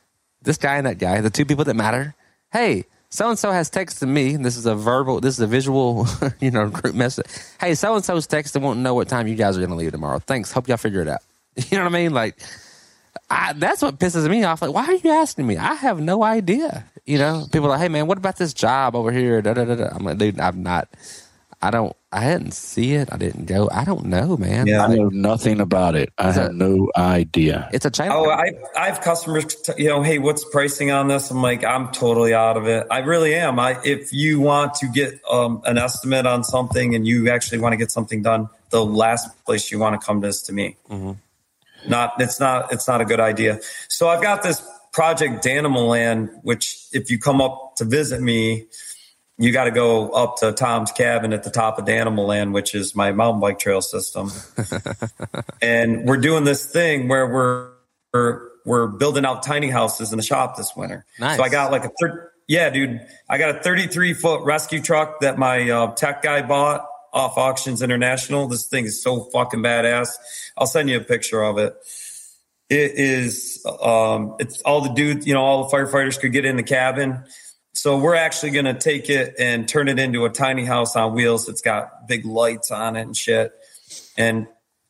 [0.43, 2.15] this guy and that guy, the two people that matter.
[2.53, 4.37] Hey, so and so has texted me.
[4.37, 6.07] This is a verbal, this is a visual,
[6.41, 7.27] you know, group message.
[7.61, 9.93] Hey, so and so's texted, won't know what time you guys are going to leave
[9.93, 10.19] tomorrow.
[10.19, 10.53] Thanks.
[10.53, 11.21] Hope y'all figure it out.
[11.71, 12.15] You know what I mean?
[12.15, 12.39] Like,
[13.29, 14.63] I, that's what pisses me off.
[14.63, 15.57] Like, why are you asking me?
[15.57, 16.85] I have no idea.
[17.05, 19.43] You know, people are like, hey man, what about this job over here?
[19.43, 19.89] Da, da, da, da.
[19.93, 20.89] I'm like, dude, I'm not.
[21.63, 21.95] I don't.
[22.13, 23.09] I didn't see it.
[23.13, 23.69] I didn't go.
[23.71, 24.67] I don't know, man.
[24.67, 24.85] Yeah.
[24.85, 26.11] I know nothing about it.
[26.19, 27.69] I have no idea.
[27.73, 28.27] It's a channel.
[28.27, 31.31] Oh, I I have customers, t- you know, hey, what's pricing on this?
[31.31, 32.87] I'm like, I'm totally out of it.
[32.91, 33.59] I really am.
[33.59, 37.75] I if you want to get um, an estimate on something and you actually want
[37.75, 40.77] to get something done, the last place you want to come to is to me.
[41.89, 43.61] Not it's not it's not a good idea.
[43.89, 44.63] So I've got this
[44.93, 48.67] project Danimal Land, which if you come up to visit me,
[49.41, 52.75] you got to go up to Tom's cabin at the top of Danimal Land, which
[52.75, 54.31] is my mountain bike trail system.
[55.63, 57.71] and we're doing this thing where we're
[58.13, 61.07] we're, we're building out tiny houses in the shop this winter.
[61.19, 61.39] Nice.
[61.39, 63.01] So I got like a thir- yeah, dude.
[63.31, 67.81] I got a 33 foot rescue truck that my uh, tech guy bought off Auctions
[67.81, 68.47] International.
[68.47, 70.11] This thing is so fucking badass.
[70.59, 71.75] I'll send you a picture of it.
[72.69, 76.57] It is um, it's all the dudes, you know, all the firefighters could get in
[76.57, 77.25] the cabin.
[77.73, 81.15] So we're actually going to take it and turn it into a tiny house on
[81.15, 81.47] wheels.
[81.47, 83.53] that's got big lights on it and shit,
[84.17, 84.49] and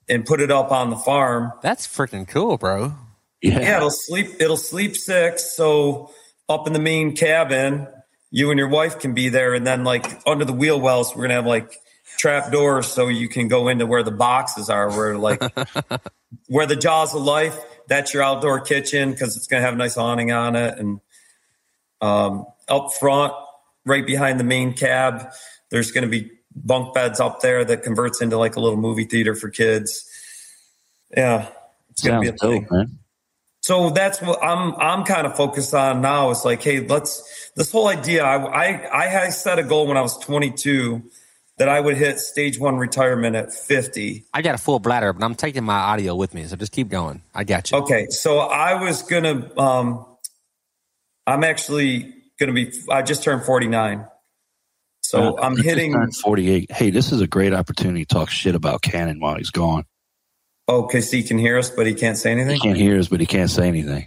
[0.08, 1.52] and put it up on the farm.
[1.62, 2.94] That's freaking cool, bro.
[3.42, 3.60] Yeah.
[3.60, 4.40] Yeah, it'll sleep.
[4.40, 5.54] It'll sleep six.
[5.56, 6.10] So
[6.48, 7.86] up in the main cabin,
[8.30, 11.22] you and your wife can be there, and then like under the wheel wells, we're
[11.22, 11.74] gonna have like
[12.18, 15.42] trap doors so you can go into where the boxes are, where like
[16.48, 17.58] where the jaws of life.
[17.88, 21.00] That's your outdoor kitchen because it's gonna have a nice awning on it, and
[22.00, 23.32] um, up front,
[23.84, 25.30] right behind the main cab,
[25.70, 29.34] there's gonna be bunk beds up there that converts into like a little movie theater
[29.34, 30.08] for kids.
[31.16, 31.48] Yeah,
[31.90, 32.66] it's gonna be a thing.
[32.70, 32.88] dope.
[33.62, 36.30] So that's what I'm I'm kind of focused on now.
[36.30, 38.24] It's like, hey, let's this whole idea.
[38.24, 41.02] I I, I had set a goal when I was 22
[41.58, 44.24] that I would hit stage one retirement at 50.
[44.32, 46.88] I got a full bladder, but I'm taking my audio with me, so just keep
[46.88, 47.22] going.
[47.34, 47.78] I got you.
[47.78, 49.50] Okay, so I was gonna.
[49.58, 50.06] Um,
[51.30, 52.72] I'm actually gonna be.
[52.90, 54.06] I just turned 49,
[55.02, 55.92] so I'm hitting.
[55.92, 56.70] turned 48.
[56.72, 59.84] Hey, this is a great opportunity to talk shit about Cannon while he's gone.
[60.68, 62.54] Oh, because he can hear us, but he can't say anything.
[62.54, 64.06] He can't hear us, but he can't say anything.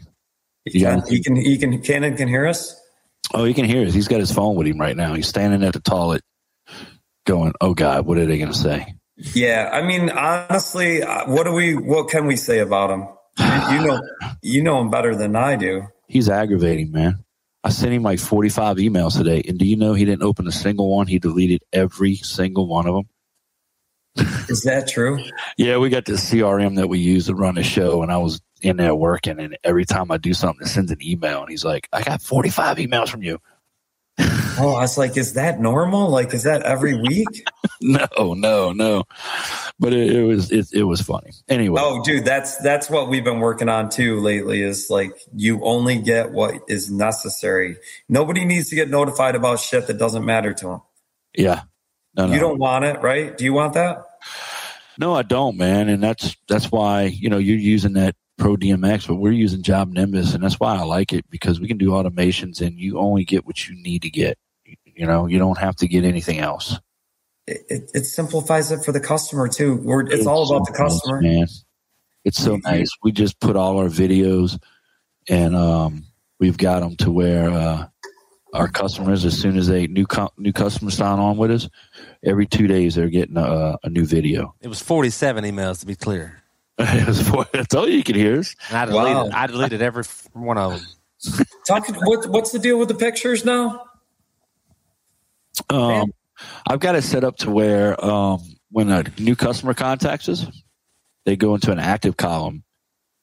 [0.66, 1.04] He can.
[1.08, 1.36] He can.
[1.36, 1.82] He can.
[1.82, 2.80] Cannon can hear us.
[3.34, 3.94] Oh, he can hear us.
[3.94, 5.14] He's got his phone with him right now.
[5.14, 6.22] He's standing at the toilet
[7.26, 8.96] going, oh, God, what are they going to say?
[9.16, 11.76] Yeah, I mean, honestly, uh, what do we?
[11.76, 13.08] What can we say about him?
[13.38, 14.02] You know,
[14.42, 15.88] you know him better than I do.
[16.14, 17.24] He's aggravating, man.
[17.64, 19.42] I sent him like 45 emails today.
[19.48, 21.08] And do you know he didn't open a single one?
[21.08, 23.10] He deleted every single one of them.
[24.48, 25.18] Is that true?
[25.58, 28.42] Yeah, we got this CRM that we use to run the show, and I was
[28.62, 31.66] in there working, and every time I do something, it sends an email, and he's
[31.66, 33.40] like, "I got 45 emails from you."
[34.60, 36.10] Oh, I was like, is that normal?
[36.10, 37.44] Like, is that every week?
[37.82, 39.04] no, no, no.
[39.80, 41.32] But it, it was it, it was funny.
[41.50, 44.62] Anyway, Oh, dude, that's that's what we've been working on too lately.
[44.62, 47.78] Is like you only get what is necessary.
[48.08, 50.82] Nobody needs to get notified about shit that doesn't matter to them.
[51.36, 51.62] yeah,
[52.16, 53.36] no, no, You don't want it, right?
[53.38, 54.04] Do you want that?
[54.98, 59.08] no, I don't, man, and that's that's why you know you're using that Pro DMX,
[59.08, 61.90] but we're using Job Nimbus, and that's why I like it because we can do
[61.90, 64.38] automations, and you only get what you need to get.
[64.86, 66.80] You know, you don't have to get anything else.
[67.48, 69.76] It, it, it simplifies it for the customer too.
[69.76, 71.22] We're, it's, all about the so nice, customer.
[71.22, 71.48] man.
[72.26, 72.90] It's so nice.
[73.04, 74.58] We just put all our videos,
[75.28, 76.06] and um,
[76.40, 77.88] we've got them to where uh,
[78.54, 81.68] our customers, as soon as they new cu- new customers sign on with us,
[82.24, 84.56] every two days they're getting a, a new video.
[84.62, 86.40] It was 47 emails to be clear.
[86.80, 88.40] It was for- That's all you could hear.
[88.40, 89.30] Is, And I deleted, Wow.
[89.34, 90.04] I deleted every
[90.34, 91.46] one of them.
[91.68, 93.84] Talk, what, what's the deal with the pictures now?
[95.70, 96.12] um,
[96.68, 98.42] I've got it set up to where um,
[98.72, 100.46] when a new customer contacts us,
[101.26, 102.64] they go into an active column.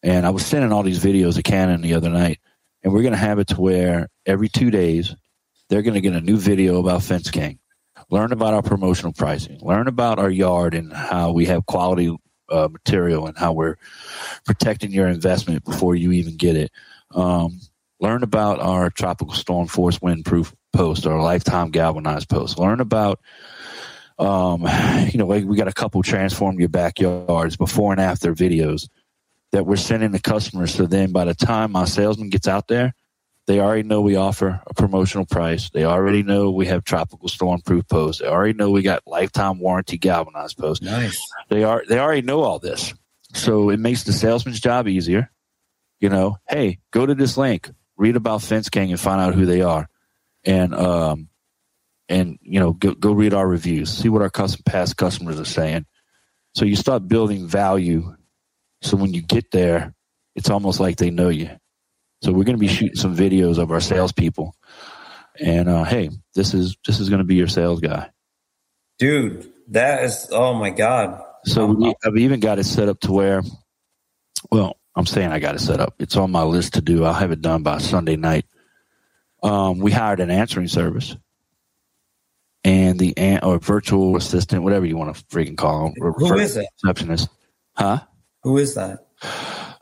[0.02, 2.38] And I was sending all these videos to Cannon the other night,
[2.82, 5.14] and we're going to have it to where every two days
[5.68, 7.58] they're going to get a new video about Fence King,
[8.10, 12.16] learn about our promotional pricing, learn about our yard and how we have quality
[12.50, 13.76] uh, material and how we're
[14.46, 16.72] protecting your investment before you even get it.
[17.14, 17.60] Um,
[18.00, 22.58] learn about our tropical storm force windproof post, our lifetime galvanized post.
[22.58, 23.20] Learn about
[24.18, 24.66] um,
[25.10, 28.88] you know, like we got a couple transform your backyards before and after videos
[29.52, 30.74] that we're sending to customers.
[30.74, 32.94] So then by the time my salesman gets out there,
[33.46, 35.70] they already know we offer a promotional price.
[35.70, 38.22] They already know we have tropical storm proof posts.
[38.22, 40.84] They already know we got lifetime warranty galvanized posts.
[40.84, 41.20] Nice.
[41.48, 42.94] They are they already know all this.
[43.34, 45.32] So it makes the salesman's job easier.
[45.98, 49.46] You know, hey, go to this link, read about Fence King and find out who
[49.46, 49.89] they are.
[50.44, 51.28] And um
[52.08, 55.44] and you know, go go read our reviews, see what our custom past customers are
[55.44, 55.86] saying.
[56.54, 58.16] So you start building value
[58.82, 59.94] so when you get there,
[60.34, 61.50] it's almost like they know you.
[62.22, 64.54] So we're going to be shooting some videos of our salespeople,
[65.38, 68.10] and uh, hey, this is this is going to be your sales guy.
[68.98, 71.22] Dude, that is, oh my God.
[71.46, 73.42] So we, I've even got it set up to where,
[74.50, 75.94] well, I'm saying I got it set up.
[75.98, 77.04] It's on my list to do.
[77.04, 78.44] I'll have it done by Sunday night.
[79.42, 81.16] Um, we hired an answering service,
[82.64, 85.94] and the an- or virtual assistant, whatever you want to freaking call them.
[86.16, 86.66] Who is it?
[86.82, 87.28] Receptionist,
[87.76, 88.00] huh?
[88.42, 89.06] Who is that?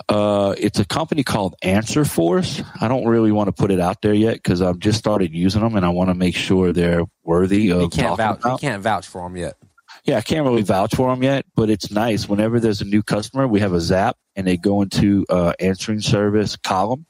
[0.08, 2.62] Uh, it's a company called Answer Force.
[2.80, 5.60] I don't really want to put it out there yet because I've just started using
[5.60, 8.62] them and I want to make sure they're worthy of You can't talking vouch.
[8.62, 9.56] You can't vouch for them yet.
[10.04, 12.26] Yeah, I can't really vouch for them yet, but it's nice.
[12.26, 16.00] Whenever there's a new customer, we have a zap and they go into uh, answering
[16.00, 17.04] service column,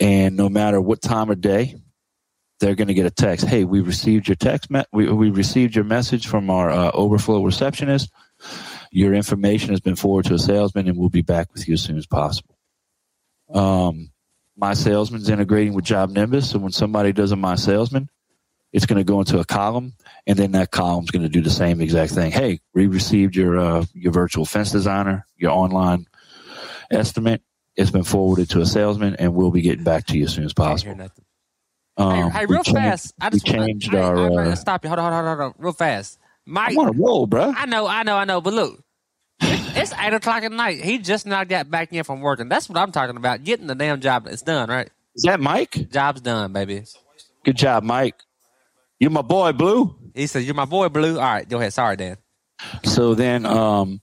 [0.00, 1.76] and no matter what time of day,
[2.60, 3.46] they're going to get a text.
[3.46, 4.70] Hey, we received your text.
[4.70, 8.10] Me- we we received your message from our uh, overflow receptionist.
[8.90, 11.82] Your information has been forwarded to a salesman, and we'll be back with you as
[11.82, 12.56] soon as possible.
[13.52, 14.10] Um,
[14.56, 18.08] my salesman's integrating with Job Nimbus, so when somebody does a my salesman,
[18.72, 19.92] it's going to go into a column,
[20.26, 22.30] and then that column's going to do the same exact thing.
[22.30, 26.06] Hey, we received your uh, your virtual fence designer, your online
[26.90, 27.42] estimate.
[27.76, 30.44] It's been forwarded to a salesman, and we'll be getting back to you as soon
[30.44, 30.96] as Can't hear possible.
[30.96, 31.24] nothing.
[31.98, 33.14] Um, hey, hey, we real changed- fast.
[33.20, 34.16] I just we changed I, I, our.
[34.16, 34.88] I'm uh, gonna stop you.
[34.88, 36.18] Hold on, hold on, hold on, real fast.
[36.46, 37.52] Mike, I'm on a roll, bro.
[37.56, 38.80] I know, I know, I know, but look,
[39.40, 40.80] it's eight o'clock at night.
[40.82, 42.48] He just now got back in from working.
[42.48, 43.44] That's what I'm talking about.
[43.44, 44.26] Getting the damn job.
[44.26, 44.88] It's done, right?
[45.14, 45.90] Is that Mike?
[45.90, 46.84] Job's done, baby.
[47.44, 48.14] Good job, Mike.
[48.98, 49.94] You're my boy, Blue.
[50.14, 51.72] He says, "You're my boy, Blue." All right, go ahead.
[51.74, 52.16] Sorry, Dan.
[52.84, 54.00] So then, um,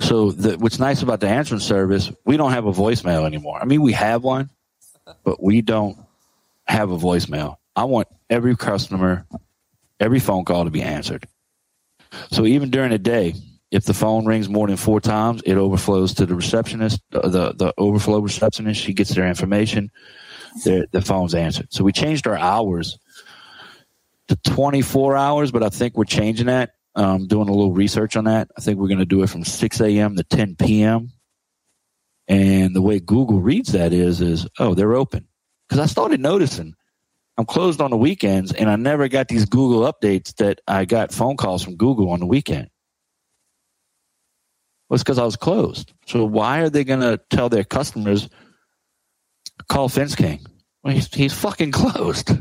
[0.00, 3.58] so the, what's nice about the answering service, we don't have a voicemail anymore.
[3.60, 4.50] I mean, we have one,
[5.24, 5.98] but we don't
[6.66, 7.56] have a voicemail.
[7.74, 9.26] I want every customer,
[9.98, 11.26] every phone call to be answered.
[12.30, 13.34] So even during the day,
[13.70, 17.74] if the phone rings more than four times, it overflows to the receptionist, the the
[17.76, 18.80] overflow receptionist.
[18.80, 19.90] She gets their information.
[20.64, 21.68] Their the phone's answered.
[21.70, 22.98] So we changed our hours
[24.28, 26.72] to 24 hours, but I think we're changing that.
[26.98, 28.50] Um, doing a little research on that.
[28.58, 30.16] I think we're going to do it from 6 a.m.
[30.16, 31.12] to 10 p.m.
[32.26, 35.28] And the way Google reads that is, is oh, they're open.
[35.68, 36.74] Because I started noticing
[37.38, 41.12] I'm closed on the weekends, and I never got these Google updates that I got
[41.12, 42.68] phone calls from Google on the weekend.
[44.88, 45.92] Well, it's because I was closed.
[46.06, 48.28] So why are they going to tell their customers
[49.68, 50.44] call Fence King?
[50.82, 52.32] Well, he's, he's fucking closed,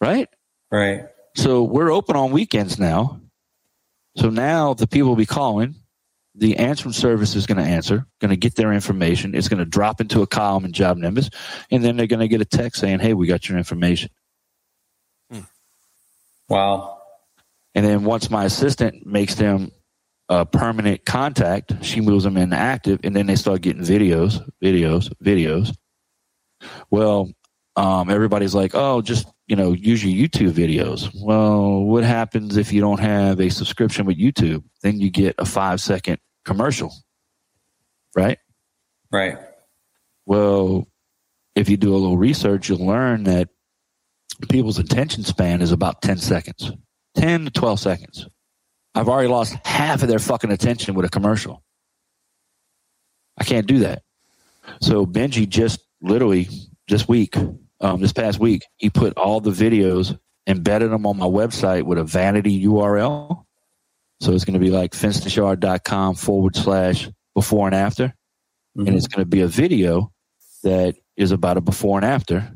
[0.00, 0.28] right?
[0.72, 1.04] Right.
[1.36, 3.20] So we're open on weekends now.
[4.20, 5.76] So now the people will be calling.
[6.34, 9.34] The answering service is going to answer, going to get their information.
[9.34, 11.30] It's going to drop into a column in Job Nimbus,
[11.70, 14.10] and then they're going to get a text saying, "Hey, we got your information."
[15.32, 15.40] Hmm.
[16.50, 16.98] Wow.
[17.74, 19.72] And then once my assistant makes them
[20.28, 25.10] a permanent contact, she moves them into active, and then they start getting videos, videos,
[25.24, 25.74] videos.
[26.90, 27.30] Well,
[27.76, 32.72] um, everybody's like, "Oh, just you know, use your YouTube videos." Well, what happens if
[32.72, 34.64] you don't have a subscription with YouTube?
[34.82, 36.92] Then you get a five second commercial,
[38.16, 38.38] right?
[39.12, 39.38] Right.
[40.26, 40.88] Well,
[41.54, 43.48] if you do a little research, you'll learn that
[44.48, 46.72] people's attention span is about 10 seconds.
[47.16, 48.28] 10 to 12 seconds.
[48.94, 51.62] I've already lost half of their fucking attention with a commercial.
[53.38, 54.02] I can't do that.
[54.80, 56.48] So Benji just literally
[56.90, 57.36] this week,
[57.80, 61.98] um, this past week, he put all the videos, embedded them on my website with
[61.98, 63.44] a vanity URL.
[64.20, 68.08] So it's going to be like fencetoyard.com forward slash before and after.
[68.76, 68.88] Mm-hmm.
[68.88, 70.12] And it's going to be a video
[70.62, 72.52] that is about a before and after,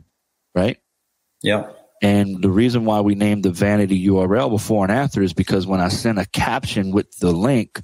[0.55, 0.79] right?
[1.43, 1.71] Yeah.
[2.03, 5.81] And the reason why we named the vanity URL before and after is because when
[5.81, 7.83] I send a caption with the link,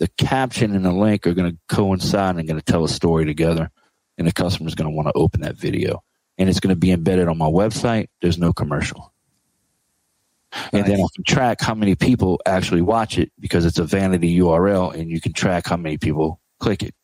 [0.00, 3.26] the caption and the link are going to coincide and going to tell a story
[3.26, 3.70] together.
[4.18, 6.02] And the customer is going to want to open that video.
[6.36, 8.08] And it's going to be embedded on my website.
[8.20, 9.12] There's no commercial.
[10.72, 14.38] And then I can track how many people actually watch it because it's a vanity
[14.38, 16.94] URL and you can track how many people click it.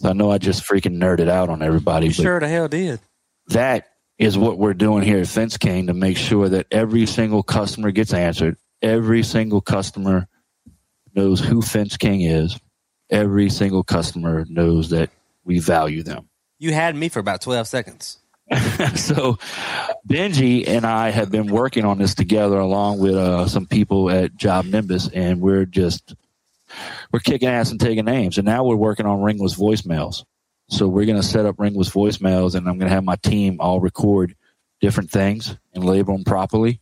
[0.00, 2.06] So I know I just freaking nerded out on everybody.
[2.06, 3.00] You sure the hell did.
[3.48, 3.88] that
[4.18, 7.90] is what we're doing here at Fence King to make sure that every single customer
[7.90, 8.56] gets answered.
[8.80, 10.28] Every single customer
[11.14, 12.58] knows who Fence King is.
[13.10, 15.10] Every single customer knows that
[15.46, 16.28] we value them.
[16.58, 18.18] You had me for about 12 seconds.
[18.94, 19.38] so
[20.06, 24.36] Benji and I have been working on this together along with uh, some people at
[24.36, 26.14] Job Nimbus, and we're just
[27.12, 28.38] we're kicking ass and taking names.
[28.38, 30.24] And now we're working on ringless voicemails.
[30.68, 33.56] So we're going to set up ringless voicemails, and I'm going to have my team
[33.60, 34.34] all record
[34.80, 36.80] different things and label them properly,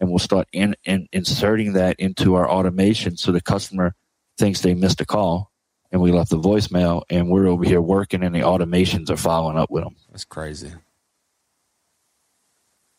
[0.00, 3.94] and we'll start in, in inserting that into our automation so the customer
[4.38, 5.50] thinks they missed a call
[5.96, 9.56] and we left the voicemail, and we're over here working, and the automations are following
[9.56, 9.96] up with them.
[10.10, 10.70] That's crazy.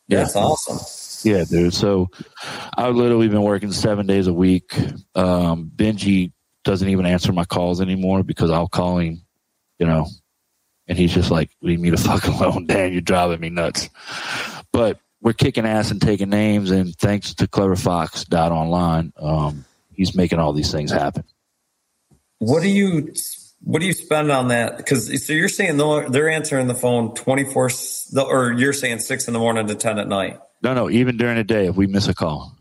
[0.08, 1.30] Yeah, That's awesome.
[1.30, 1.74] Yeah, dude.
[1.74, 2.08] So
[2.76, 4.76] I've literally been working seven days a week.
[5.14, 6.32] Um, Benji
[6.64, 9.22] doesn't even answer my calls anymore because I'll call him,
[9.78, 10.08] you know,
[10.88, 12.66] and he's just like, leave me the fuck alone.
[12.66, 13.88] Dan, you're driving me nuts.
[14.72, 16.72] But we're kicking ass and taking names.
[16.72, 21.22] And thanks to cleverfox.online, um, he's making all these things happen.
[22.38, 23.14] What do you
[23.62, 24.76] what do you spend on that?
[24.76, 27.70] Because so you're saying they're they're answering the phone twenty four,
[28.16, 30.38] or you're saying six in the morning to ten at night.
[30.62, 32.54] No, no, even during the day if we miss a call.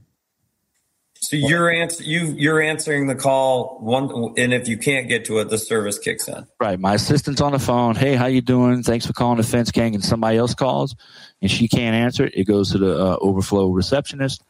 [1.19, 5.39] So you're answer you you're answering the call one, and if you can't get to
[5.39, 6.45] it, the service kicks in.
[6.59, 6.79] Right.
[6.79, 7.95] My assistant's on the phone.
[7.95, 8.81] Hey, how you doing?
[8.83, 9.95] Thanks for calling the Fence King.
[9.95, 10.95] And somebody else calls,
[11.41, 12.33] and she can't answer it.
[12.35, 14.43] It goes to the uh, overflow receptionist.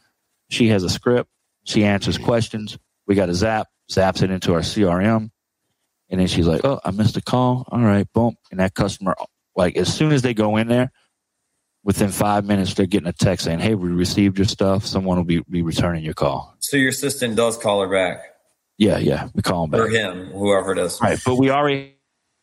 [0.49, 1.29] She has a script.
[1.63, 2.77] She answers questions.
[3.07, 5.29] We got a zap, zaps it into our CRM,
[6.09, 7.67] and then she's like, "Oh, I missed a call.
[7.71, 9.15] All right, boom." And that customer,
[9.55, 10.91] like, as soon as they go in there,
[11.83, 14.85] within five minutes, they're getting a text saying, "Hey, we received your stuff.
[14.85, 18.19] Someone will be be returning your call." So your assistant does call her back,
[18.77, 19.81] Yeah, yeah, we call them back.
[19.81, 20.99] or him, whoever it is.
[21.01, 21.95] Right, but we already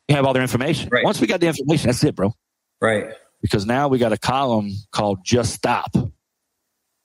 [0.09, 0.89] have all their information.
[0.91, 1.05] Right.
[1.05, 2.33] Once we got the information, that's it, bro.
[2.81, 3.12] Right.
[3.41, 5.95] because now we got a column called just stop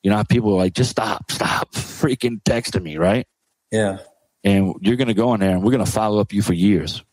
[0.03, 3.27] you know how people are like just stop stop freaking texting me right
[3.71, 3.99] Yeah.
[4.43, 6.53] And you're going to go in there and we're going to follow up you for
[6.53, 7.03] years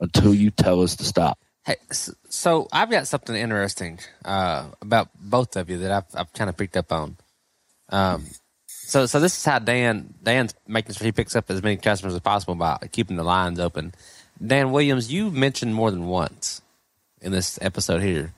[0.00, 1.38] until you tell us to stop
[1.68, 1.76] Hey,
[2.30, 6.56] so I've got something interesting uh, about both of you that I've, I've kind of
[6.56, 7.18] picked up on.
[7.90, 8.24] Um,
[8.66, 12.14] so, so this is how Dan Dan's making sure he picks up as many customers
[12.14, 13.92] as possible by keeping the lines open.
[14.42, 16.62] Dan Williams, you mentioned more than once
[17.20, 18.32] in this episode here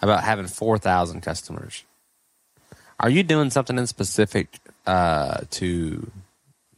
[0.00, 1.82] about having four thousand customers.
[3.00, 6.08] Are you doing something in specific uh, to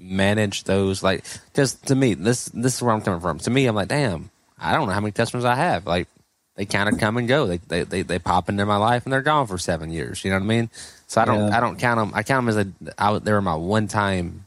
[0.03, 1.03] manage those?
[1.03, 1.24] Like,
[1.55, 3.39] just to me, this this is where I'm coming from.
[3.41, 5.87] To me, I'm like, damn, I don't know how many customers I have.
[5.87, 6.09] Like,
[6.57, 7.47] they kind of come and go.
[7.47, 10.24] They, they they they pop into my life and they're gone for seven years.
[10.24, 10.70] You know what I mean?
[11.07, 11.57] So I don't Yeah.
[11.57, 12.12] I don't count them.
[12.15, 14.47] I count them as a I, they were my one time.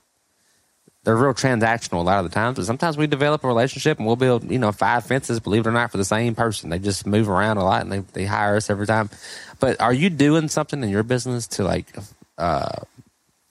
[1.04, 4.08] They're real transactional a lot of the times, but sometimes we develop a relationship and
[4.08, 6.72] we'll build, you know, five fences, believe it or not, for the same person.
[6.72, 9.12] They just move around a lot and they, they hire us every time.
[9.60, 11.96] But are you doing something in your business to like
[12.40, 12.80] uh,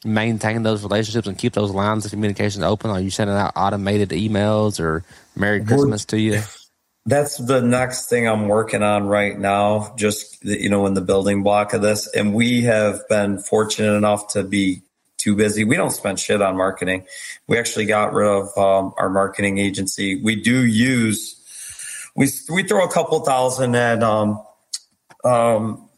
[0.05, 2.91] maintain those relationships and keep those lines of communication open?
[2.91, 5.05] Are you sending out automated emails or
[5.37, 6.41] Merry Christmas to you?
[7.07, 11.43] That's the next thing I'm working on right now, just, you know, in the building
[11.43, 12.07] block of this.
[12.15, 14.83] And we have been fortunate enough to be
[15.19, 15.65] too busy.
[15.65, 17.07] We don't spend shit on marketing.
[17.47, 20.23] We actually got rid of um, our marketing agency.
[20.23, 21.37] We do use,
[22.17, 24.43] we, we throw a couple thousand at um,
[25.25, 25.89] um,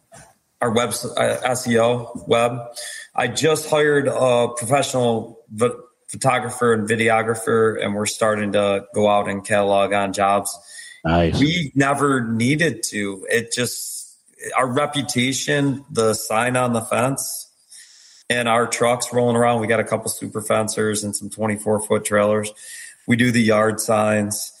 [0.61, 2.59] our web uh, SEO web.
[3.17, 5.71] I just hired a professional v-
[6.07, 10.57] photographer and videographer, and we're starting to go out and catalog on jobs.
[11.03, 13.25] nice We never needed to.
[13.29, 13.97] It just
[14.55, 17.51] our reputation, the sign on the fence,
[18.29, 19.61] and our trucks rolling around.
[19.61, 22.51] We got a couple super fencers and some 24 foot trailers.
[23.07, 24.53] We do the yard signs.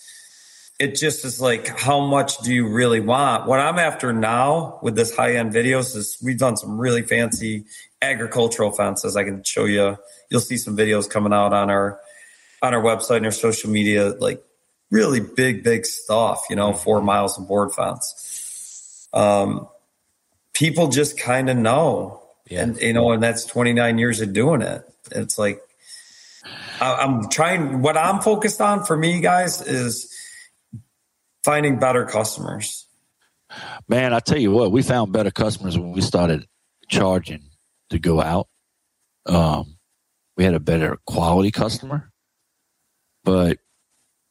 [0.79, 3.47] It just is like, how much do you really want?
[3.47, 7.65] What I'm after now with this high end videos is we've done some really fancy
[8.01, 9.15] agricultural fences.
[9.15, 9.97] I can show you.
[10.29, 11.99] You'll see some videos coming out on our
[12.61, 14.43] on our website and our social media, like
[14.91, 16.45] really big, big stuff.
[16.49, 19.07] You know, four miles of board fence.
[19.13, 19.67] Um,
[20.53, 22.63] people just kind of know, Yeah.
[22.63, 24.83] and you know, and that's 29 years of doing it.
[25.11, 25.61] It's like
[26.81, 27.81] I, I'm trying.
[27.81, 30.13] What I'm focused on for me, guys, is
[31.43, 32.85] finding better customers.
[33.87, 36.45] Man, I tell you what, we found better customers when we started
[36.89, 37.46] charging
[37.89, 38.47] to go out.
[39.25, 39.77] Um,
[40.35, 42.11] we had a better quality customer,
[43.23, 43.59] but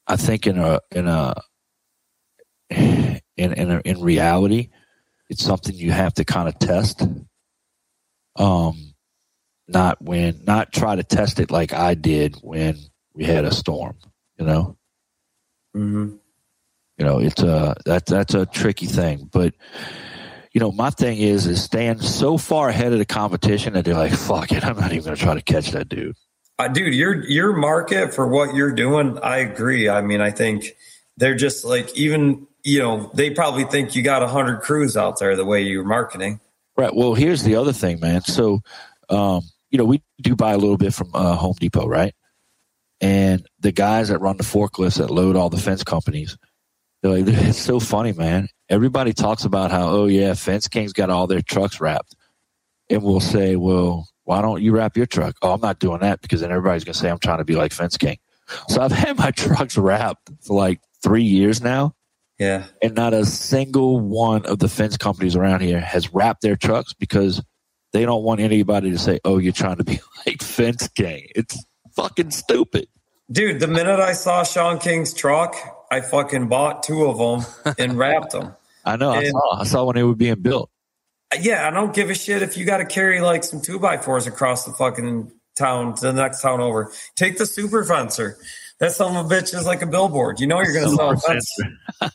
[0.06, 1.34] I think in a in a
[2.70, 4.70] in in a, in reality,
[5.28, 7.02] it's something you have to kind of test.
[8.36, 8.94] Um,
[9.68, 12.76] not when not try to test it like I did when
[13.14, 13.96] we had a storm.
[14.38, 14.76] You know,
[15.76, 16.16] Mm-hmm.
[16.98, 19.54] you know it's a that that's a tricky thing but
[20.56, 23.92] you know my thing is is staying so far ahead of the competition that they're
[23.92, 26.16] like fuck it i'm not even going to try to catch that dude
[26.58, 29.90] Uh, dude, your your market for what you're doing, I agree.
[29.90, 30.74] I mean, I think
[31.18, 35.18] they're just like even you know they probably think you got a hundred crews out
[35.18, 36.40] there the way you're marketing.
[36.78, 38.60] right well here's the other thing man so
[39.10, 42.14] um you know we do buy a little bit from uh, home depot right
[43.02, 46.38] and the guys that run the forklifts that load all the fence companies
[47.08, 51.26] like it's so funny man everybody talks about how oh yeah fence king's got all
[51.26, 52.14] their trucks wrapped
[52.90, 56.20] and we'll say well why don't you wrap your truck oh i'm not doing that
[56.20, 58.18] because then everybody's going to say i'm trying to be like fence king
[58.68, 61.94] so i've had my trucks wrapped for like three years now
[62.38, 66.56] Yeah, and not a single one of the fence companies around here has wrapped their
[66.56, 67.42] trucks because
[67.92, 71.56] they don't want anybody to say, "Oh, you're trying to be like Fence King." It's
[71.94, 72.88] fucking stupid.
[73.30, 73.60] dude.
[73.60, 75.54] The minute I saw Sean King's truck,
[75.90, 78.54] I fucking bought two of them and wrapped them.
[78.84, 79.10] I know.
[79.10, 79.60] I saw.
[79.60, 80.70] I saw when they were being built.
[81.40, 83.98] Yeah, I don't give a shit if you got to carry like some two by
[83.98, 86.92] fours across the fucking town to the next town over.
[87.16, 88.38] Take the super fencer.
[88.78, 90.38] That son of a bitch is like a billboard.
[90.38, 91.50] You know you're going to sell a fence.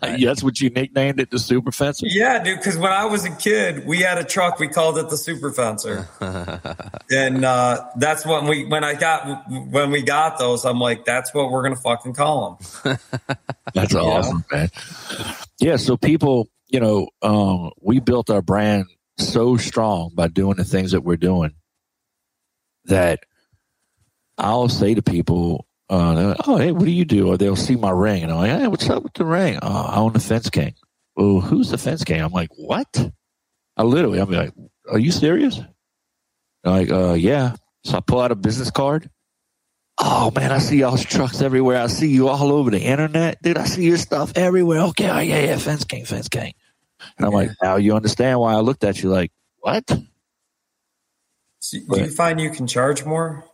[0.04, 2.06] Yeah, That's what you nicknamed it, the Super Fencer.
[2.08, 2.60] Yeah, dude.
[2.60, 4.60] Because when I was a kid, we had a truck.
[4.60, 6.08] We called it the Super Fencer,
[7.12, 10.64] and uh, that's when we when I got when we got those.
[10.66, 12.98] I'm like, that's what we're gonna fucking call them.
[13.74, 14.70] That's awesome, man.
[15.60, 15.78] Yeah.
[15.78, 18.86] So people, you know, um, we built our brand
[19.18, 21.54] so strong by doing the things that we're doing
[22.86, 23.22] that
[24.38, 27.91] I'll say to people, uh, "Oh, hey, what do you do?" Or they'll see my
[27.91, 30.49] ring, and I'm like, "Hey, what's up with the ring?" Oh, I own the Fence
[30.49, 30.73] King.
[31.15, 32.22] Well, who's the Fence King?
[32.22, 33.11] I'm like, "What?"
[33.77, 34.53] I literally, I'm like,
[34.89, 35.59] "Are you serious?"
[36.63, 37.55] Like, uh, yeah.
[37.84, 39.09] So I pull out a business card.
[39.97, 41.81] Oh man, I see y'all's trucks everywhere.
[41.81, 43.57] I see you all over the internet, dude.
[43.57, 44.80] I see your stuff everywhere.
[44.89, 46.53] Okay, oh, yeah, yeah, Fence King, Fence King.
[47.18, 49.84] And I'm like, now you understand why I looked at you like, what?
[51.59, 53.45] So do you find you can charge more?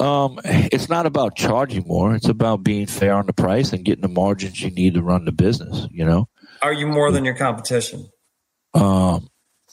[0.00, 2.14] Um, it's not about charging more.
[2.14, 5.24] It's about being fair on the price and getting the margins you need to run
[5.24, 5.86] the business.
[5.90, 6.28] You know.
[6.62, 8.08] Are you more than your competition?
[8.74, 9.28] Um,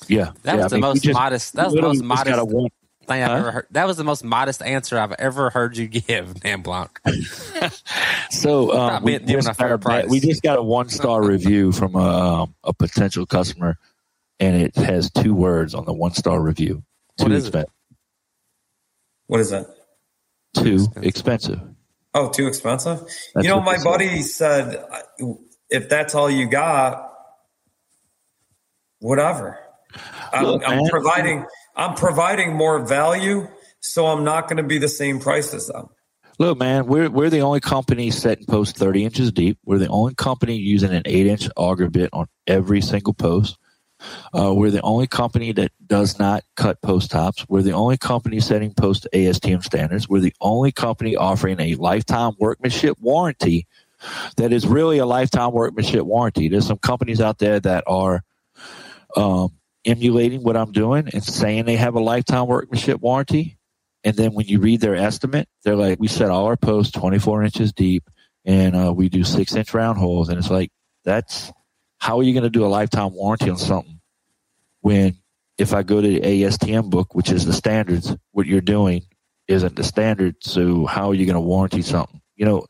[0.08, 0.32] yeah.
[0.44, 1.54] That yeah, was the mean, most just- modest.
[1.56, 2.70] That was the most just got a modest one-
[3.06, 3.36] thing I've Huh?
[3.38, 3.68] ever heard.
[3.72, 6.90] That was the most modest answer I've ever heard you give, Dan Blanc.
[8.30, 10.06] So um, Not we, just a fair got a- price.
[10.10, 12.00] we just got a one star review from a,
[12.44, 13.78] um, a potential customer,
[14.40, 16.84] and it has two words on the one star review.
[17.18, 17.70] Too What is it?
[19.24, 19.66] Expen- What is that?
[20.56, 21.60] Too expensive.
[22.14, 23.00] Oh, too expensive.
[23.34, 23.84] That's you know, my they said.
[23.84, 24.86] buddy said,
[25.70, 27.12] if that's all you got,
[29.00, 29.58] whatever.
[30.32, 31.45] I'm, Look, I'm providing.
[31.76, 33.48] I'm providing more value,
[33.80, 35.90] so I'm not going to be the same price as them.
[36.40, 39.60] Look, man, we're we're the only company setting posts thirty inches deep.
[39.66, 43.58] We're the only company using an eight inch auger bit on every single post.
[44.34, 47.46] Uh, we're the only company that does not cut post tops.
[47.48, 50.10] We're the only company setting post ASTM standards.
[50.10, 53.68] We're the only company offering a lifetime workmanship warranty
[54.38, 56.50] that is really a lifetime workmanship warranty.
[56.50, 58.24] There's some companies out there that are
[59.16, 59.54] um,
[59.86, 63.58] emulating what I'm doing and saying they have a lifetime workmanship warranty.
[64.04, 67.44] And then when you read their estimate, they're like, we set all our posts 24
[67.44, 68.10] inches deep
[68.46, 70.30] and uh, we do six inch round holes.
[70.30, 70.72] And it's like,
[71.06, 71.52] that's
[72.00, 73.93] how are you going to do a lifetime warranty on something
[74.84, 75.18] when
[75.57, 79.03] if I go to the ASTM book, which is the standards, what you're doing
[79.47, 80.35] isn't the standard.
[80.41, 82.22] So how are you going to warranty something?
[82.35, 82.65] You know,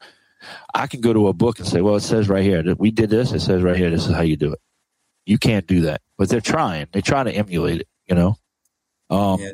[0.73, 2.91] I can go to a book and say, well, it says right here that we
[2.91, 3.31] did this.
[3.31, 4.59] It says right here, this is how you do it.
[5.25, 6.87] You can't do that, but they're trying.
[6.91, 8.35] They're trying to emulate it, you know?
[9.09, 9.51] Um, Yeah.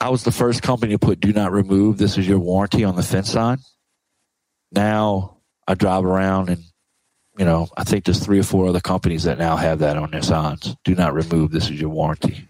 [0.00, 1.98] I was the first company to put do not remove.
[1.98, 3.58] This is your warranty on the fence sign.
[4.70, 6.62] Now I drive around and,
[7.38, 10.10] you know, I think there's three or four other companies that now have that on
[10.10, 10.76] their signs.
[10.84, 11.52] Do not remove.
[11.52, 12.48] This is your warranty.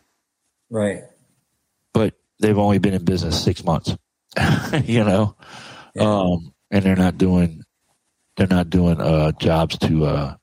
[0.70, 1.02] Right.
[1.94, 3.96] but they've only been in business six months.
[4.84, 5.34] you know,
[5.98, 7.64] um, and they're not doing
[8.36, 10.34] they're not doing uh, jobs to uh,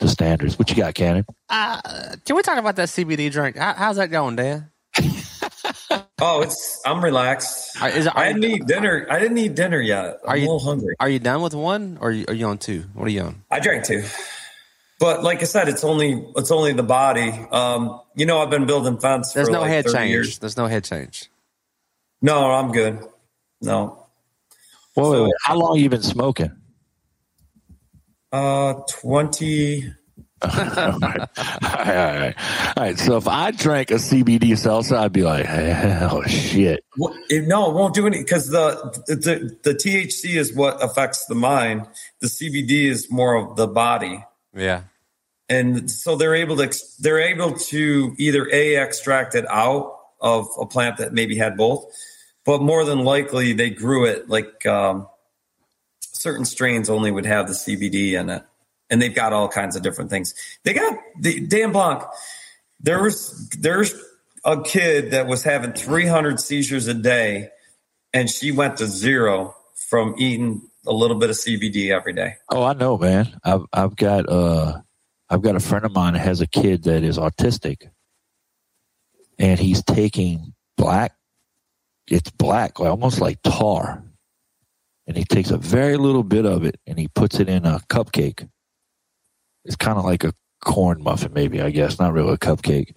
[0.00, 0.58] to standards.
[0.58, 1.24] What you got, Cannon?
[1.50, 3.56] Can we talk about that CBD drink?
[3.56, 4.70] How, how's that going, Dan?
[6.20, 7.76] Oh, it's I'm relaxed.
[7.80, 9.06] Are- is are I you- didn't eat dinner.
[9.10, 10.18] I didn't eat dinner yet.
[10.24, 10.94] I'm Are you- a little hungry.
[10.98, 12.84] Are you done with one, or are you, are you on two?
[12.94, 13.42] What are you on?
[13.50, 14.02] I drank two.
[14.98, 17.28] But like I said, it's only it's only the body.
[17.50, 19.34] Um, you know, I've been building fence.
[19.34, 20.10] There's for no like head 30 change.
[20.10, 20.38] Years.
[20.38, 21.28] There's no head change.
[22.22, 22.98] No, I'm good.
[23.60, 24.06] No,
[24.94, 25.32] Whoa, wait, wait.
[25.44, 26.50] How long you been smoking?
[28.32, 29.92] uh, twenty.
[30.42, 30.62] All, right.
[30.98, 31.28] all right,
[31.62, 32.34] all right,
[32.76, 32.98] all right.
[32.98, 36.84] So if I drank a CBD salsa, I'd be like, hell, shit.
[36.98, 41.24] Well, it, no, it won't do any because the, the the THC is what affects
[41.26, 41.86] the mind.
[42.20, 44.82] The CBD is more of the body, Yeah.
[45.48, 50.66] and so they're able to they're able to either a extract it out of a
[50.66, 51.84] plant that maybe had both,
[52.44, 55.06] but more than likely they grew it like um,
[56.00, 58.42] certain strains only would have the CBD in it,
[58.90, 60.34] and they've got all kinds of different things.
[60.64, 62.02] They got the Dan Blanc.
[62.80, 63.94] There was there's
[64.44, 67.50] a kid that was having 300 seizures a day,
[68.12, 72.34] and she went to zero from eating a little bit of CBD every day.
[72.50, 73.38] Oh, I know, man.
[73.44, 74.80] I've I've got uh
[75.28, 77.88] I've got a friend of mine that has a kid that is autistic,
[79.38, 81.14] and he's taking black.
[82.08, 84.04] It's black, almost like tar,
[85.06, 87.80] and he takes a very little bit of it and he puts it in a
[87.88, 88.48] cupcake.
[89.66, 90.32] It's kind of like a
[90.64, 92.94] corn muffin, maybe I guess, not really a cupcake.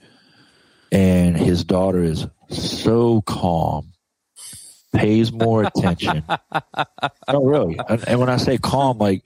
[0.91, 3.93] And his daughter is so calm,
[4.93, 6.23] pays more attention.
[7.31, 7.79] no, really.
[7.87, 9.23] And, and when I say calm, like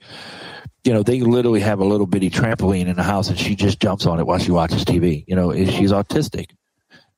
[0.84, 3.80] you know, they literally have a little bitty trampoline in the house and she just
[3.80, 5.24] jumps on it while she watches TV.
[5.26, 6.50] You know, she's autistic.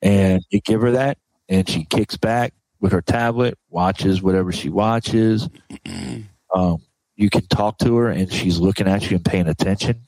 [0.00, 4.70] And you give her that and she kicks back with her tablet, watches whatever she
[4.70, 5.48] watches.
[6.54, 6.78] Um,
[7.16, 10.02] you can talk to her and she's looking at you and paying attention.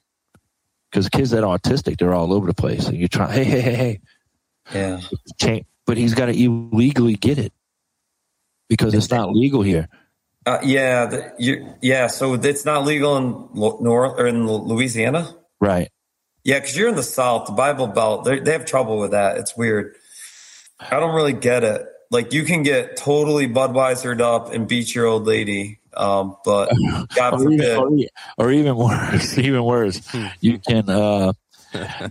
[0.90, 2.86] Because kids that are autistic, they're all over the place.
[2.88, 4.00] And you try, hey, hey, hey, hey,
[4.74, 5.00] Yeah.
[5.40, 5.66] change.
[5.86, 7.52] But he's got to illegally get it
[8.68, 9.88] because it's not legal here.
[10.46, 12.06] Uh, yeah, the, you, yeah.
[12.06, 15.34] So it's not legal in Lo- Nor or in Louisiana.
[15.60, 15.90] Right.
[16.44, 18.24] Yeah, because you're in the South, the Bible Belt.
[18.24, 19.36] They they have trouble with that.
[19.38, 19.94] It's weird.
[20.78, 21.82] I don't really get it.
[22.10, 26.70] Like you can get totally Budweisered up and beat your old lady, um, but
[27.14, 27.78] God or even, forbid.
[27.78, 28.08] or, e-
[28.38, 30.00] or even worse, even worse,
[30.40, 31.32] you can uh,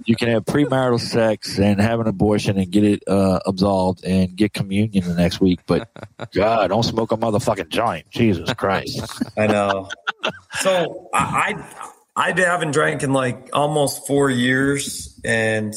[0.05, 4.35] you can have premarital sex and have an abortion and get it uh, absolved and
[4.35, 5.59] get communion the next week.
[5.65, 5.89] But
[6.33, 8.09] God, don't smoke a motherfucking joint.
[8.09, 9.01] Jesus Christ!
[9.37, 9.89] I know.
[10.53, 11.55] So I,
[12.15, 15.73] I I haven't drank in like almost four years, and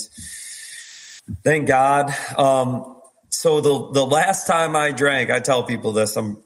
[1.45, 2.15] thank God.
[2.37, 2.97] Um,
[3.31, 6.17] so the the last time I drank, I tell people this.
[6.17, 6.41] I'm I,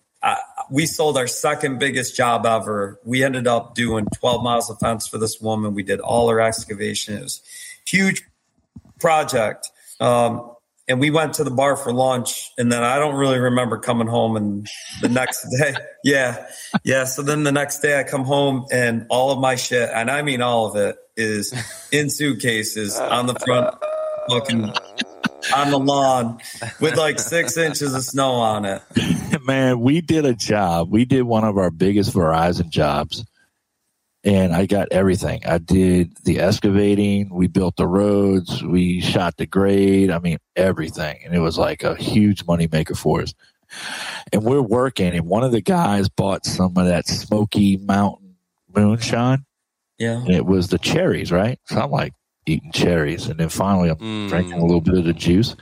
[0.71, 2.99] we sold our second biggest job ever.
[3.05, 5.75] We ended up doing 12 miles of fence for this woman.
[5.75, 7.17] We did all her excavation.
[7.17, 7.43] It was
[7.87, 8.23] huge
[8.99, 9.71] project.
[10.01, 10.51] Um,
[10.87, 14.07] and we went to the bar for lunch and then I don't really remember coming
[14.07, 14.69] home and
[15.01, 15.75] the next day.
[16.03, 16.47] Yeah.
[16.83, 17.05] Yeah.
[17.05, 20.23] So then the next day I come home and all of my shit, and I
[20.23, 21.55] mean all of it, is
[21.93, 23.75] in suitcases on the front
[24.29, 24.73] looking
[25.55, 26.39] on the lawn
[26.81, 28.83] with like six inches of snow on it.
[29.45, 30.91] Man, we did a job.
[30.91, 33.25] We did one of our biggest Verizon jobs,
[34.23, 35.43] and I got everything.
[35.47, 37.29] I did the excavating.
[37.31, 38.63] We built the roads.
[38.63, 40.11] We shot the grade.
[40.11, 41.21] I mean, everything.
[41.25, 43.35] And it was like a huge moneymaker for us.
[44.33, 48.37] And we're working, and one of the guys bought some of that Smoky Mountain
[48.75, 49.45] moonshine,
[49.99, 50.19] Yeah.
[50.21, 51.59] and it was the cherries, right?
[51.67, 52.13] So I'm like
[52.47, 54.29] eating cherries, and then finally I'm Mm.
[54.29, 55.57] drinking a little bit of the juice.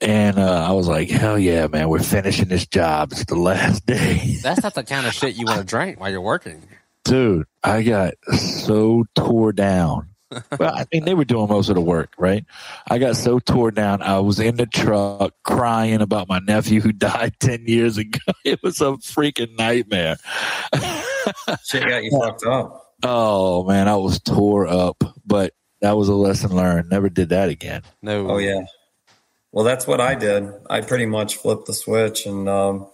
[0.00, 3.12] And uh, I was like, hell yeah, man, we're finishing this job.
[3.12, 4.36] It's the last day.
[4.42, 6.62] That's not the kind of shit you want to drink while you're working.
[7.04, 10.08] Dude, I got so tore down.
[10.58, 12.44] well, I mean, they were doing most of the work, right?
[12.90, 14.02] I got so tore down.
[14.02, 18.18] I was in the truck crying about my nephew who died 10 years ago.
[18.44, 20.16] It was a freaking nightmare.
[21.64, 22.85] Shit got you fucked up.
[23.02, 26.90] Oh, man, I was tore up, but that was a lesson learned.
[26.90, 27.82] Never did that again.
[28.02, 28.30] No.
[28.30, 28.64] Oh yeah.
[29.52, 30.50] Well, that's what I did.
[30.68, 32.88] I pretty much flipped the switch, and um,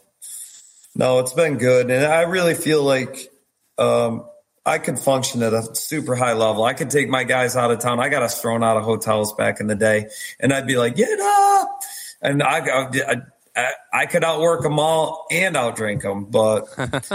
[0.94, 3.32] no, it's been good, and I really feel like
[3.78, 4.24] um,
[4.64, 6.64] I could function at a super high level.
[6.64, 8.00] I could take my guys out of town.
[8.00, 10.08] I got us thrown out of hotels back in the day,
[10.38, 11.80] and I'd be like, "Get up!"
[12.20, 13.16] And I, I,
[13.56, 16.68] I, I could outwork them all and outdrink them, but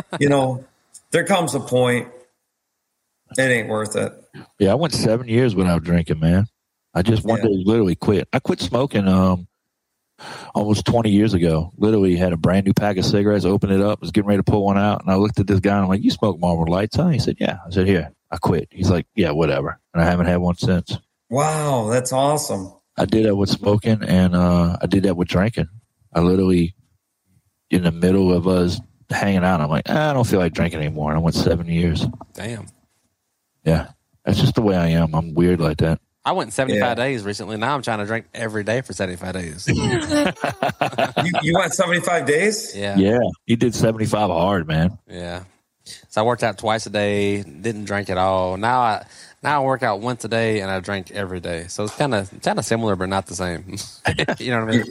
[0.19, 0.65] you know,
[1.11, 2.09] there comes a point
[3.37, 4.11] it ain't worth it.
[4.59, 6.47] Yeah, I went seven years without drinking, man.
[6.93, 7.45] I just one Yeah.
[7.49, 8.27] day literally quit.
[8.33, 9.47] I quit smoking um
[10.55, 11.71] almost 20 years ago.
[11.77, 14.43] Literally had a brand new pack of cigarettes, opened it up, was getting ready to
[14.43, 16.71] pull one out, and I looked at this guy and I'm like, "You smoke Marlboro
[16.71, 18.67] Lights, huh?" He said, "Yeah." I said, "Here." I quit.
[18.71, 20.97] He's like, "Yeah, whatever," and I haven't had one since.
[21.29, 22.73] Wow, that's awesome.
[22.97, 25.69] I did that with smoking, and uh, I did that with drinking.
[26.13, 26.75] I literally,
[27.69, 30.79] in the middle of us hanging out, I'm like, "Ah, I don't feel like drinking
[30.81, 31.11] anymore.
[31.11, 32.05] And I went seven years.
[32.33, 32.65] Damn.
[33.67, 33.87] Yeah,
[34.23, 35.13] that's just the way I am.
[35.13, 35.99] I'm weird like that.
[36.23, 36.95] I went 75 Yeah.
[36.95, 37.57] days recently.
[37.57, 39.67] Now I'm trying to drink every day for 75 days.
[41.23, 42.75] You, you went 75 days?
[42.75, 42.95] Yeah.
[42.97, 44.97] Yeah, he did 75 hard, man.
[45.07, 45.43] Yeah.
[46.09, 48.57] So I worked out twice a day, didn't drink at all.
[48.57, 49.05] Now I
[49.43, 51.67] now I work out once a day and I drink every day.
[51.67, 53.63] So it's kind of kind of similar but not the same.
[54.39, 54.85] you know what I mean?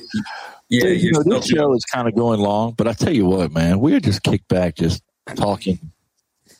[0.68, 3.26] Yeah, Dude, you know, this show is kind of going long, but I tell you
[3.26, 5.02] what, man, we're just kicked back, just
[5.34, 5.78] talking.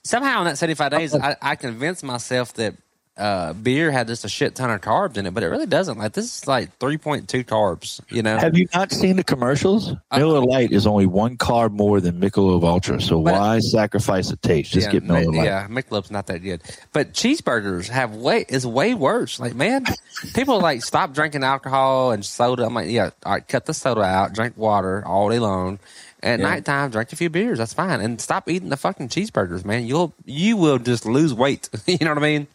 [0.07, 2.75] Somehow in that 75 days I, I convinced myself that
[3.17, 5.99] uh, beer had just a shit ton of carbs in it, but it really doesn't.
[5.99, 8.37] Like this is like 3.2 carbs, you know.
[8.37, 9.95] Have you not seen the commercials?
[10.15, 14.73] Miller Lite is only one carb more than Michelob Ultra, so why sacrifice the taste?
[14.73, 15.47] Just yeah, get Miller Lite.
[15.47, 16.63] Yeah, Michelob's not that good,
[16.93, 19.41] but cheeseburgers have way is way worse.
[19.41, 19.87] Like, man,
[20.35, 22.67] people like stop drinking alcohol and soda.
[22.67, 25.79] I'm like, yeah, all right, cut the soda out, drink water all day long.
[26.23, 26.47] At Yeah.
[26.49, 27.59] nighttime, drink a few beers.
[27.59, 29.87] That's fine, and stop eating the fucking cheeseburgers, man.
[29.87, 31.69] You'll you will just lose weight.
[31.87, 32.47] you know what I mean?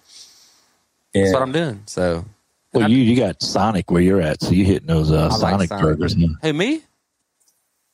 [1.13, 1.83] That's what I'm doing.
[1.85, 2.25] So,
[2.73, 5.69] Well, you you got Sonic where you're at, so you hitting those uh, like Sonic,
[5.69, 5.83] Sonic.
[5.83, 6.15] burgers.
[6.19, 6.27] huh?
[6.41, 6.81] hey, me?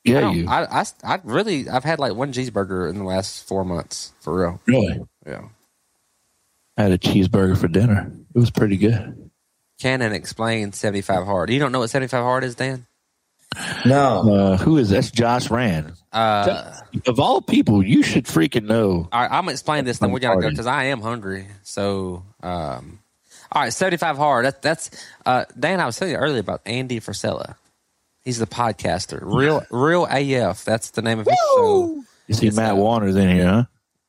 [0.04, 3.46] Yeah, don't- you I, I, I really, I've had like one cheeseburger in the last
[3.48, 4.62] four months for real.
[4.68, 5.02] really.
[5.26, 5.42] Yeah.
[6.78, 8.10] I had a cheeseburger for dinner.
[8.34, 9.32] It was pretty good.
[9.82, 11.50] Cannon explained 75 hard.
[11.50, 12.86] You don't know what 75 hard is, Dan?
[13.86, 14.34] No.
[14.34, 15.94] Uh, who is that's Josh Rand?
[16.12, 16.74] Uh,
[17.06, 19.08] Of all people, you should freaking know.
[19.12, 20.00] All right, I'm gonna explain this.
[20.00, 21.48] Then we're gonna go because I am hungry.
[21.64, 23.00] So, um,
[23.52, 24.46] all right, 75 hard.
[24.46, 24.90] That, that's
[25.26, 25.80] uh, Dan.
[25.80, 27.56] I was telling you earlier about Andy Frisella.
[28.24, 29.20] He's the podcaster.
[29.22, 30.66] Real, real AF.
[30.66, 32.04] That's the name of his show.
[32.28, 33.64] You see It's, Matt uh, Warner's in here, huh?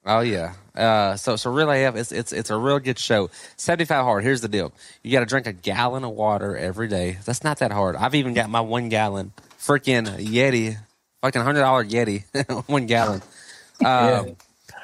[0.06, 0.54] Oh yeah.
[0.78, 1.96] Uh, so so real AF.
[1.96, 3.30] It's it's it's a real good show.
[3.56, 4.24] 75 hard.
[4.24, 4.72] Here's the deal.
[5.02, 7.18] You got to drink a gallon of water every day.
[7.24, 7.96] That's not that hard.
[7.96, 10.76] I've even got my one gallon freaking Yeti,
[11.20, 12.24] fucking hundred dollar Yeti,
[12.68, 13.22] one gallon.
[13.80, 14.34] Um,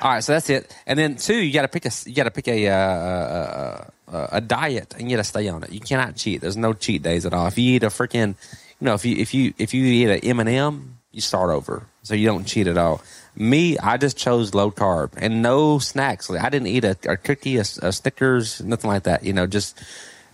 [0.00, 0.72] All right, so that's it.
[0.86, 3.84] And then two, you got to pick a you got to pick a, uh, uh,
[4.12, 5.72] uh, a diet and you got to stay on it.
[5.72, 6.40] You cannot cheat.
[6.40, 7.48] There's no cheat days at all.
[7.48, 8.36] If you eat a freaking,
[8.80, 11.50] you know, if you if you if you eat an M and M, you start
[11.50, 13.02] over, so you don't cheat at all.
[13.36, 16.30] Me, I just chose low carb and no snacks.
[16.30, 19.24] Like, I didn't eat a, a cookie, a, a Snickers, nothing like that.
[19.24, 19.82] You know, just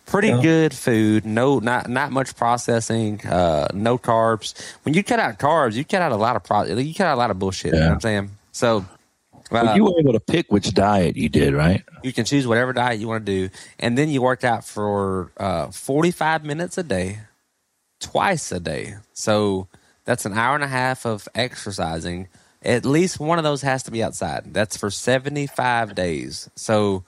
[0.06, 0.42] pretty Yeah.
[0.42, 1.24] good food.
[1.24, 3.26] No, not not much processing.
[3.26, 4.54] Uh, no carbs.
[4.82, 6.64] When you cut out carbs, you cut out a lot of pro.
[6.64, 7.72] You cut out a lot of bullshit.
[7.74, 8.30] You know what I'm saying?
[8.52, 8.84] So.
[9.52, 11.82] But uh, you were able to pick which diet you did, right?
[12.04, 15.32] you can choose whatever diet you want to do, and then you work out for
[15.38, 17.18] uh, 45 minutes a day,
[17.98, 18.94] twice a day.
[19.12, 19.66] So
[20.04, 22.28] that's an hour and a half of exercising.
[22.62, 24.52] At least one of those has to be outside.
[24.52, 26.50] That's for 75 days.
[26.56, 27.04] So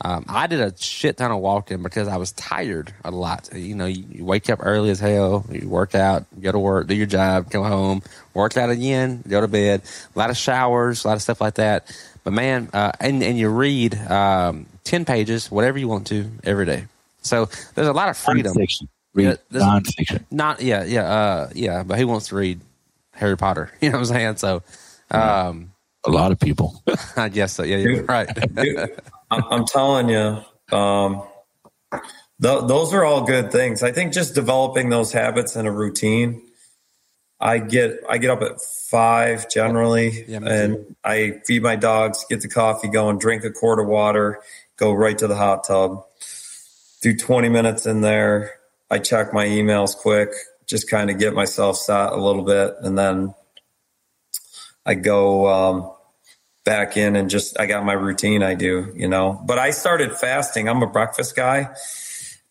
[0.00, 3.50] um, I did a shit ton of walking because I was tired a lot.
[3.54, 6.86] You know, you, you wake up early as hell, you work out, go to work,
[6.86, 8.02] do your job, come home,
[8.32, 9.82] work out again, go to bed.
[10.14, 11.94] A lot of showers, a lot of stuff like that.
[12.24, 16.64] But man, uh, and and you read um, ten pages, whatever you want to, every
[16.64, 16.86] day.
[17.22, 18.54] So there's a lot of freedom.
[18.54, 18.88] Nonfiction.
[19.14, 20.24] Read Yeah, nonfiction.
[20.30, 21.82] Not yeah, yeah, uh, yeah.
[21.82, 22.60] But who wants to read
[23.12, 23.70] Harry Potter?
[23.80, 24.36] You know what I'm saying?
[24.36, 24.62] So,
[25.10, 25.72] um,
[26.06, 26.82] A lot of people.
[27.16, 27.62] I guess so.
[27.62, 28.28] Yeah, you're right.
[28.54, 29.00] Dude,
[29.30, 30.42] I'm, I'm telling you,
[30.76, 31.22] um,
[32.42, 33.82] th- those are all good things.
[33.82, 36.42] I think just developing those habits and a routine.
[37.40, 42.24] I get I get up at five generally, Yeah, me and I feed my dogs,
[42.28, 44.40] get the coffee going, drink a quart of water,
[44.76, 46.04] go right to the hot tub,
[47.02, 48.54] do 20 minutes in there.
[48.90, 50.30] I check my emails quick,
[50.66, 53.34] just kind of get myself set a little bit, and then
[54.86, 55.94] I go um,
[56.64, 59.40] back in and just I got my routine I do, you know.
[59.44, 60.68] But I started fasting.
[60.68, 61.74] I'm a breakfast guy.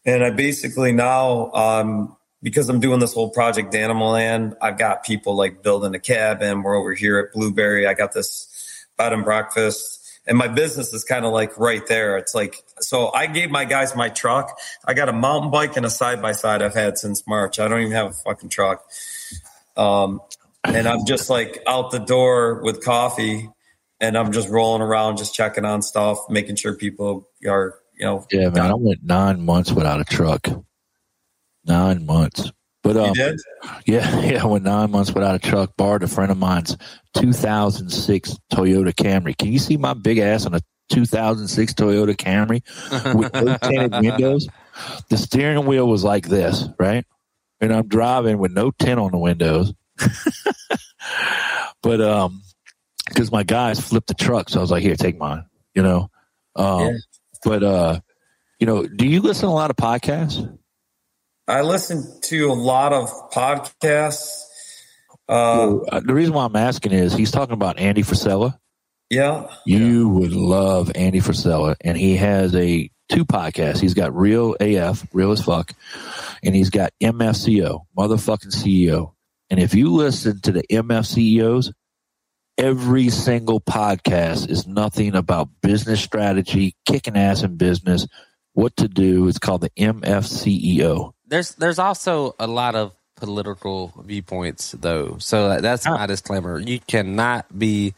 [0.06, 5.04] And I basically now um because I'm doing this whole project Animal Land, I've got
[5.04, 6.62] people like building a cabin.
[6.62, 7.88] We're over here at Blueberry.
[7.88, 10.02] I got this bed and breakfast.
[10.28, 12.18] And my business is kind of like right there.
[12.18, 14.58] It's like so I gave my guys my truck.
[14.86, 17.60] I got a mountain bike and a side by side I've had since March.
[17.60, 18.86] I don't even have a fucking truck.
[19.76, 20.22] Um
[20.64, 23.50] and I'm just like out the door with coffee
[24.00, 28.26] and I'm just rolling around, just checking on stuff, making sure people are, you know,
[28.32, 28.72] Yeah, man.
[28.72, 30.48] I went nine months without a truck.
[31.66, 32.52] Nine months.
[32.82, 33.40] But you um, did.
[33.86, 35.76] yeah, yeah, I went nine months without a truck.
[35.78, 36.76] Borrowed a friend of mine's
[37.16, 39.38] 2006 Toyota Camry.
[39.38, 40.60] Can you see my big ass on a
[40.90, 42.62] 2006 Toyota Camry
[43.16, 44.48] with no tinted windows?
[45.10, 47.06] the steering wheel was like this, right?
[47.62, 49.74] And I'm driving with no tint on the windows.
[51.82, 52.42] but um
[53.08, 55.46] because my guys flipped the truck, so I was like, here, take mine,
[55.76, 56.10] you know.
[56.56, 56.92] Um Yeah.
[57.44, 58.00] but uh
[58.60, 60.58] you know, do you listen to a lot of podcasts?
[61.48, 64.30] I listen to a lot of podcasts.
[65.28, 68.58] Uh, Uh, the reason why I'm asking is he's talking about Andy Frisella.
[69.10, 69.48] yeah.
[69.66, 73.80] You would love Andy Frisella, and he has a two podcasts.
[73.80, 75.74] He's got Real AF, Real as Fuck,
[76.44, 79.13] and he's got MFCO, motherfucking CEO.
[79.54, 81.72] And if you listen to the MF CEOs,
[82.58, 88.08] every single podcast is nothing about business strategy, kicking ass in business,
[88.54, 89.28] what to do.
[89.28, 91.14] It's called the MF CEO.
[91.28, 95.98] There's there's also a lot of political viewpoints though, so that's ah.
[95.98, 96.58] my disclaimer.
[96.58, 97.94] You cannot be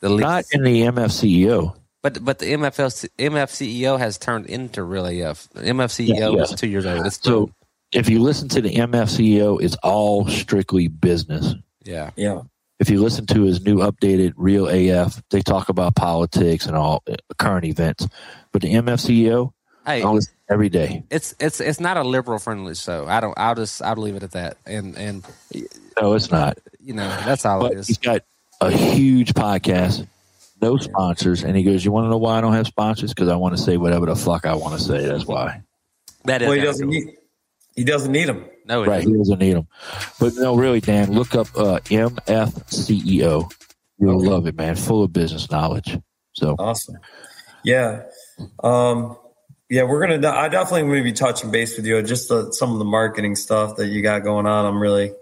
[0.00, 1.76] the least, Not in the MF CEO.
[2.00, 6.42] but but the MFL MFCEO has turned into really a MFCEO Yeah, yeah.
[6.42, 7.06] is two years old.
[7.06, 7.50] It's So
[7.92, 11.54] if you listen to the MF CEO, it's all strictly business.
[11.84, 12.10] yeah.
[12.16, 12.42] Yeah.
[12.78, 17.02] if you listen to his new updated Real AF, they talk about politics and all
[17.10, 18.06] uh, current events.
[18.52, 19.52] But the MFCEO,
[19.86, 21.04] Hey, I listen every day.
[21.10, 23.06] it's it's it's not a liberal friendly show.
[23.06, 23.34] I don't.
[23.36, 24.56] I'll just I'll leave it at that.
[24.66, 25.24] And and
[26.00, 26.58] No, it's not.
[26.80, 27.86] you know that's all But it is.
[27.88, 28.22] he's got
[28.60, 30.06] a huge podcast,
[30.60, 33.12] no sponsors, and he goes, "You want to know why I don't have sponsors?
[33.14, 35.06] Because I want to say whatever the fuck I want to say.
[35.06, 35.62] That's why."
[36.24, 37.16] That is Well, he doesn't need.
[37.80, 38.44] He doesn't need them.
[38.66, 38.98] no, it Right?
[39.00, 39.10] isn't.
[39.10, 39.66] He doesn't need them.
[40.20, 43.50] But no, really, Dan, look up uh, MFCEO.
[43.50, 43.54] E
[43.98, 44.28] You'll Okay.
[44.28, 44.76] love it, man.
[44.76, 45.98] Full of business knowledge.
[46.34, 46.96] So Awesome.
[47.64, 48.02] Yeah.
[48.62, 49.16] Um,
[49.70, 50.28] yeah, we're gonna.
[50.28, 52.02] I definitely going to be touching base with you.
[52.02, 54.66] Just the, some of the marketing stuff that you got going on.
[54.66, 55.14] I'm really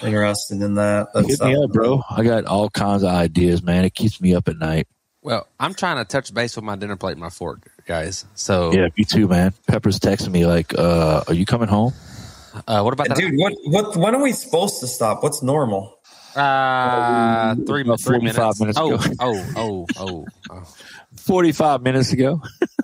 [0.00, 1.08] interested in that.
[1.12, 2.02] That's hit me up, bro.
[2.08, 3.84] I got all kinds of ideas, man.
[3.84, 4.86] It keeps me up at night.
[5.22, 8.24] Well, I'm trying to touch base with my dinner plate and my fork, guys.
[8.34, 9.52] So, Yeah, me too, man.
[9.68, 11.92] Pepper's texting me like, uh, "Are you coming home?"
[12.66, 13.16] uh, what about that?
[13.18, 15.22] Dude, what what when are we supposed to stop?
[15.22, 15.98] What's normal?
[16.34, 18.60] Uh, three, About three 45 minutes.
[18.60, 19.14] minutes oh, ago.
[19.20, 20.64] oh, oh, oh, oh.
[21.16, 22.40] Forty-five minutes ago.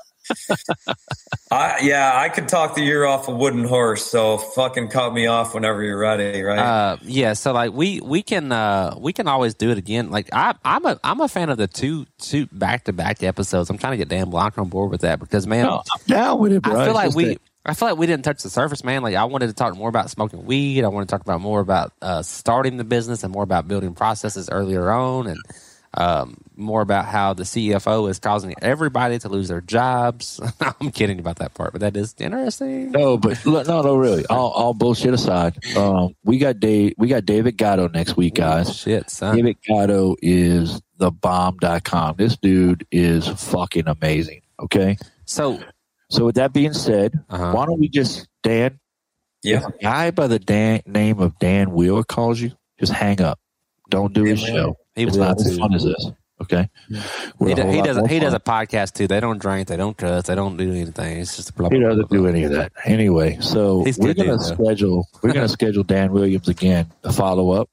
[1.51, 4.05] I yeah, I could talk the year off a wooden horse.
[4.05, 6.59] So fucking cut me off whenever you're ready, right?
[6.59, 7.35] Uh, yeah.
[7.35, 10.11] So like we we can uh we can always do it again.
[10.11, 13.71] Like I I'm a I'm a fan of the two two back to back episodes.
[13.71, 16.39] I'm trying to get Dan Blanc on board with that because man, No, I'm down
[16.41, 16.81] with it, bro.
[16.81, 17.25] I feel like we.
[17.25, 19.03] that- I feel like we didn't touch the surface, man.
[19.03, 20.85] Like I wanted to talk more about smoking weed.
[20.85, 23.93] I want to talk about more about uh, starting the business and more about building
[23.93, 25.37] processes earlier on, and
[25.97, 30.41] um, more about how the CFO is causing everybody to lose their jobs.
[30.81, 32.91] I'm kidding about that part, but that is interesting.
[32.93, 34.25] No, but no, no, really.
[34.27, 36.95] All, all bullshit aside, um, we got Dave.
[36.99, 38.75] We got David Gatto next week, guys.
[38.77, 39.37] Shit, son.
[39.37, 42.17] David Gatto is the bomb.com.
[42.17, 44.43] This dude is fucking amazing.
[44.61, 44.97] Okay.
[45.25, 45.61] So
[46.09, 47.53] So with that being said, Uh-huh.
[47.53, 48.79] why don't we just Dan?
[49.43, 49.59] yeah.
[49.59, 53.39] If a guy by the Dan, name of Dan Wheeler calls you, just hang up.
[53.91, 54.77] Don't do his Yeah, show.
[54.97, 55.59] He it's not as too.
[55.59, 56.11] fun as this.
[56.43, 56.69] Okay.
[57.39, 59.07] We're he, do, he does more he does a podcast too.
[59.07, 61.19] They don't drink, they don't cuss, they don't do anything.
[61.19, 62.31] It's just blah, He blah, blah, doesn't blah, do blah.
[62.31, 62.73] any of that.
[62.85, 67.71] Anyway, so He's we're gonna schedule we're gonna schedule Dan Williams again to follow up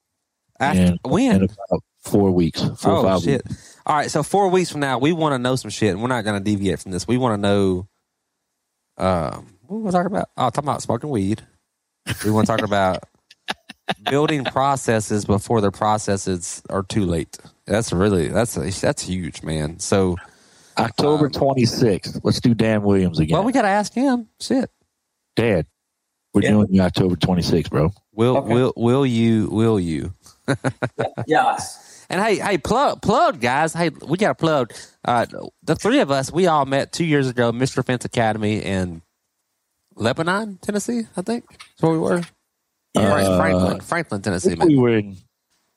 [0.59, 1.35] After, in, when?
[1.35, 2.61] in about four weeks.
[2.77, 3.45] Four or oh five shit!
[3.47, 3.77] weeks.
[3.85, 6.07] All right, so four weeks from now, we want to know some shit, and we're
[6.07, 7.05] not going to deviate from this.
[7.05, 7.87] We want to know.
[8.97, 10.29] Um, what were we talking about?
[10.37, 11.41] Oh, talking about smoking weed.
[12.23, 13.03] We want to talk about
[14.09, 17.37] building processes before their processes are too late.
[17.65, 19.79] That's really that's that's huge, man.
[19.79, 20.17] So,
[20.77, 22.19] October twenty sixth.
[22.23, 23.37] Let's do Dan Williams again.
[23.37, 24.27] well, we got to ask him.
[24.39, 24.69] Shit.
[25.35, 25.65] Dad,
[26.33, 26.49] we're Yeah.
[26.51, 27.91] doing the October twenty sixth, bro.
[28.13, 28.53] Will Okay.
[28.53, 30.13] will will you will you?
[31.27, 32.05] Yes.
[32.09, 33.73] And hey, hey, plug, plug, guys.
[33.73, 34.73] Hey, we got to plug.
[35.05, 35.25] Uh,
[35.63, 37.83] the three of us, we all met two years ago, Mr.
[37.83, 39.01] Fence Academy in
[39.95, 41.03] Lebanon, Tennessee.
[41.15, 42.21] I think that's where we were.
[42.95, 44.67] Frank- Uh, Franklin, Franklin, Tennessee, think man.
[44.67, 45.17] we were in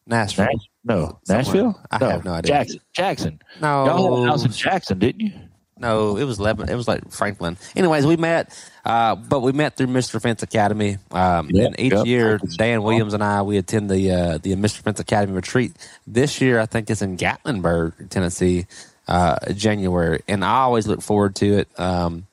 [0.07, 0.47] Nashville.
[0.47, 1.43] Nash- no Somewhere.
[1.45, 1.81] Nashville.
[1.91, 2.53] I no, have no idea.
[2.53, 2.81] Jackson.
[2.95, 3.39] Jackson.
[3.61, 3.87] Y'all
[4.21, 5.33] had a house No, in Jackson, didn't you?
[5.79, 6.71] no, it was Lebanon.
[6.73, 7.57] It was like Franklin.
[7.75, 8.53] Anyways, we met,
[8.85, 10.21] uh, but we met through Mr.
[10.23, 10.99] Fence Academy.
[11.11, 12.07] Um, Yep, and each yep.
[12.07, 14.79] year, Dan Williams and I we attend the uh, the Mr.
[14.83, 15.73] Fence Academy retreat.
[16.07, 18.67] This year, I think it's in Gatlinburg, Tennessee,
[19.09, 21.81] uh, January, and I always look forward to it.
[21.81, 22.27] Um,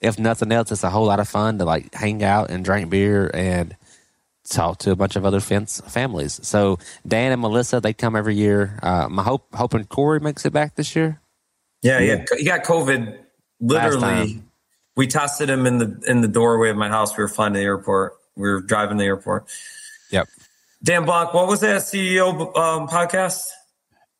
[0.00, 2.88] if nothing else, it's a whole lot of fun to like hang out and drink
[2.90, 3.74] beer and
[4.50, 6.40] talk to a bunch of other fence families.
[6.46, 8.78] So Dan and Melissa, they come every year.
[8.82, 11.20] Uh, my hope, hoping Corey makes it back this year.
[11.82, 12.24] Yeah, yeah.
[12.36, 13.18] He got COVID.
[13.60, 14.42] Literally,
[14.96, 17.16] we tested him in the in the doorway of my house.
[17.16, 18.14] We were flying to the airport.
[18.36, 19.46] We were driving to the airport.
[20.10, 20.28] Yep.
[20.82, 23.42] Dan Blanc, what was that CEO um, podcast?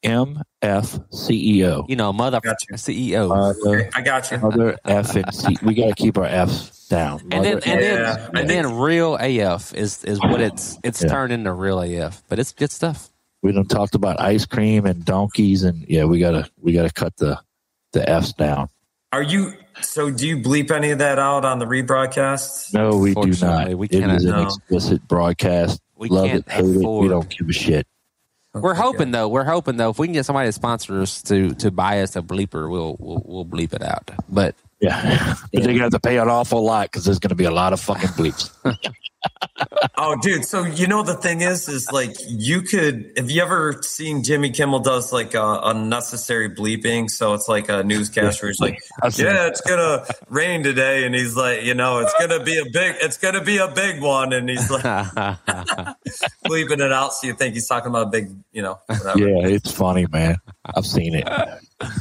[0.06, 1.88] MFCEO.
[1.88, 2.74] You know, mother Gotcha.
[2.74, 3.28] CEO.
[3.28, 4.38] Mother, I got you.
[4.38, 5.56] mother F and C.
[5.62, 7.20] We got to keep our F's down.
[7.30, 11.02] and then and Yeah, then I and then real AF is is what it's it's
[11.02, 11.08] Yeah.
[11.08, 13.10] turned into real AF, but it's good stuff.
[13.42, 17.16] we done talked about ice cream and donkeys, and yeah, we gotta we gotta cut
[17.16, 17.38] the
[17.92, 18.68] the F's down.
[19.12, 19.52] Are you?
[19.82, 22.72] So do you bleep any of that out on the rebroadcast?
[22.74, 23.24] No, we do not.
[23.26, 24.42] Unfortunately, we it is an No.
[24.42, 25.80] explicit broadcast.
[25.96, 26.76] We Love can't it, hate it.
[26.88, 27.86] We don't give a shit.
[28.60, 29.28] We're hoping though.
[29.28, 29.90] We're hoping though.
[29.90, 32.96] If we can get somebody to sponsor us to to buy us a bleeper, we'll
[32.98, 34.10] we'll, we'll bleep it out.
[34.28, 37.44] But Yeah, but they're gonna have to pay an awful lot because there's gonna be
[37.44, 38.50] a lot of fucking bleeps.
[39.98, 40.44] Oh, dude.
[40.44, 43.12] So you know the thing is, is like you could.
[43.16, 47.08] Have you ever seen Jimmy Kimmel does like a unnecessary bleeping?
[47.10, 48.46] So it's like a newscaster.
[48.48, 48.78] He's like,
[49.16, 52.96] "Yeah, it's gonna rain today," and he's like, "You know, it's gonna be a big,
[53.00, 54.82] it's gonna be a big one," and he's like
[56.44, 59.18] bleeping it out, so you think he's talking about a big, you know, whatever.
[59.18, 60.36] yeah, it's funny, man.
[60.64, 61.28] I've seen it,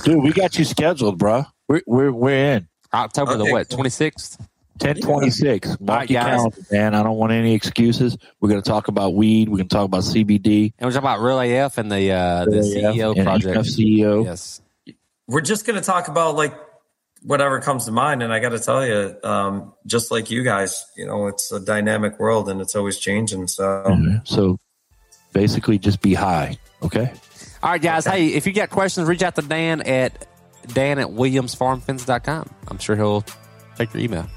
[0.03, 0.21] dude.
[0.23, 1.45] We got you scheduled, bro.
[1.67, 3.77] We're we're we're in October the Okay, what cool.
[3.77, 4.37] twenty sixth.
[4.79, 5.69] Ten twenty six.
[5.79, 6.29] Mark Alright, your guys.
[6.35, 6.95] calendar, man.
[6.95, 8.17] I don't want any excuses.
[8.39, 9.49] We're gonna talk about weed.
[9.49, 10.73] We're gonna talk about CBD.
[10.77, 13.57] And we're talking about real AF and the uh, the CEO and project.
[13.59, 14.25] CEO.
[14.25, 14.61] Yes.
[15.27, 16.53] We're just gonna talk about like
[17.23, 20.85] whatever comes to mind, and I got to tell you, um, just like you guys,
[20.95, 23.47] you know, it's a dynamic world and it's always changing.
[23.47, 23.83] So.
[23.87, 24.27] Mhm.
[24.27, 24.59] So
[25.33, 26.59] basically, just be high.
[26.83, 27.11] Okay.
[27.63, 28.05] All right, guys.
[28.05, 30.27] Hey, if you got questions, reach out to Dan at
[30.67, 32.47] Dan at WilliamsFarmFence.com.
[32.67, 33.23] I'm sure he'll
[33.75, 34.27] take your email.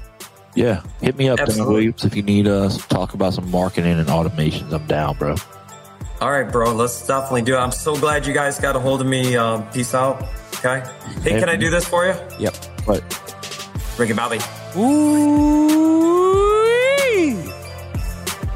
[0.59, 1.73] Yeah, hit me up, Dan Absolutely.
[1.73, 4.73] Williams, if you need us to talk about some marketing and automations.
[4.73, 5.35] I'm down, bro.
[6.19, 6.73] All right, bro.
[6.73, 7.59] Let's definitely do it.
[7.59, 9.37] I'm so glad you guys got a hold of me.
[9.37, 10.21] Um, peace out.
[10.55, 10.83] Okay.
[11.21, 12.13] Hey, can I do this for you?
[12.39, 12.55] Yep.
[12.85, 13.01] But
[13.97, 14.39] Ricky Bobby.
[14.75, 15.69] Ooh.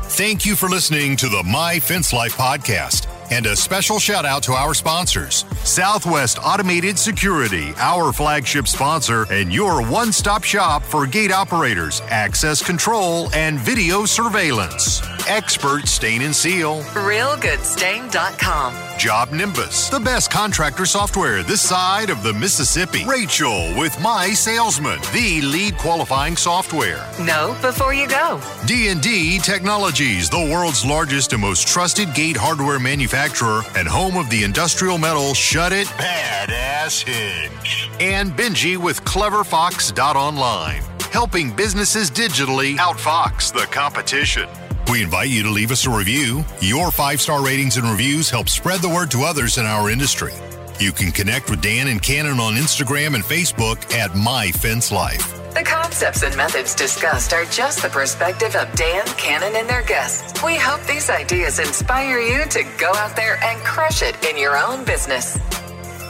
[0.04, 3.08] Thank you for listening to the My Fence Life podcast.
[3.34, 9.52] And a special shout out to our sponsors Southwest Automated Security, our flagship sponsor, and
[9.52, 15.02] your one stop shop for gate operators, access control, and video surveillance.
[15.28, 19.00] Expert Stain and Seal, RealGoodStain.com.
[19.00, 23.06] Job Nimbus, the best contractor software this side of the Mississippi.
[23.06, 27.10] Rachel with My Salesman, the lead qualifying software.
[27.20, 28.40] No, before you go.
[28.68, 34.44] D&D Technologies, the world's largest and most trusted gate hardware manufacturer and home of the
[34.44, 37.90] industrial metal Shut It Badass Hinge.
[38.02, 44.50] And Benji with CleverFox.online, helping businesses digitally outfox the competition.
[44.92, 46.44] We invite you to leave us a review.
[46.60, 50.34] Your five-star ratings and reviews help spread the word to others in our industry.
[50.82, 55.43] You can connect with Dan and Cannon on Instagram and Facebook at My Fence Life.
[55.54, 60.44] The concepts and methods discussed are just the perspective of Dan, Cannon, and their guests.
[60.44, 64.58] We hope these ideas inspire you to go out there and crush it in your
[64.58, 65.38] own business.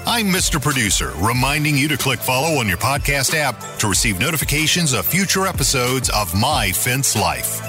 [0.06, 0.62] I'm Mr.
[0.62, 5.46] Producer, reminding you to click follow on your podcast app to receive notifications of future
[5.46, 7.60] episodes of My Fence Life.